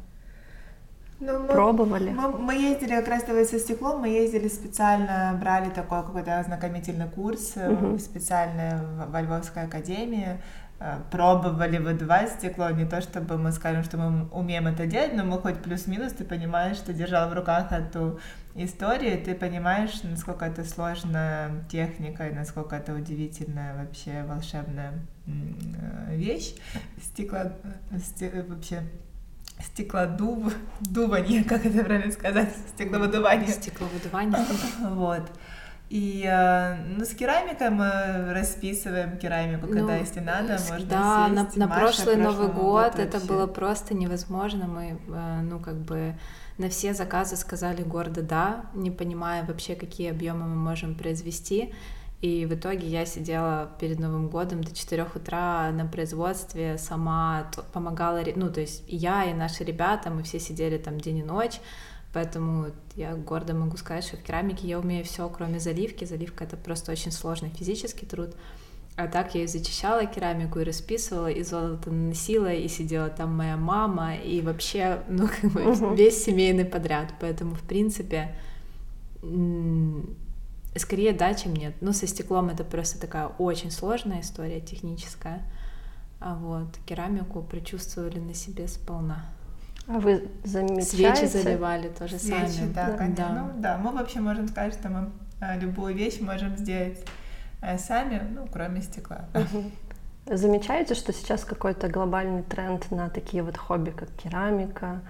Ну, 1.19 1.39
мы, 1.39 1.47
Пробовали? 1.47 2.09
Мы, 2.09 2.29
мы 2.29 2.55
ездили 2.55 2.89
как 2.89 3.07
раз 3.07 3.23
со 3.23 3.59
стеклом, 3.59 4.01
мы 4.01 4.09
ездили 4.09 4.49
специально, 4.49 5.37
брали 5.39 5.69
такой 5.69 6.03
какой-то 6.03 6.39
ознакомительный 6.39 7.07
курс 7.07 7.53
угу. 7.55 7.97
специально 7.99 9.07
во 9.09 9.21
Львовской 9.21 9.63
академии, 9.63 10.41
э, 10.79 10.97
пробовали 11.11 11.77
выдувать 11.77 12.31
стекло, 12.31 12.69
не 12.71 12.85
то 12.85 12.99
чтобы 13.01 13.37
мы 13.37 13.53
скажем, 13.53 13.83
что 13.83 13.97
мы 13.97 14.27
умеем 14.29 14.67
это 14.67 14.85
делать, 14.87 15.13
но 15.13 15.23
мы 15.23 15.39
хоть 15.39 15.61
плюс-минус, 15.63 16.11
ты 16.11 16.25
понимаешь, 16.25 16.75
что 16.75 16.91
держал 16.91 17.29
в 17.29 17.33
руках 17.33 17.71
эту 17.71 18.19
историю, 18.53 19.23
ты 19.23 19.35
понимаешь, 19.35 20.03
насколько 20.03 20.43
это 20.43 20.65
сложная 20.65 21.63
техника 21.69 22.27
и 22.27 22.33
насколько 22.33 22.75
это 22.75 22.93
удивительная 22.93 23.73
вообще 23.77 24.23
волшебная 24.27 24.91
вещь. 26.09 26.55
Стекло, 27.01 27.53
вообще 27.89 28.83
стеклодув, 29.63 30.53
дувание, 30.81 31.43
как 31.43 31.65
это 31.65 31.83
правильно 31.83 32.11
сказать, 32.11 32.49
стекловыдувание. 32.75 33.47
Стекловыдувание. 33.47 34.45
Вот. 34.81 35.29
И 35.89 36.25
э, 36.27 36.77
ну, 36.97 37.05
с 37.05 37.13
керамикой 37.13 37.69
мы 37.69 38.33
расписываем 38.33 39.17
керамику, 39.17 39.67
когда 39.67 39.93
ну, 39.93 39.99
если 39.99 40.19
надо, 40.19 40.57
можно 40.69 40.85
Да, 40.87 41.29
сесть. 41.29 41.57
на, 41.57 41.67
на 41.67 41.73
прошлый 41.73 42.15
Новый 42.15 42.47
год 42.47 42.97
это 42.97 43.19
вообще. 43.19 43.27
было 43.27 43.45
просто 43.47 43.93
невозможно. 43.93 44.65
Мы, 44.67 44.97
э, 45.07 45.41
ну, 45.41 45.59
как 45.59 45.75
бы 45.75 46.15
на 46.57 46.69
все 46.69 46.93
заказы 46.93 47.35
сказали 47.35 47.83
гордо 47.83 48.23
да, 48.23 48.65
не 48.73 48.89
понимая 48.89 49.45
вообще, 49.45 49.75
какие 49.75 50.09
объемы 50.09 50.47
мы 50.47 50.55
можем 50.55 50.95
произвести. 50.95 51.73
И 52.21 52.45
в 52.45 52.53
итоге 52.53 52.87
я 52.87 53.05
сидела 53.05 53.71
перед 53.79 53.99
Новым 53.99 54.29
годом 54.29 54.63
до 54.63 54.73
4 54.73 55.05
утра 55.13 55.71
на 55.71 55.85
производстве, 55.85 56.77
сама 56.77 57.51
помогала, 57.73 58.21
ну, 58.35 58.51
то 58.51 58.61
есть 58.61 58.83
я 58.87 59.25
и 59.25 59.33
наши 59.33 59.63
ребята, 59.63 60.09
мы 60.09 60.23
все 60.23 60.39
сидели 60.39 60.77
там 60.77 60.99
день 60.99 61.17
и 61.17 61.23
ночь, 61.23 61.59
поэтому 62.13 62.67
я 62.95 63.15
гордо 63.15 63.53
могу 63.53 63.77
сказать, 63.77 64.05
что 64.05 64.17
в 64.17 64.23
керамике 64.23 64.67
я 64.67 64.79
умею 64.79 65.03
все, 65.03 65.27
кроме 65.29 65.59
заливки. 65.59 66.05
Заливка— 66.05 66.43
это 66.45 66.55
просто 66.55 66.91
очень 66.91 67.11
сложный 67.11 67.49
физический 67.49 68.05
труд. 68.05 68.31
А 68.95 69.07
так 69.07 69.35
я 69.35 69.43
и 69.43 69.47
зачищала 69.47 70.05
керамику, 70.05 70.59
и 70.59 70.63
расписывала, 70.63 71.29
и 71.29 71.43
золото 71.43 71.91
наносила, 71.91 72.53
и 72.53 72.69
сидела 72.69 73.09
там 73.09 73.35
моя 73.35 73.57
мама, 73.57 74.15
и 74.15 74.39
вообще, 74.39 75.01
ну, 75.09 75.27
как 75.27 75.51
бы 75.51 75.61
uh-huh. 75.61 75.95
весь 75.97 76.23
семейный 76.23 76.63
подряд. 76.63 77.13
Поэтому, 77.19 77.55
в 77.55 77.61
принципе, 77.63 78.33
скорее 80.79 81.13
да, 81.13 81.33
чем 81.33 81.55
нет. 81.55 81.75
Ну, 81.81 81.93
со 81.93 82.07
стеклом 82.07 82.49
это 82.49 82.63
просто 82.63 82.99
такая 82.99 83.27
очень 83.27 83.71
сложная 83.71 84.21
история 84.21 84.61
техническая. 84.61 85.41
А 86.19 86.35
вот 86.35 86.77
керамику 86.85 87.41
прочувствовали 87.41 88.19
на 88.19 88.33
себе 88.33 88.67
сполна. 88.67 89.25
А 89.87 89.99
вы 89.99 90.27
замечаете? 90.43 90.85
Свечи 90.85 91.25
заливали 91.25 91.89
тоже 91.89 92.17
Свечи, 92.17 92.57
сами. 92.57 92.73
да, 92.73 92.87
да, 92.87 92.97
конечно. 92.97 93.25
Да. 93.25 93.33
Ну, 93.33 93.61
да, 93.61 93.77
мы 93.77 93.91
вообще 93.91 94.19
можем 94.19 94.47
сказать, 94.47 94.73
что 94.73 94.89
мы 94.89 95.11
а, 95.39 95.57
любую 95.57 95.93
вещь 95.93 96.19
можем 96.21 96.57
сделать 96.57 96.97
а, 97.61 97.77
сами, 97.77 98.21
ну, 98.33 98.47
кроме 98.51 98.81
стекла. 98.81 99.25
Замечаете, 100.25 100.95
что 100.95 101.13
сейчас 101.13 101.45
какой-то 101.45 101.87
глобальный 101.87 102.41
тренд 102.41 102.89
на 102.89 103.09
такие 103.09 103.43
вот 103.43 103.57
хобби, 103.57 103.91
как 103.91 104.09
керамика, 104.13 105.01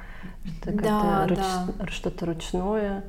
что-то, 0.44 0.84
да, 0.84 1.28
руч... 1.28 1.38
да. 1.38 1.88
что-то 1.88 2.26
ручное? 2.26 3.04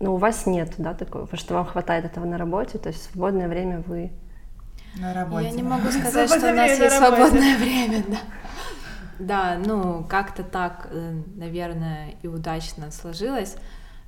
Но 0.00 0.14
у 0.14 0.16
вас 0.16 0.46
нет, 0.46 0.74
да, 0.78 0.94
такого, 0.94 1.28
что 1.36 1.54
вам 1.54 1.66
хватает 1.66 2.04
этого 2.04 2.24
на 2.24 2.38
работе, 2.38 2.78
то 2.78 2.88
есть 2.88 3.10
свободное 3.10 3.48
время 3.48 3.82
вы... 3.86 4.12
На 4.96 5.12
работе. 5.12 5.46
Я 5.46 5.50
не 5.52 5.62
могу 5.62 5.88
сказать, 5.90 6.30
что 6.30 6.50
у 6.50 6.54
нас 6.54 6.78
есть 6.78 6.96
свободное 6.96 7.58
время, 7.58 8.04
да. 8.08 8.18
Да, 9.18 9.58
ну, 9.58 10.04
как-то 10.08 10.44
так, 10.44 10.88
э, 10.92 11.22
наверное, 11.34 12.14
и 12.22 12.28
удачно 12.28 12.92
сложилось, 12.92 13.56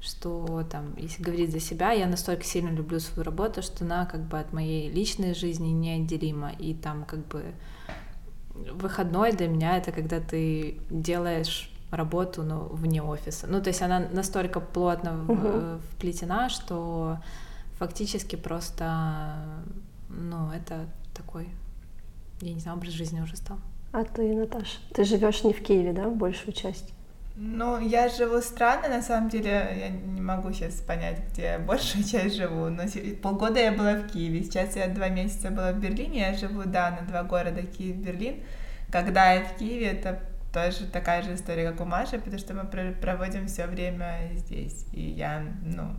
что 0.01 0.65
там, 0.71 0.95
если 0.97 1.23
говорить 1.23 1.51
за 1.51 1.59
себя, 1.59 1.91
я 1.91 2.07
настолько 2.07 2.45
сильно 2.45 2.71
люблю 2.71 3.01
свою 3.01 3.25
работу, 3.25 3.61
что 3.61 3.85
она 3.85 4.07
как 4.07 4.21
бы 4.21 4.39
от 4.39 4.53
моей 4.53 4.89
личной 4.89 5.35
жизни 5.35 5.69
неотделима. 5.71 6.53
И 6.53 6.75
там 6.75 7.05
как 7.05 7.27
бы 7.27 7.45
выходной 8.55 9.33
для 9.33 9.49
меня 9.49 9.77
это 9.77 9.93
когда 9.93 10.21
ты 10.21 10.79
делаешь 10.91 11.71
работу 11.91 12.43
ну, 12.43 12.69
вне 12.71 13.03
офиса. 13.03 13.47
Ну, 13.47 13.61
то 13.61 13.69
есть 13.69 13.83
она 13.83 14.01
настолько 14.13 14.61
плотно 14.61 15.25
uh-huh. 15.27 15.81
вплетена, 15.93 16.49
что 16.49 17.19
фактически 17.79 18.37
просто, 18.37 19.35
ну, 20.09 20.51
это 20.51 20.87
такой, 21.15 21.49
я 22.41 22.55
не 22.55 22.61
знаю, 22.61 22.77
образ 22.77 22.93
жизни 22.93 23.21
уже 23.21 23.37
стал. 23.37 23.59
А 23.93 24.05
ты, 24.05 24.35
Наташа, 24.35 24.79
ты 24.95 25.05
живешь 25.05 25.43
не 25.43 25.53
в 25.53 25.63
Киеве, 25.63 25.93
да, 25.93 26.09
большую 26.09 26.53
часть? 26.53 26.93
Ну, 27.43 27.81
я 27.81 28.09
живу 28.09 28.41
странно, 28.43 28.89
на 28.89 29.03
самом 29.03 29.31
деле, 29.31 29.51
я 29.51 29.89
не 29.89 30.21
могу 30.21 30.53
сейчас 30.53 30.75
понять, 30.75 31.23
где 31.33 31.43
я 31.43 31.59
большую 31.59 32.05
часть 32.05 32.37
живу, 32.37 32.69
но 32.69 32.83
полгода 33.23 33.59
я 33.59 33.73
была 33.73 33.95
в 33.95 34.09
Киеве, 34.09 34.45
сейчас 34.45 34.77
я 34.77 34.89
два 34.89 35.09
месяца 35.09 35.51
была 35.51 35.73
в 35.73 35.81
Берлине, 35.81 36.21
я 36.21 36.35
живу, 36.35 36.63
да, 36.67 36.91
на 36.91 37.07
два 37.07 37.23
города, 37.23 37.63
Киев, 37.63 37.97
Берлин. 37.97 38.43
Когда 38.93 39.33
я 39.33 39.45
в 39.45 39.57
Киеве, 39.57 39.87
это 39.87 40.21
тоже 40.53 40.87
такая 40.87 41.23
же 41.23 41.35
история, 41.35 41.71
как 41.71 41.81
у 41.81 41.85
Маши, 41.85 42.19
потому 42.19 42.39
что 42.39 42.55
мы 42.55 42.65
проводим 42.65 43.47
все 43.47 43.67
время 43.67 44.31
здесь. 44.35 44.87
И 44.93 45.01
я, 45.01 45.45
ну, 45.65 45.95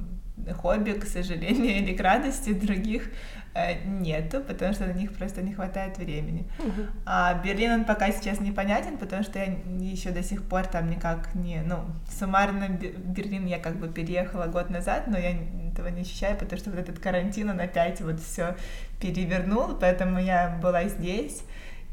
хобби, 0.54 0.92
к 0.92 1.06
сожалению, 1.06 1.78
или 1.84 1.96
к 1.96 2.02
радости 2.02 2.54
других 2.54 3.10
э, 3.54 3.84
нету, 3.86 4.42
потому 4.42 4.74
что 4.74 4.86
на 4.86 4.94
них 4.94 5.14
просто 5.14 5.42
не 5.42 5.54
хватает 5.54 5.98
времени. 5.98 6.48
Uh-huh. 6.60 6.90
А 7.06 7.42
Берлин, 7.44 7.72
он 7.72 7.86
пока 7.86 8.12
сейчас 8.12 8.40
непонятен, 8.40 8.98
потому 8.98 9.24
что 9.24 9.40
я 9.40 9.46
еще 9.80 10.12
до 10.12 10.24
сих 10.24 10.44
пор 10.44 10.68
там 10.68 10.90
никак 10.90 11.34
не... 11.36 11.62
Ну, 11.62 11.86
суммарно 12.10 12.68
Берлин 12.70 13.46
я 13.46 13.60
как 13.60 13.78
бы 13.78 13.88
переехала 13.88 14.48
год 14.48 14.70
назад, 14.70 15.08
но 15.08 15.18
я 15.18 15.32
этого 15.72 15.88
не 15.88 16.02
ощущаю, 16.02 16.38
потому 16.38 16.60
что 16.60 16.72
вот 16.72 16.80
этот 16.80 17.00
карантин, 17.00 17.50
он 17.50 17.60
опять 17.60 18.02
вот 18.02 18.20
все 18.20 18.56
перевернул, 19.00 19.76
поэтому 19.80 20.20
я 20.20 20.60
была 20.62 20.86
здесь, 20.86 21.44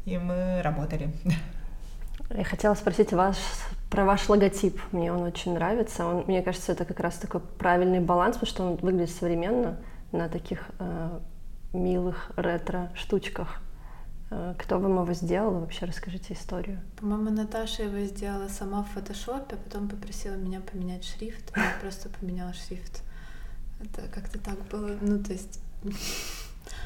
и 0.05 0.17
мы 0.17 0.61
работали. 0.61 1.09
Я 2.29 2.43
хотела 2.43 2.75
спросить 2.75 3.11
вас 3.11 3.37
про 3.89 4.05
ваш 4.05 4.29
логотип. 4.29 4.79
Мне 4.91 5.11
он 5.11 5.23
очень 5.23 5.53
нравится. 5.53 6.05
Он, 6.05 6.25
мне 6.27 6.43
кажется, 6.43 6.71
это 6.71 6.85
как 6.85 6.99
раз 6.99 7.15
такой 7.15 7.41
правильный 7.41 7.99
баланс, 7.99 8.35
потому 8.37 8.49
что 8.49 8.63
он 8.63 8.75
выглядит 8.75 9.15
современно 9.15 9.77
на 10.11 10.29
таких 10.29 10.69
э, 10.77 11.19
милых 11.73 12.31
ретро-штучках. 12.35 13.61
Э, 14.29 14.53
кто 14.59 14.77
вам 14.77 15.01
его 15.01 15.13
сделал? 15.13 15.59
Вообще 15.59 15.85
расскажите 15.85 16.35
историю. 16.35 16.79
По-моему, 16.99 17.31
Наташа 17.31 17.83
его 17.83 18.05
сделала 18.05 18.47
сама 18.47 18.83
в 18.83 18.89
фотошопе, 18.89 19.55
а 19.55 19.57
потом 19.57 19.89
попросила 19.89 20.35
меня 20.35 20.61
поменять 20.61 21.05
шрифт. 21.05 21.51
Я 21.55 21.73
просто 21.81 22.09
поменяла 22.09 22.53
шрифт. 22.53 23.01
Это 23.79 24.07
как-то 24.13 24.37
так 24.39 24.59
было. 24.67 24.95
Ну, 25.01 25.23
то 25.23 25.33
есть... 25.33 25.59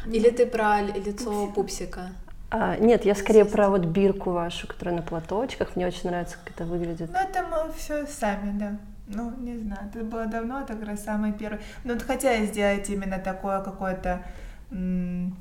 Или 0.05 0.29
ты 0.29 0.45
про 0.45 0.81
лицо 0.81 1.47
пупсика? 1.47 2.11
А, 2.55 2.77
нет, 2.77 3.03
я 3.03 3.15
скорее 3.15 3.45
про 3.45 3.67
вот 3.67 3.85
бирку 3.85 4.29
вашу, 4.29 4.67
которая 4.67 4.95
на 4.95 5.01
платочках. 5.01 5.75
Мне 5.75 5.87
очень 5.87 6.11
нравится, 6.11 6.37
как 6.37 6.53
это 6.53 6.65
выглядит. 6.65 7.09
Ну, 7.11 7.17
это 7.17 7.41
мы 7.41 7.73
все 7.73 8.05
сами, 8.05 8.59
да. 8.59 8.77
Ну, 9.07 9.31
не 9.39 9.57
знаю, 9.57 9.89
это 9.89 10.03
было 10.05 10.27
давно, 10.27 10.61
это 10.61 10.75
как 10.75 10.87
раз 10.87 11.03
самый 11.03 11.33
первый. 11.33 11.59
Ну, 11.83 11.97
хотя 12.05 12.45
сделать 12.45 12.87
именно 12.91 13.17
такое 13.17 13.59
какое-то 13.61 14.21
м- 14.69 15.35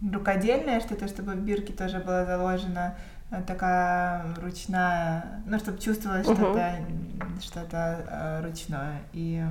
рукодельное 0.00 0.78
что-то, 0.78 1.08
чтобы 1.08 1.32
в 1.32 1.40
бирке 1.40 1.72
тоже 1.72 1.98
было 1.98 2.24
заложено 2.24 2.94
э, 3.32 3.42
такая 3.44 4.24
ручная, 4.40 5.42
ну, 5.46 5.58
чтобы 5.58 5.78
чувствовалось 5.80 6.28
uh-huh. 6.28 6.34
что-то, 6.36 7.42
что-то 7.42 8.06
э, 8.08 8.46
ручное. 8.46 9.00
И, 9.12 9.44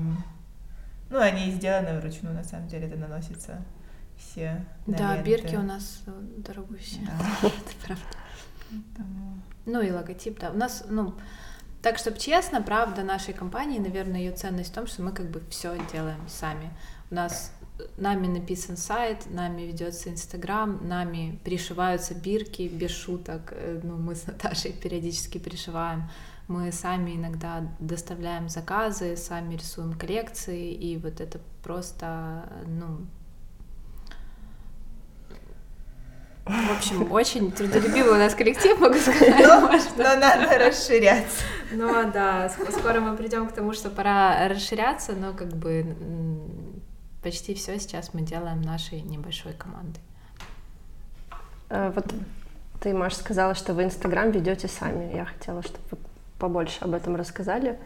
ну, 1.10 1.20
они 1.20 1.52
сделаны 1.52 2.00
вручную, 2.00 2.34
на 2.34 2.46
самом 2.46 2.70
деле, 2.70 2.88
это 2.88 2.98
наносится 2.98 3.58
все. 4.40 4.66
Да, 4.88 5.16
ленты. 5.16 5.30
бирки 5.30 5.56
у 5.56 5.62
нас 5.62 6.02
э, 6.06 6.12
дорогущие. 6.38 7.06
Да. 7.06 7.48
Это 7.48 7.86
правда. 7.86 8.04
Ну 9.66 9.82
и 9.82 9.92
логотип, 9.92 10.40
да. 10.40 10.52
У 10.52 10.58
нас, 10.58 10.86
ну, 10.90 11.14
так, 11.82 11.98
чтобы 11.98 12.18
честно, 12.18 12.62
правда, 12.62 13.04
нашей 13.04 13.34
компании, 13.34 13.80
наверное, 13.80 14.20
ее 14.20 14.32
ценность 14.32 14.72
в 14.72 14.74
том, 14.74 14.88
что 14.88 15.02
мы 15.02 15.12
как 15.12 15.30
бы 15.30 15.42
все 15.50 15.76
делаем 15.92 16.22
сами. 16.28 16.72
У 17.12 17.16
нас 17.16 17.52
э, 17.80 17.84
нами 17.98 18.28
написан 18.28 18.78
сайт, 18.78 19.26
нами 19.30 19.64
ведется 19.64 20.10
Инстаграм, 20.10 20.88
нами 20.88 21.40
пришиваются 21.44 22.16
бирки 22.16 22.68
без 22.68 22.92
шуток. 22.92 23.52
Э, 23.52 23.80
ну, 23.84 23.98
мы 23.98 24.16
с 24.16 24.26
Наташей 24.28 24.72
периодически 24.72 25.38
пришиваем. 25.38 26.10
Мы 26.48 26.72
сами 26.72 27.16
иногда 27.16 27.68
доставляем 27.80 28.50
заказы, 28.50 29.16
сами 29.18 29.56
рисуем 29.56 29.94
коллекции, 29.94 30.72
и 30.74 30.98
вот 30.98 31.22
это 31.22 31.40
просто, 31.62 32.50
ну, 32.66 33.06
В 36.46 36.78
общем, 36.78 37.12
очень 37.12 37.52
трудолюбивый 37.52 38.14
у 38.14 38.16
нас 38.16 38.34
коллектив, 38.34 38.80
могу 38.80 38.98
сказать. 38.98 39.36
Но, 39.40 39.70
но 39.98 40.16
надо 40.16 40.58
расширяться. 40.58 41.44
Ну 41.72 41.94
а 41.94 42.06
да, 42.06 42.50
скоро 42.50 43.00
мы 43.00 43.16
придем 43.16 43.48
к 43.48 43.52
тому, 43.52 43.74
что 43.74 43.90
пора 43.90 44.48
расширяться, 44.48 45.14
но 45.14 45.34
как 45.34 45.50
бы 45.50 45.96
почти 47.22 47.54
все 47.54 47.80
сейчас 47.80 48.14
мы 48.14 48.22
делаем 48.22 48.62
нашей 48.62 49.02
небольшой 49.02 49.54
командой. 49.54 50.02
Э, 51.70 51.92
вот 51.94 52.06
ты, 52.80 52.94
Маш, 52.94 53.16
сказала, 53.16 53.56
что 53.56 53.74
вы 53.74 53.84
Инстаграм 53.84 54.32
ведете 54.32 54.68
сами. 54.68 55.16
Я 55.16 55.26
хотела, 55.26 55.62
чтобы 55.62 55.84
вы 55.92 55.98
побольше 56.40 56.78
об 56.82 56.94
этом 56.94 57.16
рассказали. 57.16 57.78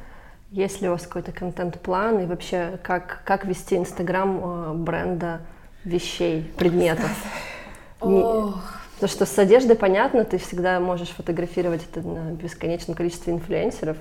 Есть 0.51 0.81
ли 0.81 0.87
у 0.87 0.91
вас 0.91 1.07
какой-то 1.07 1.31
контент-план 1.31 2.19
и 2.19 2.25
вообще 2.25 2.79
как, 2.83 3.23
как 3.25 3.45
вести 3.45 3.75
Инстаграм 3.75 4.39
э, 4.43 4.73
бренда 4.75 5.41
вещей, 5.83 6.43
предметов? 6.57 7.11
Не... 8.05 8.53
Потому 8.95 9.09
что 9.09 9.25
с 9.25 9.37
одеждой 9.37 9.75
понятно, 9.75 10.23
ты 10.23 10.37
всегда 10.37 10.79
можешь 10.79 11.09
фотографировать 11.09 11.85
это 11.91 12.07
на 12.07 12.31
бесконечном 12.31 12.95
количестве 12.95 13.33
инфлюенсеров, 13.33 13.97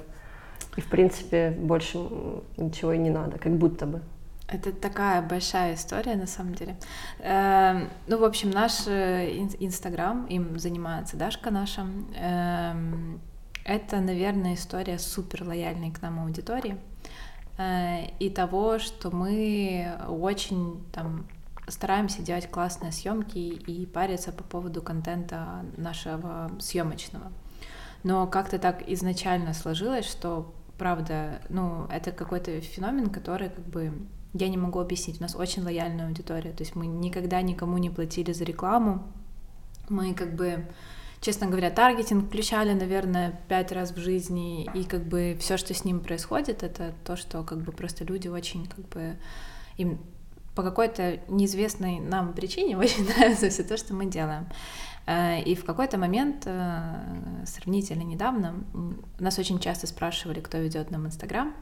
и 0.77 0.81
в 0.81 0.87
принципе 0.87 1.51
больше 1.51 1.99
ничего 2.57 2.93
и 2.93 2.99
не 2.99 3.11
надо, 3.11 3.39
как 3.39 3.53
будто 3.53 3.87
бы. 3.87 4.03
Это 4.49 4.71
такая 4.71 5.23
большая 5.23 5.75
история, 5.75 6.15
на 6.15 6.27
самом 6.27 6.55
деле. 6.55 6.77
Эм, 7.21 7.89
ну, 8.07 8.19
в 8.19 8.25
общем, 8.25 8.51
наш 8.51 8.87
э, 8.87 9.47
Инстаграм, 9.61 10.27
им 10.27 10.59
занимается 10.59 11.17
Дашка 11.17 11.51
наша. 11.51 11.87
Эм, 12.17 13.21
это, 13.65 14.01
наверное, 14.01 14.55
история 14.55 14.99
супер 14.99 15.45
лояльной 15.45 15.91
к 15.91 16.03
нам 16.03 16.21
аудитории 16.21 16.77
э, 17.57 18.09
и 18.19 18.29
того, 18.29 18.79
что 18.79 19.11
мы 19.11 19.91
очень 20.09 20.85
там 20.93 21.27
стараемся 21.69 22.23
делать 22.23 22.51
классные 22.51 22.93
съемки 22.93 23.39
и 23.39 23.87
париться 23.87 24.33
по 24.33 24.45
поводу 24.45 24.83
контента 24.83 25.65
нашего 25.77 26.51
съемочного. 26.59 27.33
Но 28.03 28.27
как-то 28.27 28.59
так 28.59 28.89
изначально 28.89 29.55
сложилось, 29.55 30.07
что 30.07 30.55
правда, 30.77 31.41
ну, 31.49 31.87
это 31.91 32.11
какой-то 32.11 32.61
феномен, 32.61 33.11
который 33.11 33.51
как 33.51 33.65
бы 33.67 33.93
я 34.35 34.49
не 34.49 34.57
могу 34.57 34.81
объяснить. 34.81 35.21
У 35.21 35.23
нас 35.23 35.37
очень 35.37 35.63
лояльная 35.63 36.09
аудитория, 36.09 36.53
то 36.53 36.63
есть 36.63 36.75
мы 36.75 36.87
никогда 36.87 37.41
никому 37.43 37.79
не 37.79 37.91
платили 37.91 38.33
за 38.33 38.45
рекламу. 38.45 39.07
Мы 39.89 40.15
как 40.15 40.35
бы 40.35 40.67
честно 41.23 41.47
говоря, 41.47 41.71
таргетинг 41.71 42.27
включали, 42.27 42.73
наверное, 42.73 43.41
пять 43.49 43.71
раз 43.73 43.93
в 43.93 43.99
жизни, 43.99 44.69
и 44.75 44.85
как 44.85 45.05
бы 45.05 45.37
все, 45.41 45.57
что 45.57 45.73
с 45.73 45.85
ним 45.85 46.01
происходит, 46.01 46.65
это 46.65 46.93
то, 47.05 47.17
что 47.17 47.45
как 47.45 47.63
бы 47.63 47.71
просто 47.71 48.05
люди 48.05 48.27
очень 48.27 48.67
как 48.67 48.89
бы 48.89 49.17
им 49.77 50.01
по 50.55 50.63
какой-то 50.63 51.21
неизвестной 51.29 52.01
нам 52.01 52.33
причине 52.35 52.77
очень 52.79 53.07
нравится 53.07 53.51
все 53.51 53.63
то, 53.63 53.77
что 53.77 53.95
мы 53.95 54.07
делаем. 54.07 54.47
Э, 55.07 55.41
и 55.41 55.55
в 55.55 55.65
какой-то 55.65 55.99
момент, 55.99 56.43
э, 56.47 57.45
сравнительно 57.47 58.03
недавно, 58.03 58.55
нас 59.19 59.39
очень 59.39 59.59
часто 59.59 59.87
спрашивали, 59.87 60.41
кто 60.41 60.59
ведет 60.59 60.91
нам 60.91 61.07
Инстаграм, 61.07 61.55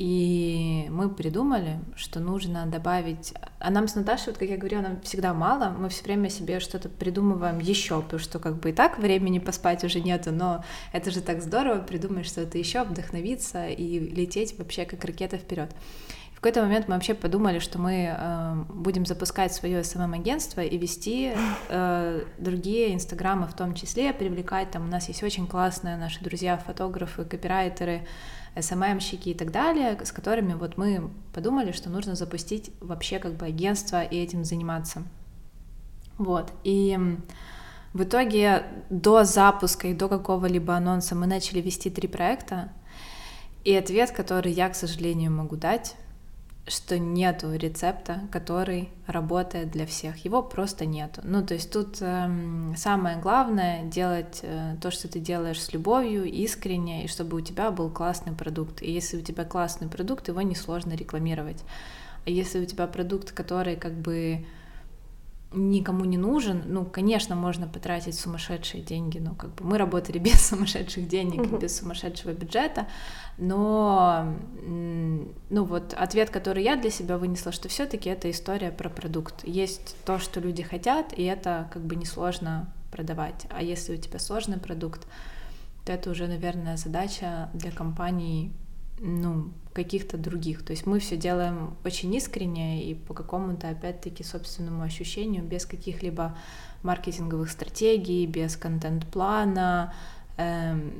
и 0.00 0.86
мы 0.90 1.10
придумали, 1.10 1.78
что 1.94 2.20
нужно 2.20 2.64
добавить... 2.64 3.34
А 3.58 3.70
нам 3.70 3.86
с 3.86 3.94
Наташей, 3.94 4.28
вот 4.28 4.38
как 4.38 4.48
я 4.48 4.56
говорила, 4.56 4.80
нам 4.80 5.00
всегда 5.02 5.34
мало, 5.34 5.76
мы 5.78 5.90
все 5.90 6.04
время 6.04 6.30
себе 6.30 6.58
что-то 6.58 6.88
придумываем 6.88 7.58
еще, 7.58 8.00
потому 8.00 8.18
что 8.18 8.38
как 8.38 8.60
бы 8.60 8.70
и 8.70 8.72
так 8.72 8.98
времени 8.98 9.40
поспать 9.40 9.84
уже 9.84 10.00
нету, 10.00 10.32
но 10.32 10.64
это 10.94 11.10
же 11.10 11.20
так 11.20 11.42
здорово 11.42 11.80
придумать 11.82 12.24
что-то 12.24 12.56
еще, 12.56 12.84
вдохновиться 12.84 13.68
и 13.68 13.98
лететь 13.98 14.56
вообще 14.56 14.86
как 14.86 15.04
ракета 15.04 15.36
вперед. 15.36 15.70
Какой-то 16.40 16.62
момент 16.62 16.88
мы 16.88 16.94
вообще 16.94 17.12
подумали, 17.12 17.58
что 17.58 17.78
мы 17.78 18.16
э, 18.16 18.54
будем 18.70 19.04
запускать 19.04 19.52
свое 19.52 19.84
СММ-агентство 19.84 20.62
и 20.62 20.78
вести 20.78 21.34
э, 21.68 22.24
другие 22.38 22.94
инстаграмы 22.94 23.46
в 23.46 23.52
том 23.52 23.74
числе, 23.74 24.14
привлекать. 24.14 24.70
Там, 24.70 24.84
у 24.84 24.90
нас 24.90 25.08
есть 25.08 25.22
очень 25.22 25.46
классные 25.46 25.98
наши 25.98 26.24
друзья, 26.24 26.56
фотографы, 26.56 27.26
копирайтеры, 27.26 28.06
СММщики 28.58 29.28
и 29.28 29.34
так 29.34 29.50
далее, 29.50 29.98
с 30.02 30.12
которыми 30.12 30.54
вот 30.54 30.78
мы 30.78 31.10
подумали, 31.34 31.72
что 31.72 31.90
нужно 31.90 32.14
запустить 32.14 32.70
вообще 32.80 33.18
как 33.18 33.34
бы 33.34 33.44
агентство 33.44 34.02
и 34.02 34.16
этим 34.16 34.42
заниматься. 34.44 35.02
Вот, 36.16 36.52
и 36.64 36.98
в 37.92 38.02
итоге 38.02 38.64
до 38.88 39.24
запуска 39.24 39.88
и 39.88 39.94
до 39.94 40.08
какого-либо 40.08 40.74
анонса 40.74 41.14
мы 41.14 41.26
начали 41.26 41.60
вести 41.60 41.90
три 41.90 42.08
проекта, 42.08 42.72
и 43.62 43.74
ответ, 43.74 44.10
который 44.12 44.52
я, 44.52 44.70
к 44.70 44.74
сожалению, 44.74 45.32
могу 45.32 45.56
дать, 45.56 45.96
что 46.70 46.98
нету 46.98 47.52
рецепта, 47.54 48.20
который 48.30 48.90
работает 49.06 49.70
для 49.70 49.86
всех. 49.86 50.24
Его 50.24 50.42
просто 50.42 50.86
нету. 50.86 51.20
Ну, 51.24 51.44
то 51.44 51.54
есть 51.54 51.70
тут 51.70 51.98
э, 52.00 52.30
самое 52.76 53.18
главное 53.18 53.84
делать 53.84 54.40
э, 54.42 54.76
то, 54.80 54.90
что 54.90 55.08
ты 55.08 55.18
делаешь 55.18 55.60
с 55.60 55.72
любовью, 55.72 56.24
искренне, 56.24 57.04
и 57.04 57.08
чтобы 57.08 57.38
у 57.38 57.40
тебя 57.40 57.70
был 57.70 57.90
классный 57.90 58.32
продукт. 58.32 58.82
И 58.82 58.90
если 58.90 59.18
у 59.18 59.20
тебя 59.20 59.44
классный 59.44 59.88
продукт, 59.88 60.28
его 60.28 60.40
несложно 60.42 60.92
рекламировать. 60.92 61.62
А 62.24 62.30
если 62.30 62.60
у 62.60 62.64
тебя 62.64 62.86
продукт, 62.86 63.32
который 63.32 63.76
как 63.76 63.94
бы 63.94 64.44
никому 65.52 66.04
не 66.04 66.16
нужен, 66.16 66.62
ну, 66.66 66.84
конечно, 66.84 67.34
можно 67.34 67.66
потратить 67.66 68.14
сумасшедшие 68.14 68.82
деньги, 68.82 69.18
но 69.18 69.34
как 69.34 69.54
бы 69.54 69.64
мы 69.64 69.78
работали 69.78 70.18
без 70.28 70.48
сумасшедших 70.48 71.08
денег, 71.08 71.40
mm-hmm. 71.40 71.60
без 71.60 71.78
сумасшедшего 71.78 72.32
бюджета, 72.32 72.86
но, 73.38 74.34
ну, 74.66 75.64
вот 75.64 75.94
ответ, 75.94 76.30
который 76.30 76.62
я 76.62 76.76
для 76.76 76.90
себя 76.90 77.18
вынесла, 77.18 77.52
что 77.52 77.68
все-таки 77.68 78.08
это 78.10 78.30
история 78.30 78.70
про 78.70 78.88
продукт. 78.88 79.46
Есть 79.46 79.96
то, 80.04 80.18
что 80.18 80.40
люди 80.40 80.62
хотят, 80.62 81.12
и 81.16 81.24
это 81.24 81.68
как 81.72 81.82
бы 81.82 81.96
несложно 81.96 82.72
продавать. 82.92 83.46
А 83.50 83.62
если 83.62 83.94
у 83.94 83.96
тебя 83.96 84.18
сложный 84.18 84.58
продукт, 84.58 85.06
то 85.84 85.92
это 85.92 86.10
уже, 86.10 86.26
наверное, 86.26 86.76
задача 86.76 87.48
для 87.54 87.70
компании 87.70 88.52
ну, 89.00 89.50
каких-то 89.72 90.18
других. 90.18 90.64
То 90.64 90.72
есть 90.72 90.86
мы 90.86 90.98
все 90.98 91.16
делаем 91.16 91.76
очень 91.84 92.14
искренне 92.14 92.84
и 92.84 92.94
по 92.94 93.14
какому-то, 93.14 93.68
опять-таки, 93.68 94.24
собственному 94.24 94.82
ощущению, 94.82 95.44
без 95.44 95.64
каких-либо 95.64 96.36
маркетинговых 96.82 97.50
стратегий, 97.50 98.26
без 98.26 98.56
контент-плана. 98.56 99.94
Эм, 100.36 100.92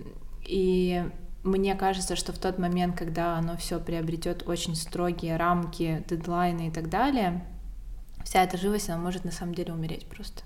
и 0.46 1.04
мне 1.42 1.74
кажется, 1.74 2.16
что 2.16 2.32
в 2.32 2.38
тот 2.38 2.58
момент, 2.58 2.96
когда 2.96 3.36
оно 3.36 3.56
все 3.56 3.80
приобретет 3.80 4.46
очень 4.46 4.76
строгие 4.76 5.36
рамки, 5.36 6.04
дедлайны 6.08 6.68
и 6.68 6.70
так 6.70 6.88
далее, 6.88 7.44
вся 8.24 8.44
эта 8.44 8.56
живость, 8.56 8.90
она 8.90 8.98
может 8.98 9.24
на 9.24 9.32
самом 9.32 9.54
деле 9.54 9.72
умереть 9.72 10.06
просто. 10.06 10.42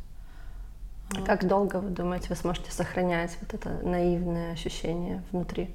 Как 1.27 1.47
долго, 1.47 1.77
вы 1.77 1.91
думаете, 1.91 2.29
вы 2.31 2.37
сможете 2.37 2.73
сохранять 2.73 3.37
вот 3.41 3.53
это 3.55 3.81
наивное 3.87 4.53
ощущение 4.53 5.23
внутри? 5.31 5.71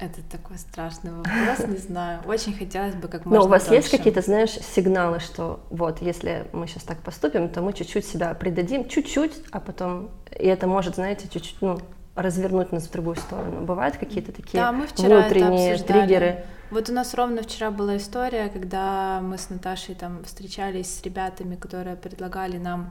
Это 0.00 0.22
такой 0.22 0.56
страшный 0.56 1.12
вопрос, 1.12 1.68
не 1.68 1.76
знаю. 1.76 2.20
Очень 2.26 2.54
хотелось 2.54 2.94
бы 2.94 3.06
как 3.06 3.26
можно 3.26 3.40
Но 3.40 3.44
у 3.44 3.48
вас 3.48 3.64
дольше. 3.64 3.74
есть 3.74 3.90
какие-то, 3.90 4.22
знаешь, 4.22 4.52
сигналы, 4.52 5.20
что 5.20 5.60
вот, 5.68 6.00
если 6.00 6.46
мы 6.52 6.66
сейчас 6.66 6.84
так 6.84 6.98
поступим, 7.00 7.50
то 7.50 7.60
мы 7.60 7.74
чуть-чуть 7.74 8.06
себя 8.06 8.32
придадим, 8.32 8.88
чуть-чуть, 8.88 9.32
а 9.50 9.60
потом, 9.60 10.08
и 10.30 10.46
это 10.46 10.66
может, 10.66 10.94
знаете, 10.94 11.28
чуть-чуть, 11.30 11.60
ну, 11.60 11.80
развернуть 12.14 12.72
нас 12.72 12.84
в 12.84 12.90
другую 12.90 13.16
сторону. 13.16 13.60
Бывают 13.60 13.98
какие-то 13.98 14.32
такие 14.32 14.62
да, 14.62 14.72
мы 14.72 14.86
вчера 14.86 15.20
внутренние 15.20 15.74
это 15.74 15.84
триггеры? 15.84 16.44
Вот 16.70 16.88
у 16.88 16.92
нас 16.92 17.14
ровно 17.14 17.42
вчера 17.42 17.70
была 17.70 17.96
история, 17.96 18.48
когда 18.48 19.20
мы 19.20 19.36
с 19.36 19.50
Наташей 19.50 19.94
там 19.94 20.24
встречались 20.24 20.98
с 20.98 21.02
ребятами, 21.02 21.56
которые 21.56 21.96
предлагали 21.96 22.58
нам 22.58 22.90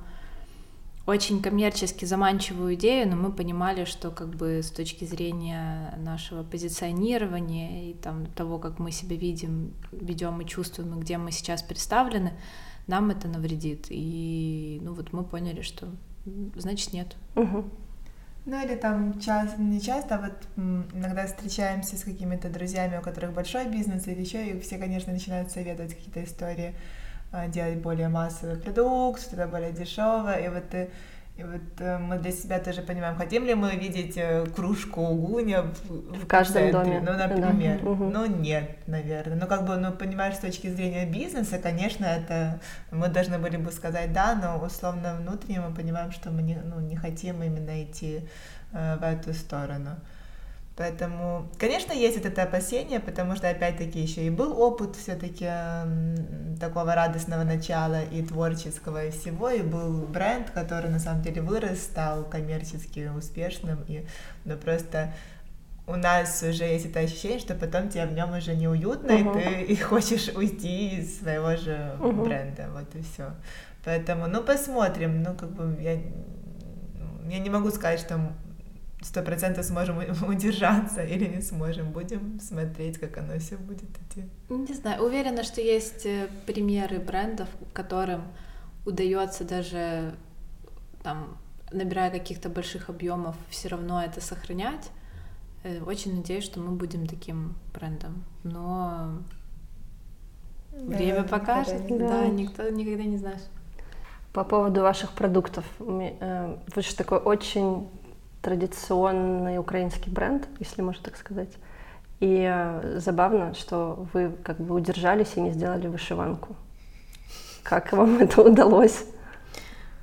очень 1.09 1.41
коммерчески 1.41 2.05
заманчивую 2.05 2.75
идею, 2.75 3.09
но 3.09 3.15
мы 3.15 3.31
понимали, 3.31 3.85
что 3.85 4.11
как 4.11 4.29
бы 4.29 4.61
с 4.61 4.69
точки 4.69 5.05
зрения 5.05 5.97
нашего 5.97 6.43
позиционирования 6.43 7.89
и 7.89 7.93
там 7.95 8.27
того, 8.27 8.59
как 8.59 8.77
мы 8.77 8.91
себя 8.91 9.15
видим, 9.15 9.73
ведем 9.91 10.39
и 10.41 10.45
чувствуем, 10.45 10.95
и 10.95 11.01
где 11.01 11.17
мы 11.17 11.31
сейчас 11.31 11.63
представлены, 11.63 12.33
нам 12.85 13.09
это 13.09 13.27
навредит. 13.27 13.87
И 13.89 14.79
ну 14.83 14.93
вот 14.93 15.11
мы 15.11 15.23
поняли, 15.23 15.61
что 15.61 15.87
значит 16.55 16.93
нет. 16.93 17.15
Угу. 17.35 17.65
Ну 18.45 18.65
или 18.65 18.75
там 18.75 19.19
часто, 19.19 19.59
не 19.61 19.81
часто, 19.81 20.15
а 20.15 20.21
вот 20.21 20.87
иногда 20.93 21.25
встречаемся 21.25 21.97
с 21.97 22.03
какими-то 22.03 22.49
друзьями, 22.49 22.97
у 22.97 23.01
которых 23.01 23.33
большой 23.33 23.67
бизнес 23.67 24.07
или 24.07 24.21
еще, 24.21 24.47
и 24.47 24.59
все, 24.59 24.77
конечно, 24.77 25.11
начинают 25.11 25.51
советовать 25.51 25.95
какие-то 25.95 26.23
истории 26.23 26.75
делать 27.49 27.77
более 27.77 28.09
массовый 28.09 28.57
продукт, 28.57 29.21
что-то 29.21 29.47
более 29.47 29.71
дешевое, 29.71 30.37
и 30.37 30.49
вот 30.49 30.69
ты 30.69 30.89
и 31.39 31.43
вот 31.43 31.61
э, 31.79 31.97
мы 31.97 32.17
для 32.17 32.31
себя 32.33 32.59
тоже 32.59 32.81
понимаем, 32.81 33.15
хотим 33.15 33.45
ли 33.45 33.55
мы 33.55 33.71
видеть 33.71 34.17
э, 34.17 34.45
кружку 34.53 35.07
гуня 35.15 35.61
в, 35.61 36.23
в 36.23 36.27
каждом 36.27 36.69
доме. 36.69 36.99
Ну, 36.99 37.13
например. 37.13 37.79
Да. 37.81 37.89
Ну, 37.95 38.25
нет, 38.25 38.85
наверное. 38.87 39.37
Ну, 39.37 39.47
как 39.47 39.65
бы, 39.65 39.77
ну, 39.77 39.93
понимаешь, 39.93 40.35
с 40.35 40.39
точки 40.39 40.67
зрения 40.67 41.05
бизнеса, 41.05 41.57
конечно, 41.57 42.03
это 42.03 42.59
мы 42.91 43.07
должны 43.07 43.39
были 43.39 43.55
бы 43.55 43.71
сказать 43.71 44.11
да, 44.11 44.35
но 44.35 44.61
условно 44.65 45.15
внутренне 45.15 45.61
мы 45.61 45.73
понимаем, 45.73 46.11
что 46.11 46.29
мы 46.29 46.41
не, 46.41 46.55
ну, 46.55 46.81
не 46.81 46.97
хотим 46.97 47.41
именно 47.41 47.83
идти 47.83 48.27
э, 48.73 48.97
в 48.97 49.03
эту 49.03 49.33
сторону. 49.33 49.91
Поэтому, 50.79 51.51
конечно, 51.57 51.91
есть 51.91 52.15
вот 52.15 52.25
это 52.25 52.43
опасение, 52.43 53.01
потому 53.01 53.35
что, 53.35 53.49
опять-таки, 53.49 53.99
еще 53.99 54.25
и 54.25 54.29
был 54.29 54.57
опыт 54.57 54.95
все-таки 54.95 55.45
такого 56.57 56.95
радостного 56.95 57.43
начала 57.43 58.01
и 58.01 58.21
творческого 58.21 59.07
и 59.07 59.11
всего, 59.11 59.49
и 59.49 59.61
был 59.61 60.07
бренд, 60.07 60.51
который 60.51 60.89
на 60.89 60.99
самом 60.99 61.21
деле 61.21 61.41
вырос, 61.41 61.83
стал 61.83 62.23
коммерчески 62.23 63.11
успешным, 63.13 63.83
и 63.89 64.05
ну, 64.45 64.55
просто 64.55 65.13
у 65.85 65.97
нас 65.97 66.41
уже 66.43 66.63
есть 66.63 66.85
это 66.85 67.01
ощущение, 67.01 67.39
что 67.39 67.55
потом 67.55 67.89
тебе 67.89 68.05
в 68.05 68.13
нем 68.13 68.31
уже 68.37 68.55
неуютно, 68.55 69.11
uh-huh. 69.11 69.41
и 69.41 69.65
ты 69.65 69.73
и 69.73 69.75
хочешь 69.75 70.29
уйти 70.33 70.99
из 70.99 71.19
своего 71.19 71.57
же 71.57 71.97
uh-huh. 71.99 72.23
бренда, 72.23 72.69
вот 72.71 72.95
и 72.95 73.01
все. 73.01 73.33
Поэтому, 73.83 74.27
ну, 74.27 74.41
посмотрим, 74.41 75.23
ну, 75.23 75.35
как 75.35 75.51
бы 75.51 75.77
я, 75.81 75.99
я 77.29 77.39
не 77.39 77.49
могу 77.49 77.69
сказать, 77.69 77.99
что 77.99 78.31
сто 79.01 79.21
процентов 79.21 79.65
сможем 79.65 79.99
удержаться 80.27 81.03
или 81.03 81.25
не 81.25 81.41
сможем. 81.41 81.91
Будем 81.91 82.39
смотреть, 82.39 82.97
как 82.97 83.17
оно 83.17 83.37
все 83.39 83.57
будет 83.57 83.89
идти. 83.97 84.25
Не 84.49 84.73
знаю, 84.73 85.03
уверена, 85.03 85.43
что 85.43 85.61
есть 85.61 86.05
э, 86.05 86.27
примеры 86.45 86.99
брендов, 86.99 87.47
которым 87.73 88.23
удается 88.85 89.43
даже 89.43 90.15
там, 91.03 91.37
набирая 91.71 92.11
каких-то 92.11 92.49
больших 92.49 92.89
объемов, 92.89 93.35
все 93.49 93.69
равно 93.69 94.03
это 94.03 94.21
сохранять. 94.21 94.89
Э, 95.63 95.81
очень 95.83 96.15
надеюсь, 96.15 96.43
что 96.43 96.59
мы 96.59 96.71
будем 96.71 97.07
таким 97.07 97.55
брендом. 97.73 98.23
Но 98.43 99.19
да, 100.71 100.97
время 100.97 101.23
покажет, 101.23 101.87
да. 101.87 102.07
да, 102.07 102.27
никто 102.27 102.67
никогда 102.69 103.03
не 103.03 103.17
знаешь. 103.17 103.41
По 104.33 104.43
поводу 104.43 104.81
ваших 104.81 105.13
продуктов, 105.13 105.65
вы 105.79 106.81
же 106.81 106.95
такой 106.95 107.17
очень 107.17 107.89
традиционный 108.41 109.57
украинский 109.57 110.11
бренд, 110.11 110.47
если 110.59 110.81
можно 110.81 111.03
так 111.03 111.17
сказать. 111.17 111.51
И 112.19 112.45
э, 112.49 112.99
забавно, 112.99 113.53
что 113.53 114.07
вы 114.13 114.31
как 114.43 114.59
бы 114.59 114.75
удержались 114.75 115.35
и 115.35 115.41
не 115.41 115.51
сделали 115.51 115.87
вышиванку. 115.87 116.55
Как 117.63 117.93
вам 117.93 118.17
это 118.19 118.41
удалось? 118.41 119.05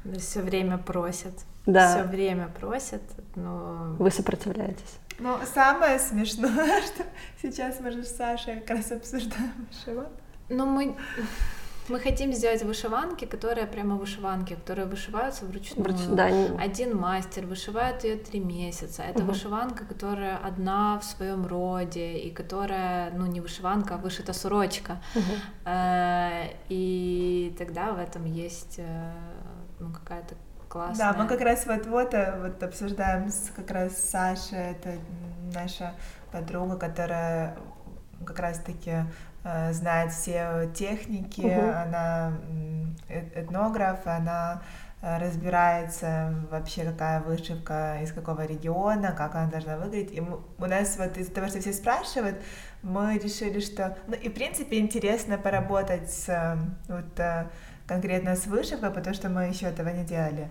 Да, 0.04 0.18
все 0.18 0.40
время 0.40 0.78
просят. 0.78 1.34
Да. 1.66 1.94
Все 1.94 2.04
время 2.04 2.48
просят, 2.48 3.02
но... 3.34 3.96
Вы 3.98 4.10
сопротивляетесь. 4.10 4.98
Ну, 5.18 5.36
самое 5.52 5.98
смешное, 5.98 6.80
что 6.86 7.04
сейчас 7.42 7.80
мы 7.80 7.90
же 7.90 8.04
с 8.04 8.16
Сашей 8.16 8.60
как 8.60 8.76
раз 8.76 8.92
обсуждаем 8.92 9.52
вышиванку. 9.70 10.12
Ну, 10.48 10.64
мы, 10.66 10.96
мы 11.88 12.00
хотим 12.00 12.32
сделать 12.32 12.62
вышиванки, 12.62 13.24
которые 13.26 13.66
прямо 13.66 13.96
вышиванки, 13.96 14.54
которые 14.54 14.86
вышиваются 14.86 15.44
вручную. 15.44 15.84
Вруч- 15.84 16.14
да, 16.14 16.30
не- 16.30 16.58
Один 16.58 16.96
мастер 16.96 17.46
вышивает 17.46 18.04
ее 18.04 18.16
три 18.16 18.40
месяца. 18.40 19.02
Это 19.02 19.18
Мгм. 19.20 19.28
вышиванка, 19.28 19.84
которая 19.84 20.36
одна 20.38 20.98
в 20.98 21.04
своем 21.04 21.46
роде, 21.46 22.18
и 22.18 22.30
которая, 22.30 23.10
ну, 23.12 23.26
не 23.26 23.40
вышиванка, 23.40 23.94
а 23.94 23.98
вышита 23.98 24.32
сорочка. 24.32 25.00
Мгм. 25.14 25.24
Э, 25.64 26.48
И 26.68 27.54
тогда 27.58 27.92
в 27.92 27.98
этом 27.98 28.24
есть 28.24 28.76
э, 28.78 29.12
ну, 29.78 29.92
какая-то 29.92 30.34
классная... 30.68 31.12
Да, 31.12 31.18
мы 31.18 31.28
как 31.28 31.40
раз 31.40 31.66
вот-вот 31.66 32.14
э, 32.14 32.38
вот 32.42 32.62
обсуждаем 32.62 33.28
с, 33.28 33.50
как 33.54 33.70
раз 33.70 33.96
с 33.96 34.10
Сашей, 34.10 34.58
это 34.72 34.94
наша 35.54 35.94
подруга, 36.32 36.76
которая 36.76 37.56
как 38.24 38.38
раз-таки 38.40 38.90
э, 38.90 39.04
знает 39.72 40.12
все 40.12 40.70
техники, 40.74 41.40
Мгм. 41.42 41.70
она 41.70 42.32
э- 43.08 43.42
этнограф, 43.42 44.00
она 44.06 44.62
э, 45.02 45.18
разбирается 45.18 46.34
вообще, 46.50 46.84
какая 46.84 47.20
вышивка 47.20 47.98
из 48.02 48.12
какого 48.12 48.46
региона, 48.46 49.12
как 49.12 49.34
она 49.34 49.46
должна 49.50 49.76
выглядеть. 49.76 50.12
И 50.12 50.20
мы- 50.20 50.40
у 50.58 50.66
нас 50.66 50.96
вот 50.98 51.16
из-за 51.18 51.32
того, 51.32 51.48
что 51.48 51.60
все 51.60 51.72
спрашивают, 51.72 52.36
мы 52.82 53.18
решили, 53.18 53.60
что... 53.60 53.96
Ну 54.06 54.14
и 54.14 54.28
в 54.28 54.34
принципе 54.34 54.78
интересно 54.78 55.36
поработать 55.38 56.10
с, 56.10 56.28
э, 56.28 56.56
вот, 56.88 57.20
э, 57.20 57.46
конкретно 57.86 58.34
с 58.36 58.46
вышивкой, 58.46 58.90
потому 58.90 59.14
что 59.14 59.28
мы 59.28 59.44
еще 59.44 59.66
этого 59.66 59.90
не 59.90 60.02
делали. 60.04 60.48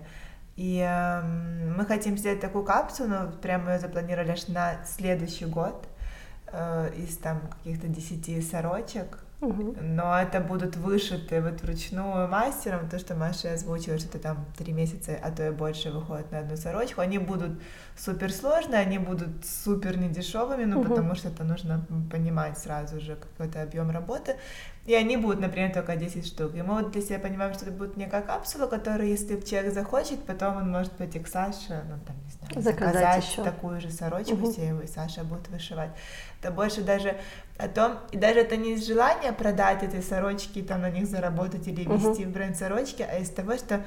И 0.54 0.78
эм, 0.78 1.76
мы 1.76 1.84
хотим 1.84 2.16
сделать 2.16 2.40
такую 2.40 2.64
капсулу, 2.64 3.32
прямо 3.42 3.72
ее 3.74 3.78
запланировали 3.78 4.30
аж 4.30 4.48
на 4.48 4.76
следующий 4.86 5.44
год 5.44 5.86
э, 6.46 6.92
из 6.96 7.16
там 7.18 7.40
каких-то 7.48 7.88
10 7.88 8.48
сорочек. 8.48 9.25
Но 9.40 10.18
это 10.18 10.40
будут 10.40 10.76
вышиты 10.76 11.42
вот 11.42 11.60
вручную 11.62 12.26
мастером, 12.28 12.88
то, 12.88 12.98
что 12.98 13.14
Маша 13.14 13.52
озвучила, 13.52 13.98
что 13.98 14.18
там 14.18 14.46
три 14.56 14.72
месяца, 14.72 15.18
а 15.22 15.30
то 15.30 15.46
и 15.46 15.50
больше 15.50 15.90
выходит 15.90 16.32
на 16.32 16.38
одну 16.38 16.56
сорочку. 16.56 17.02
Они 17.02 17.18
будут 17.18 17.60
супер 17.96 18.32
сложные, 18.32 18.80
они 18.80 18.98
будут 18.98 19.44
супер 19.44 19.98
недешевыми, 19.98 20.64
ну, 20.64 20.78
Мгм. 20.80 20.88
потому 20.88 21.14
что 21.14 21.28
это 21.28 21.44
нужно 21.44 21.84
понимать 22.10 22.58
сразу 22.58 22.98
же 23.00 23.16
какой-то 23.16 23.62
объем 23.62 23.90
работы. 23.90 24.36
И 24.86 24.94
они 24.94 25.16
будут, 25.16 25.40
например, 25.40 25.72
только 25.74 25.96
10 25.96 26.26
штук. 26.26 26.54
И 26.54 26.62
мы 26.62 26.74
вот 26.82 26.92
для 26.92 27.02
себя 27.02 27.18
понимаем, 27.18 27.52
что 27.54 27.64
это 27.66 27.74
будет 27.74 27.96
некая 27.96 28.22
капсула, 28.22 28.68
которая, 28.68 29.08
если 29.08 29.38
человек 29.40 29.74
захочет, 29.74 30.24
потом 30.24 30.56
он 30.58 30.70
может 30.70 30.92
пойти 30.92 31.18
к 31.18 31.26
Саше, 31.28 31.82
ну, 31.90 31.98
там, 32.06 32.16
не 32.24 32.30
знаю, 32.30 32.62
Заказать 32.62 32.94
заказать 32.94 33.24
ещё. 33.24 33.44
такую 33.44 33.80
же 33.80 33.90
сорочку 33.90 34.36
Мгм. 34.36 34.52
себе, 34.52 34.84
и 34.84 34.86
Саша 34.86 35.24
будет 35.24 35.48
вышивать. 35.48 35.90
Это 36.40 36.52
больше 36.52 36.82
даже 36.82 37.16
о 37.58 37.68
том, 37.68 37.98
и 38.12 38.16
даже 38.16 38.40
это 38.40 38.56
не 38.56 38.74
из 38.74 38.86
желания 38.86 39.32
продать 39.32 39.82
эти 39.82 40.00
сорочки, 40.00 40.62
там 40.62 40.82
на 40.82 40.90
них 40.90 41.06
заработать 41.06 41.66
или 41.68 41.82
вести 41.84 42.24
в 42.24 42.30
бренд 42.30 42.56
сорочки, 42.56 43.02
а 43.02 43.18
из 43.18 43.30
того, 43.30 43.56
что 43.56 43.82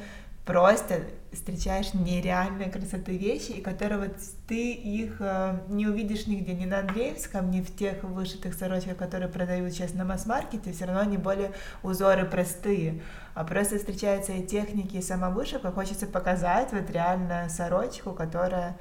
просто 0.50 1.02
встречаешь 1.32 1.94
нереальной 1.94 2.72
красоты 2.72 3.16
вещи, 3.16 3.52
и 3.52 3.62
которые 3.62 4.00
вот 4.00 4.16
ты 4.48 4.72
их 4.72 5.18
э, 5.20 5.60
не 5.68 5.86
увидишь 5.86 6.26
нигде, 6.26 6.54
ни 6.54 6.66
на 6.66 6.80
Андреевском, 6.80 7.52
ни 7.52 7.62
в 7.62 7.76
тех 7.76 8.04
вышитых 8.04 8.56
сорочках, 8.56 8.98
которые 8.98 9.30
продают 9.30 9.72
сейчас 9.72 9.94
на 9.94 10.06
масс-маркете, 10.06 10.72
все 10.72 10.86
равно 10.86 11.02
они 11.02 11.18
более 11.18 11.52
узоры 11.84 12.26
простые, 12.26 13.04
а 13.36 13.44
просто 13.44 13.78
встречаются 13.78 14.32
и 14.32 14.44
техники, 14.44 14.96
и 14.96 15.04
сама 15.04 15.30
вышивка, 15.30 15.72
хочется 15.72 16.08
показать 16.08 16.70
вот 16.72 16.90
реально 16.90 17.48
сорочку, 17.50 18.14
которая 18.14 18.76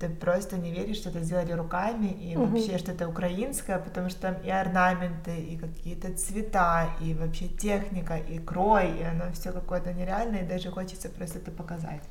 ты 0.00 0.08
просто 0.08 0.56
не 0.56 0.72
веришь, 0.72 0.96
что 0.96 1.10
это 1.10 1.20
сделали 1.20 1.52
руками, 1.52 2.06
и 2.08 2.34
Мгм. 2.36 2.46
вообще, 2.54 2.78
что 2.78 2.92
это 2.92 3.06
украинское, 3.06 3.78
потому 3.78 4.08
что 4.10 4.20
там 4.22 4.34
и 4.42 4.50
орнаменты, 4.50 5.36
и 5.38 5.58
какие-то 5.58 6.08
цвета, 6.16 6.88
и 7.02 7.12
вообще 7.14 7.48
техника, 7.48 8.16
и 8.16 8.38
крой, 8.38 8.90
и 8.98 9.02
оно 9.02 9.30
все 9.32 9.52
какое-то 9.52 9.92
нереальное, 9.92 10.42
и 10.42 10.48
даже 10.48 10.70
хочется 10.70 11.08
просто 11.10 11.38
это 11.38 11.50
показать. 11.50 12.02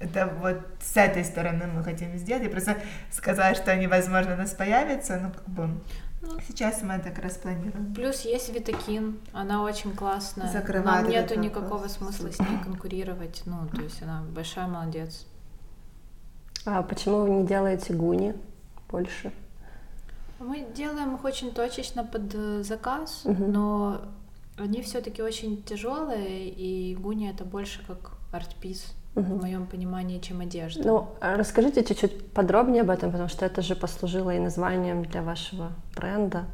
Это 0.00 0.26
вот 0.42 0.56
с 0.82 0.96
этой 0.96 1.24
стороны 1.24 1.66
мы 1.66 1.84
хотим 1.84 2.16
сделать. 2.18 2.42
Я 2.42 2.50
просто 2.50 2.76
сказала, 3.12 3.54
что 3.54 3.70
они, 3.70 3.86
возможно, 3.86 4.34
у 4.34 4.36
нас 4.36 4.50
появятся, 4.54 5.20
ну, 5.22 5.30
как 5.30 5.48
бы, 5.48 5.66
Ну. 6.22 6.40
сейчас 6.48 6.82
мы 6.82 6.94
это 6.94 7.10
как 7.10 7.22
раз 7.24 7.34
планируем. 7.34 7.94
Плюс 7.94 8.22
есть 8.22 8.48
Витакин, 8.52 9.20
она 9.32 9.62
очень 9.62 9.94
классная. 9.94 10.50
Закрывает 10.52 11.02
Нам 11.02 11.10
нету 11.10 11.34
вопрос. 11.34 11.44
никакого 11.46 11.88
смысла 11.88 12.30
с 12.32 12.38
ней 12.40 12.58
конкурировать. 12.64 13.42
Ну, 13.46 13.68
то 13.68 13.82
есть 13.82 14.02
она 14.02 14.22
большая 14.34 14.66
молодец. 14.66 15.26
А 16.66 16.82
почему 16.82 17.22
вы 17.22 17.30
не 17.30 17.46
делаете 17.46 17.94
гуни 17.94 18.34
больше? 18.90 19.32
Мы 20.38 20.66
делаем 20.74 21.14
их 21.16 21.24
очень 21.24 21.52
точечно 21.52 22.04
под 22.04 22.34
э, 22.34 22.62
заказ, 22.62 23.22
Мгм. 23.24 23.52
но 23.52 24.00
они 24.58 24.82
все-таки 24.82 25.22
очень 25.22 25.62
тяжелые, 25.62 26.48
и 26.48 26.94
гуни 26.96 27.30
это 27.30 27.44
больше 27.44 27.84
как 27.86 28.12
арт-пис 28.32 28.94
Мгм. 29.14 29.38
в 29.38 29.40
моем 29.42 29.66
понимании, 29.66 30.18
чем 30.18 30.40
одежда. 30.40 30.82
Ну, 30.86 31.08
а 31.20 31.36
расскажите 31.36 31.84
чуть-чуть 31.84 32.32
подробнее 32.32 32.82
об 32.82 32.90
этом, 32.90 33.10
потому 33.10 33.28
что 33.28 33.44
это 33.44 33.60
же 33.60 33.74
послужило 33.74 34.30
и 34.34 34.38
названием 34.38 35.02
для 35.04 35.22
вашего 35.22 35.72
бренда. 35.96 36.44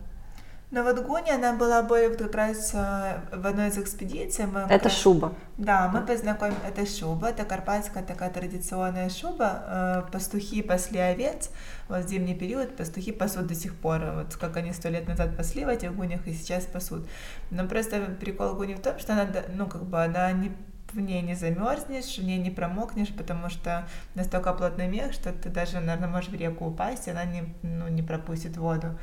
Но 0.73 0.83
вот 0.83 0.99
Гуни, 1.07 1.31
она 1.31 1.53
была 1.53 1.83
более 1.83 2.11
как 2.11 2.35
раз 2.35 2.73
в 2.75 3.47
одной 3.47 3.69
из 3.69 3.79
экспедиций. 3.79 4.47
Мы 4.47 4.61
Это 4.69 4.85
раз- 4.89 4.99
шуба. 4.99 5.33
Да, 5.57 5.89
мы 5.89 6.01
познакомились, 6.05 6.59
это 6.67 6.85
шуба, 6.87 7.29
это 7.29 7.45
карпатская 7.45 8.03
такая 8.03 8.31
традиционная 8.31 9.09
шуба. 9.09 9.63
Э, 9.69 10.03
Пастухи 10.11 10.63
пасли 10.63 10.99
овец, 10.99 11.51
вот 11.89 12.05
в 12.05 12.09
зимний 12.09 12.35
период 12.35 12.77
пастухи 12.77 13.13
пасут 13.13 13.47
до 13.47 13.55
сих 13.55 13.77
пор, 13.77 14.01
вот 14.17 14.35
как 14.37 14.57
они 14.57 14.73
сто 14.73 14.89
лет 14.89 15.07
назад 15.07 15.37
пасли 15.37 15.65
в 15.65 15.69
этих 15.69 15.95
гунях 15.95 16.27
и 16.27 16.33
сейчас 16.33 16.65
пасут. 16.65 17.07
Но 17.53 17.69
просто 17.69 18.01
прикол 18.21 18.55
гуни 18.55 18.75
в 18.75 18.81
том, 18.81 18.99
что 18.99 19.13
она, 19.13 19.27
ну 19.55 19.67
как 19.69 19.85
бы 19.85 20.03
она 20.03 20.33
не 20.33 20.51
в 20.93 20.99
ней 21.01 21.23
не 21.23 21.35
замерзнешь, 21.35 22.19
в 22.19 22.25
ней 22.25 22.39
не 22.39 22.51
промокнешь, 22.51 23.15
потому 23.15 23.51
что 23.51 23.87
настолько 24.15 24.53
плотный 24.53 24.89
мех, 24.89 25.13
что 25.13 25.33
ты 25.33 25.49
даже, 25.49 25.79
наверное, 25.81 26.09
можешь 26.09 26.31
в 26.31 26.35
реку 26.35 26.67
упасть, 26.67 27.07
и 27.07 27.11
она 27.11 27.25
не, 27.25 27.55
ну, 27.63 27.87
не 27.89 28.03
пропустит 28.03 28.57
воду 28.57 28.99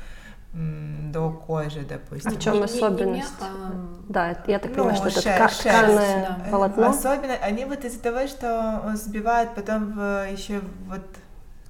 до 0.54 1.30
кожи, 1.30 1.80
допустим. 1.80 2.30
В 2.30 2.38
чем 2.38 2.54
Не- 2.54 2.60
не- 2.60 2.66
не 2.66 2.72
особенность? 2.76 3.16
мех, 3.16 3.26
а, 3.40 3.72
Да, 4.08 4.28
я 4.46 4.58
так 4.58 4.70
Ну, 4.70 4.84
понимаю, 4.84 4.96
что 4.96 5.08
это 5.08 5.20
шер- 5.20 5.36
тка- 5.36 5.48
шерсть, 5.48 5.60
тканое 5.60 6.28
да. 6.44 6.50
полотно. 6.50 6.88
Особенно 6.90 7.34
они 7.34 7.64
вот 7.64 7.84
из-за 7.84 8.00
того, 8.00 8.26
что 8.28 8.82
он 8.86 8.96
сбивает 8.96 9.54
потом 9.54 9.92
в 9.94 10.26
еще 10.30 10.60
вот 10.88 11.02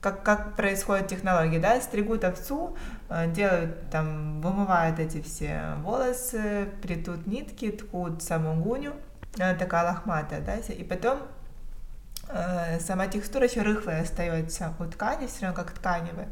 как, 0.02 0.22
как 0.22 0.54
происходит 0.54 1.08
технология, 1.08 1.58
да, 1.60 1.80
стригут 1.80 2.24
овцу, 2.24 2.76
э, 3.08 3.30
делают 3.32 3.88
там, 3.90 4.42
вымывают 4.42 4.98
эти 4.98 5.22
все 5.22 5.76
волосы, 5.82 6.68
плетут 6.82 7.26
нитки, 7.26 7.70
ткут 7.70 8.22
саму 8.22 8.62
гуню, 8.62 8.92
она 9.38 9.54
такая 9.54 9.84
лохматая, 9.84 10.42
да, 10.42 10.56
и 10.56 10.84
потом 10.84 11.20
э, 12.28 12.80
сама 12.80 13.06
текстура 13.06 13.44
еще 13.46 13.62
рыхлая 13.62 14.02
остается 14.02 14.74
у 14.78 14.84
ткани, 14.84 15.26
все 15.26 15.46
равно 15.46 15.56
как 15.62 15.72
тканевая. 15.72 16.28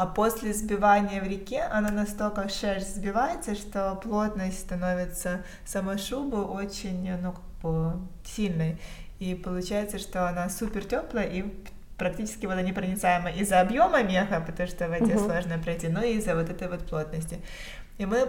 А 0.00 0.06
после 0.06 0.54
сбивания 0.54 1.20
в 1.20 1.28
реке 1.28 1.60
она 1.60 1.90
настолько 1.90 2.48
шерсть 2.48 2.96
сбивается, 2.96 3.54
что 3.54 4.00
плотность 4.02 4.60
становится 4.60 5.42
самой 5.66 5.98
шубы 5.98 6.42
очень, 6.42 7.14
ну, 7.18 7.32
как 7.32 7.44
бы 7.60 8.00
сильной. 8.24 8.80
И 9.18 9.34
получается, 9.34 9.98
что 9.98 10.26
она 10.26 10.48
супер 10.48 10.86
теплая 10.86 11.26
и 11.26 11.44
практически 11.98 12.46
водонепроницаемая 12.46 13.34
из-за 13.34 13.60
объема 13.60 14.02
меха, 14.02 14.40
потому 14.40 14.66
что 14.70 14.86
в 14.86 14.88
воде 14.88 15.16
Мгм. 15.16 15.26
сложно 15.26 15.58
пройти, 15.58 15.88
но 15.88 16.00
и 16.02 16.14
из-за 16.14 16.34
вот 16.34 16.48
этой 16.48 16.68
вот 16.68 16.80
плотности. 16.88 17.38
И 17.98 18.06
мы 18.06 18.26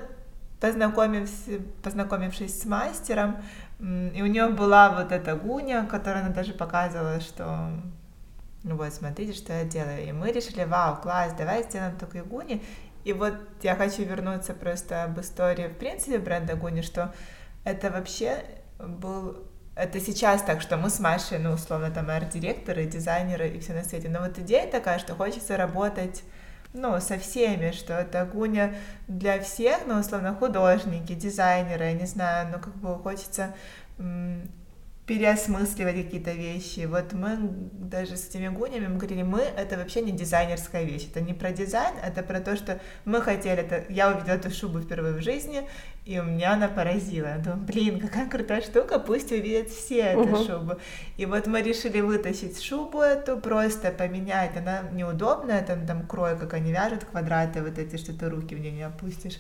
познакомившись, 0.60 1.62
познакомившись 1.84 2.64
с 2.64 2.66
мастером, 2.66 3.38
и 3.80 4.22
у 4.22 4.26
нее 4.26 4.50
была 4.50 4.90
вот 4.90 5.14
эта 5.14 5.38
гуня, 5.38 5.86
которая 5.90 6.26
она 6.26 6.34
даже 6.34 6.52
показывала, 6.52 7.22
что 7.22 7.70
вот, 8.64 8.94
смотрите, 8.94 9.34
что 9.34 9.54
я 9.54 9.64
делаю. 9.64 10.08
И 10.08 10.12
мы 10.12 10.32
решили, 10.32 10.64
вау, 10.64 11.02
класс, 11.02 11.34
давай 11.38 11.64
сделаем 11.64 11.98
такую 11.98 12.26
гуни. 12.26 12.62
И 13.04 13.14
вот 13.14 13.34
я 13.64 13.76
хочу 13.76 14.04
вернуться 14.04 14.54
просто 14.54 15.04
об 15.04 15.20
истории, 15.20 15.68
в 15.68 15.78
принципе, 15.78 16.20
бренда 16.20 16.56
Гуни, 16.56 16.82
что 16.82 17.14
это 17.64 17.90
вообще 17.90 18.44
был... 18.80 19.44
Это 19.74 20.00
сейчас 20.00 20.44
так, 20.44 20.62
что 20.62 20.78
мы 20.78 20.90
с 20.90 21.00
Машей, 21.00 21.40
ну, 21.40 21.54
условно, 21.54 21.90
там, 21.92 22.10
арт-директоры, 22.10 22.86
дизайнеры 22.86 23.50
и 23.50 23.60
все 23.60 23.74
на 23.74 23.84
свете. 23.84 24.10
Но 24.10 24.20
вот 24.20 24.38
идея 24.38 24.70
такая, 24.70 25.00
что 25.00 25.16
хочется 25.16 25.58
работать 25.58 26.24
ну, 26.74 27.00
со 27.00 27.18
всеми, 27.18 27.72
что 27.72 27.94
это 27.94 28.26
гуня 28.26 28.76
для 29.08 29.40
всех, 29.42 29.80
ну, 29.88 30.00
условно, 30.00 30.36
художники, 30.36 31.14
дизайнеры, 31.14 31.86
я 31.86 31.94
не 31.94 32.06
знаю, 32.06 32.50
ну, 32.52 32.60
как 32.60 32.76
бы 32.76 32.96
хочется 33.00 33.56
переосмысливать 35.06 35.96
какие-то 35.96 36.32
вещи. 36.32 36.86
Вот 36.86 37.14
мы 37.14 37.38
даже 37.40 38.16
с 38.18 38.30
этими 38.30 38.48
гунями, 38.48 38.88
мы 38.88 38.98
говорили, 38.98 39.24
мы— 39.24 39.40
это 39.58 39.78
вообще 39.78 40.02
не 40.02 40.12
дизайнерская 40.12 40.84
вещь, 40.84 41.08
это 41.10 41.22
не 41.22 41.34
про 41.34 41.52
дизайн, 41.52 41.96
это 42.04 42.24
про 42.24 42.40
то, 42.40 42.56
что 42.56 42.80
мы 43.04 43.22
хотели, 43.22 43.62
это... 43.64 43.84
я 43.92 44.10
увидела 44.12 44.36
эту 44.36 44.52
шубу 44.52 44.80
впервые 44.80 45.16
в 45.16 45.22
жизни, 45.22 45.68
и 46.06 46.20
у 46.20 46.24
меня 46.24 46.54
она 46.54 46.68
поразила. 46.68 47.28
Я 47.28 47.38
думаю, 47.38 47.62
блин, 47.62 48.00
какая 48.00 48.30
крутая 48.30 48.62
штука, 48.62 49.00
пусть 49.00 49.32
увидят 49.32 49.70
все 49.70 49.98
эту 49.98 50.22
Мгм. 50.22 50.46
шубу. 50.46 50.74
И 51.18 51.26
вот 51.26 51.48
мы 51.48 51.62
решили 51.62 52.00
вытащить 52.02 52.62
шубу 52.62 53.02
эту, 53.02 53.38
просто 53.38 53.92
поменять, 53.92 54.56
она 54.56 54.84
неудобная, 54.94 55.64
там, 55.64 55.86
там 55.86 56.06
крой, 56.08 56.38
как 56.38 56.54
они 56.54 56.72
вяжут, 56.72 57.06
квадраты 57.06 57.62
вот 57.62 57.78
эти, 57.78 57.98
что 57.98 58.14
ты 58.14 58.30
руки 58.30 58.56
в 58.56 58.60
нее 58.60 58.72
не 58.72 58.84
опустишь. 58.84 59.40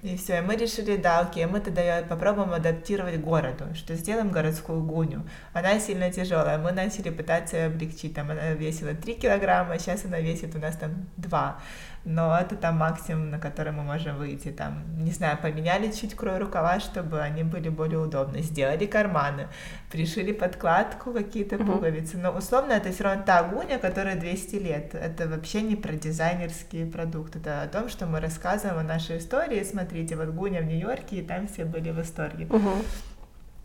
И 0.00 0.16
все, 0.16 0.38
и 0.38 0.40
мы 0.40 0.54
решили, 0.54 0.96
да, 0.96 1.18
окей, 1.18 1.46
мы 1.46 1.58
тогда 1.58 2.04
попробуем 2.08 2.52
адаптировать 2.52 3.18
городу, 3.20 3.74
что 3.74 3.96
сделаем 3.96 4.30
городскую 4.30 4.80
гуню. 4.80 5.24
Она 5.52 5.80
сильно 5.80 6.08
тяжелая, 6.12 6.56
мы 6.56 6.70
начали 6.70 7.10
пытаться 7.10 7.66
облегчить, 7.66 8.14
там 8.14 8.30
она 8.30 8.50
весила 8.50 8.94
3 8.94 9.14
килограмма, 9.14 9.76
сейчас 9.80 10.04
она 10.04 10.20
весит 10.20 10.54
у 10.54 10.60
нас 10.60 10.76
там 10.76 11.08
2 11.16 11.60
но 12.04 12.36
это 12.38 12.56
там 12.56 12.76
максимум, 12.76 13.30
на 13.30 13.38
который 13.38 13.72
мы 13.72 13.82
можем 13.82 14.16
выйти, 14.16 14.48
там, 14.48 14.84
не 14.98 15.10
знаю, 15.10 15.38
поменяли 15.40 15.90
чуть 15.90 16.14
крой 16.14 16.38
рукава, 16.38 16.80
чтобы 16.80 17.20
они 17.20 17.42
были 17.42 17.68
более 17.68 17.98
удобны, 17.98 18.40
сделали 18.42 18.86
карманы, 18.86 19.48
пришили 19.90 20.32
подкладку, 20.32 21.12
какие-то 21.12 21.56
uh-huh. 21.56 21.66
пуговицы, 21.66 22.18
но 22.18 22.30
условно 22.30 22.72
это 22.72 22.92
все 22.92 23.04
равно 23.04 23.22
та 23.24 23.42
гуня, 23.42 23.78
которая 23.78 24.16
200 24.18 24.56
лет, 24.56 24.94
это 24.94 25.28
вообще 25.28 25.62
не 25.62 25.76
про 25.76 25.92
дизайнерские 25.92 26.86
продукты, 26.86 27.38
это 27.38 27.62
о 27.62 27.68
том, 27.68 27.88
что 27.88 28.06
мы 28.06 28.20
рассказываем 28.20 28.78
о 28.78 28.82
нашей 28.82 29.18
истории, 29.18 29.62
смотрите, 29.62 30.16
вот 30.16 30.28
гуня 30.28 30.60
в 30.62 30.66
Нью-Йорке, 30.66 31.16
и 31.16 31.22
там 31.22 31.46
все 31.46 31.64
были 31.64 31.90
в 31.90 31.96
восторге. 31.96 32.44
Uh-huh. 32.44 32.84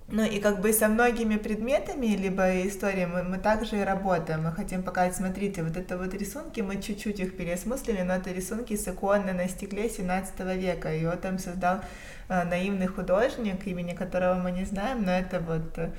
Ну 0.07 0.23
и 0.23 0.39
как 0.39 0.59
бы 0.59 0.73
со 0.73 0.89
многими 0.89 1.37
предметами, 1.37 2.07
либо 2.07 2.67
историями 2.67 3.13
мы, 3.13 3.23
мы 3.23 3.37
также 3.37 3.77
и 3.77 3.83
работаем. 3.83 4.43
Мы 4.43 4.51
хотим 4.51 4.83
показать, 4.83 5.15
смотрите, 5.15 5.63
вот 5.63 5.77
это 5.77 5.97
вот 5.97 6.13
рисунки, 6.13 6.61
мы 6.61 6.81
чуть-чуть 6.81 7.19
их 7.19 7.37
переосмыслили, 7.37 8.01
но 8.01 8.15
это 8.15 8.31
рисунки 8.31 8.75
с 8.75 8.87
иконы 8.87 9.33
на 9.33 9.47
стекле 9.47 9.89
17 9.89 10.39
века. 10.57 10.93
Его 10.93 11.13
там 11.15 11.39
создал 11.39 11.79
э, 12.27 12.43
наивный 12.43 12.87
художник, 12.87 13.65
имени 13.65 13.93
которого 13.93 14.35
мы 14.35 14.51
не 14.51 14.65
знаем, 14.65 15.03
но 15.03 15.11
это 15.11 15.39
вот 15.39 15.77
э, 15.77 15.91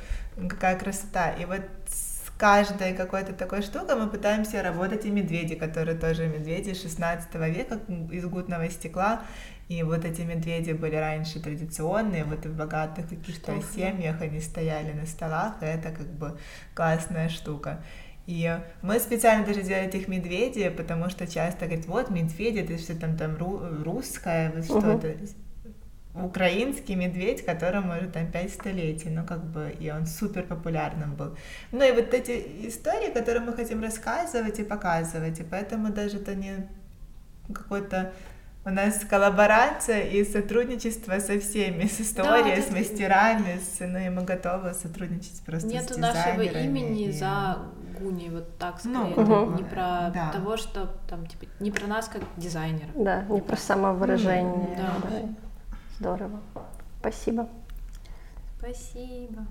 какая 0.49 0.79
красота. 0.79 1.31
И 1.31 1.47
вот 1.47 1.63
с 1.89 2.15
каждой 2.39 2.95
какой-то 2.95 3.33
такой 3.33 3.63
штукой 3.63 3.97
мы 3.97 4.09
пытаемся 4.09 4.63
работать 4.63 5.07
и 5.07 5.11
медведи, 5.11 5.55
которые 5.55 5.97
тоже 5.97 6.27
медведи 6.27 6.75
16 6.75 7.35
века 7.35 7.79
из 8.13 8.27
гутного 8.27 8.69
стекла. 8.69 9.23
И 9.69 9.83
вот 9.83 10.05
эти 10.05 10.21
медведи 10.23 10.73
были 10.73 10.97
раньше 10.97 11.41
традиционные, 11.41 12.25
вот 12.25 12.45
в 12.45 12.55
богатых 12.55 13.09
каких-то 13.09 13.61
семьях 13.75 14.21
они 14.21 14.41
стояли 14.41 14.93
на 14.93 15.07
столах, 15.07 15.63
и 15.63 15.67
это 15.67 15.91
как 15.91 16.07
бы 16.07 16.39
классная 16.75 17.29
штука. 17.29 17.83
И 18.27 18.59
мы 18.83 18.99
специально 19.01 19.45
даже 19.47 19.63
делали 19.63 19.87
этих 19.87 20.09
медведей, 20.09 20.71
потому 20.71 21.11
что 21.11 21.27
часто 21.27 21.67
говорят, 21.67 21.87
вот 21.87 22.11
медведи, 22.11 22.61
это 22.61 22.77
все 22.77 22.95
там, 22.95 23.17
там 23.17 23.37
русское, 23.37 24.51
вот 24.51 24.65
uh-huh. 24.65 24.81
что-то. 24.81 25.17
Украинский 26.15 26.95
медведь, 26.95 27.45
которому 27.45 27.97
уже 27.97 28.09
там 28.09 28.31
пять 28.31 28.53
столетий, 28.53 29.11
ну 29.11 29.27
как 29.27 29.45
бы, 29.45 29.75
и 29.81 29.91
он 29.91 30.07
супер 30.07 30.45
популярным 30.45 31.17
был. 31.17 31.37
Ну 31.73 31.83
и 31.85 31.91
вот 31.91 32.15
эти 32.15 32.69
истории, 32.69 33.13
которые 33.13 33.43
мы 33.43 33.53
хотим 33.53 33.83
рассказывать 33.83 34.61
и 34.61 34.63
показывать, 34.63 35.41
и 35.41 35.43
поэтому 35.43 35.91
даже 35.91 36.19
это 36.19 36.37
не 36.37 36.69
какой-то 37.53 38.13
у 38.65 38.71
нас 38.71 39.05
коллаборация 39.05 40.03
и 40.05 40.25
сотрудничество 40.25 41.19
со 41.19 41.39
всеми, 41.39 41.87
с 41.87 42.01
историей, 42.01 42.57
да, 42.57 42.63
с 42.63 42.71
мастерами, 42.71 43.59
с, 43.59 43.81
ну 43.81 43.99
и 43.99 44.09
мы 44.09 44.23
готовы 44.23 44.73
сотрудничать 44.73 45.43
просто 45.45 45.69
Нету 45.69 45.95
с 45.95 45.97
нашего 45.99 46.43
имени 46.43 47.09
и... 47.09 47.13
за 47.13 47.59
Гуни, 47.99 48.29
вот 48.31 48.59
так 48.59 48.81
ну, 48.85 49.13
скорее, 49.13 49.27
ну, 49.27 49.57
не 49.57 49.65
про 49.65 50.11
да. 50.13 50.31
того, 50.33 50.57
что 50.57 50.91
там, 51.09 51.27
типа, 51.27 51.45
не 51.61 51.71
про 51.71 51.87
нас 51.87 52.09
как 52.09 52.23
дизайнеров. 52.37 52.91
Да, 52.97 53.23
не 53.23 53.41
про 53.41 53.57
самовыражение. 53.57 54.77
Да. 54.77 54.95
да. 55.09 55.29
Здорово. 55.99 56.41
Спасибо. 57.01 57.49
Спасибо. 58.59 59.47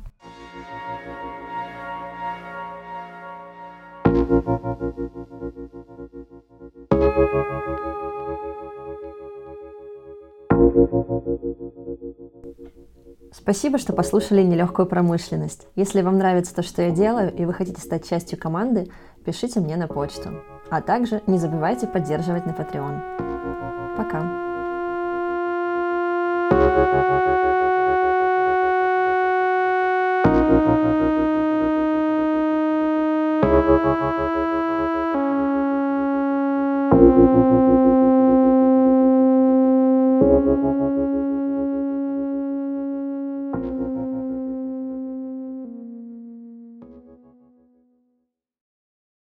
Спасибо, 13.31 13.77
что 13.77 13.93
послушали 13.93 14.41
нелегкую 14.43 14.85
промышленность. 14.85 15.67
Если 15.75 16.01
вам 16.01 16.17
нравится 16.17 16.55
то, 16.55 16.61
что 16.63 16.81
я 16.81 16.91
делаю, 16.91 17.33
и 17.33 17.45
вы 17.45 17.53
хотите 17.53 17.81
стать 17.81 18.07
частью 18.07 18.37
команды, 18.39 18.89
пишите 19.25 19.59
мне 19.59 19.75
на 19.75 19.87
почту. 19.87 20.29
А 20.69 20.81
также 20.81 21.21
не 21.27 21.37
забывайте 21.37 21.87
поддерживать 21.87 22.45
на 22.45 22.51
Patreon. 22.51 23.97
Пока. 23.97 24.43
Thank 26.53 27.47
you. 27.47 27.52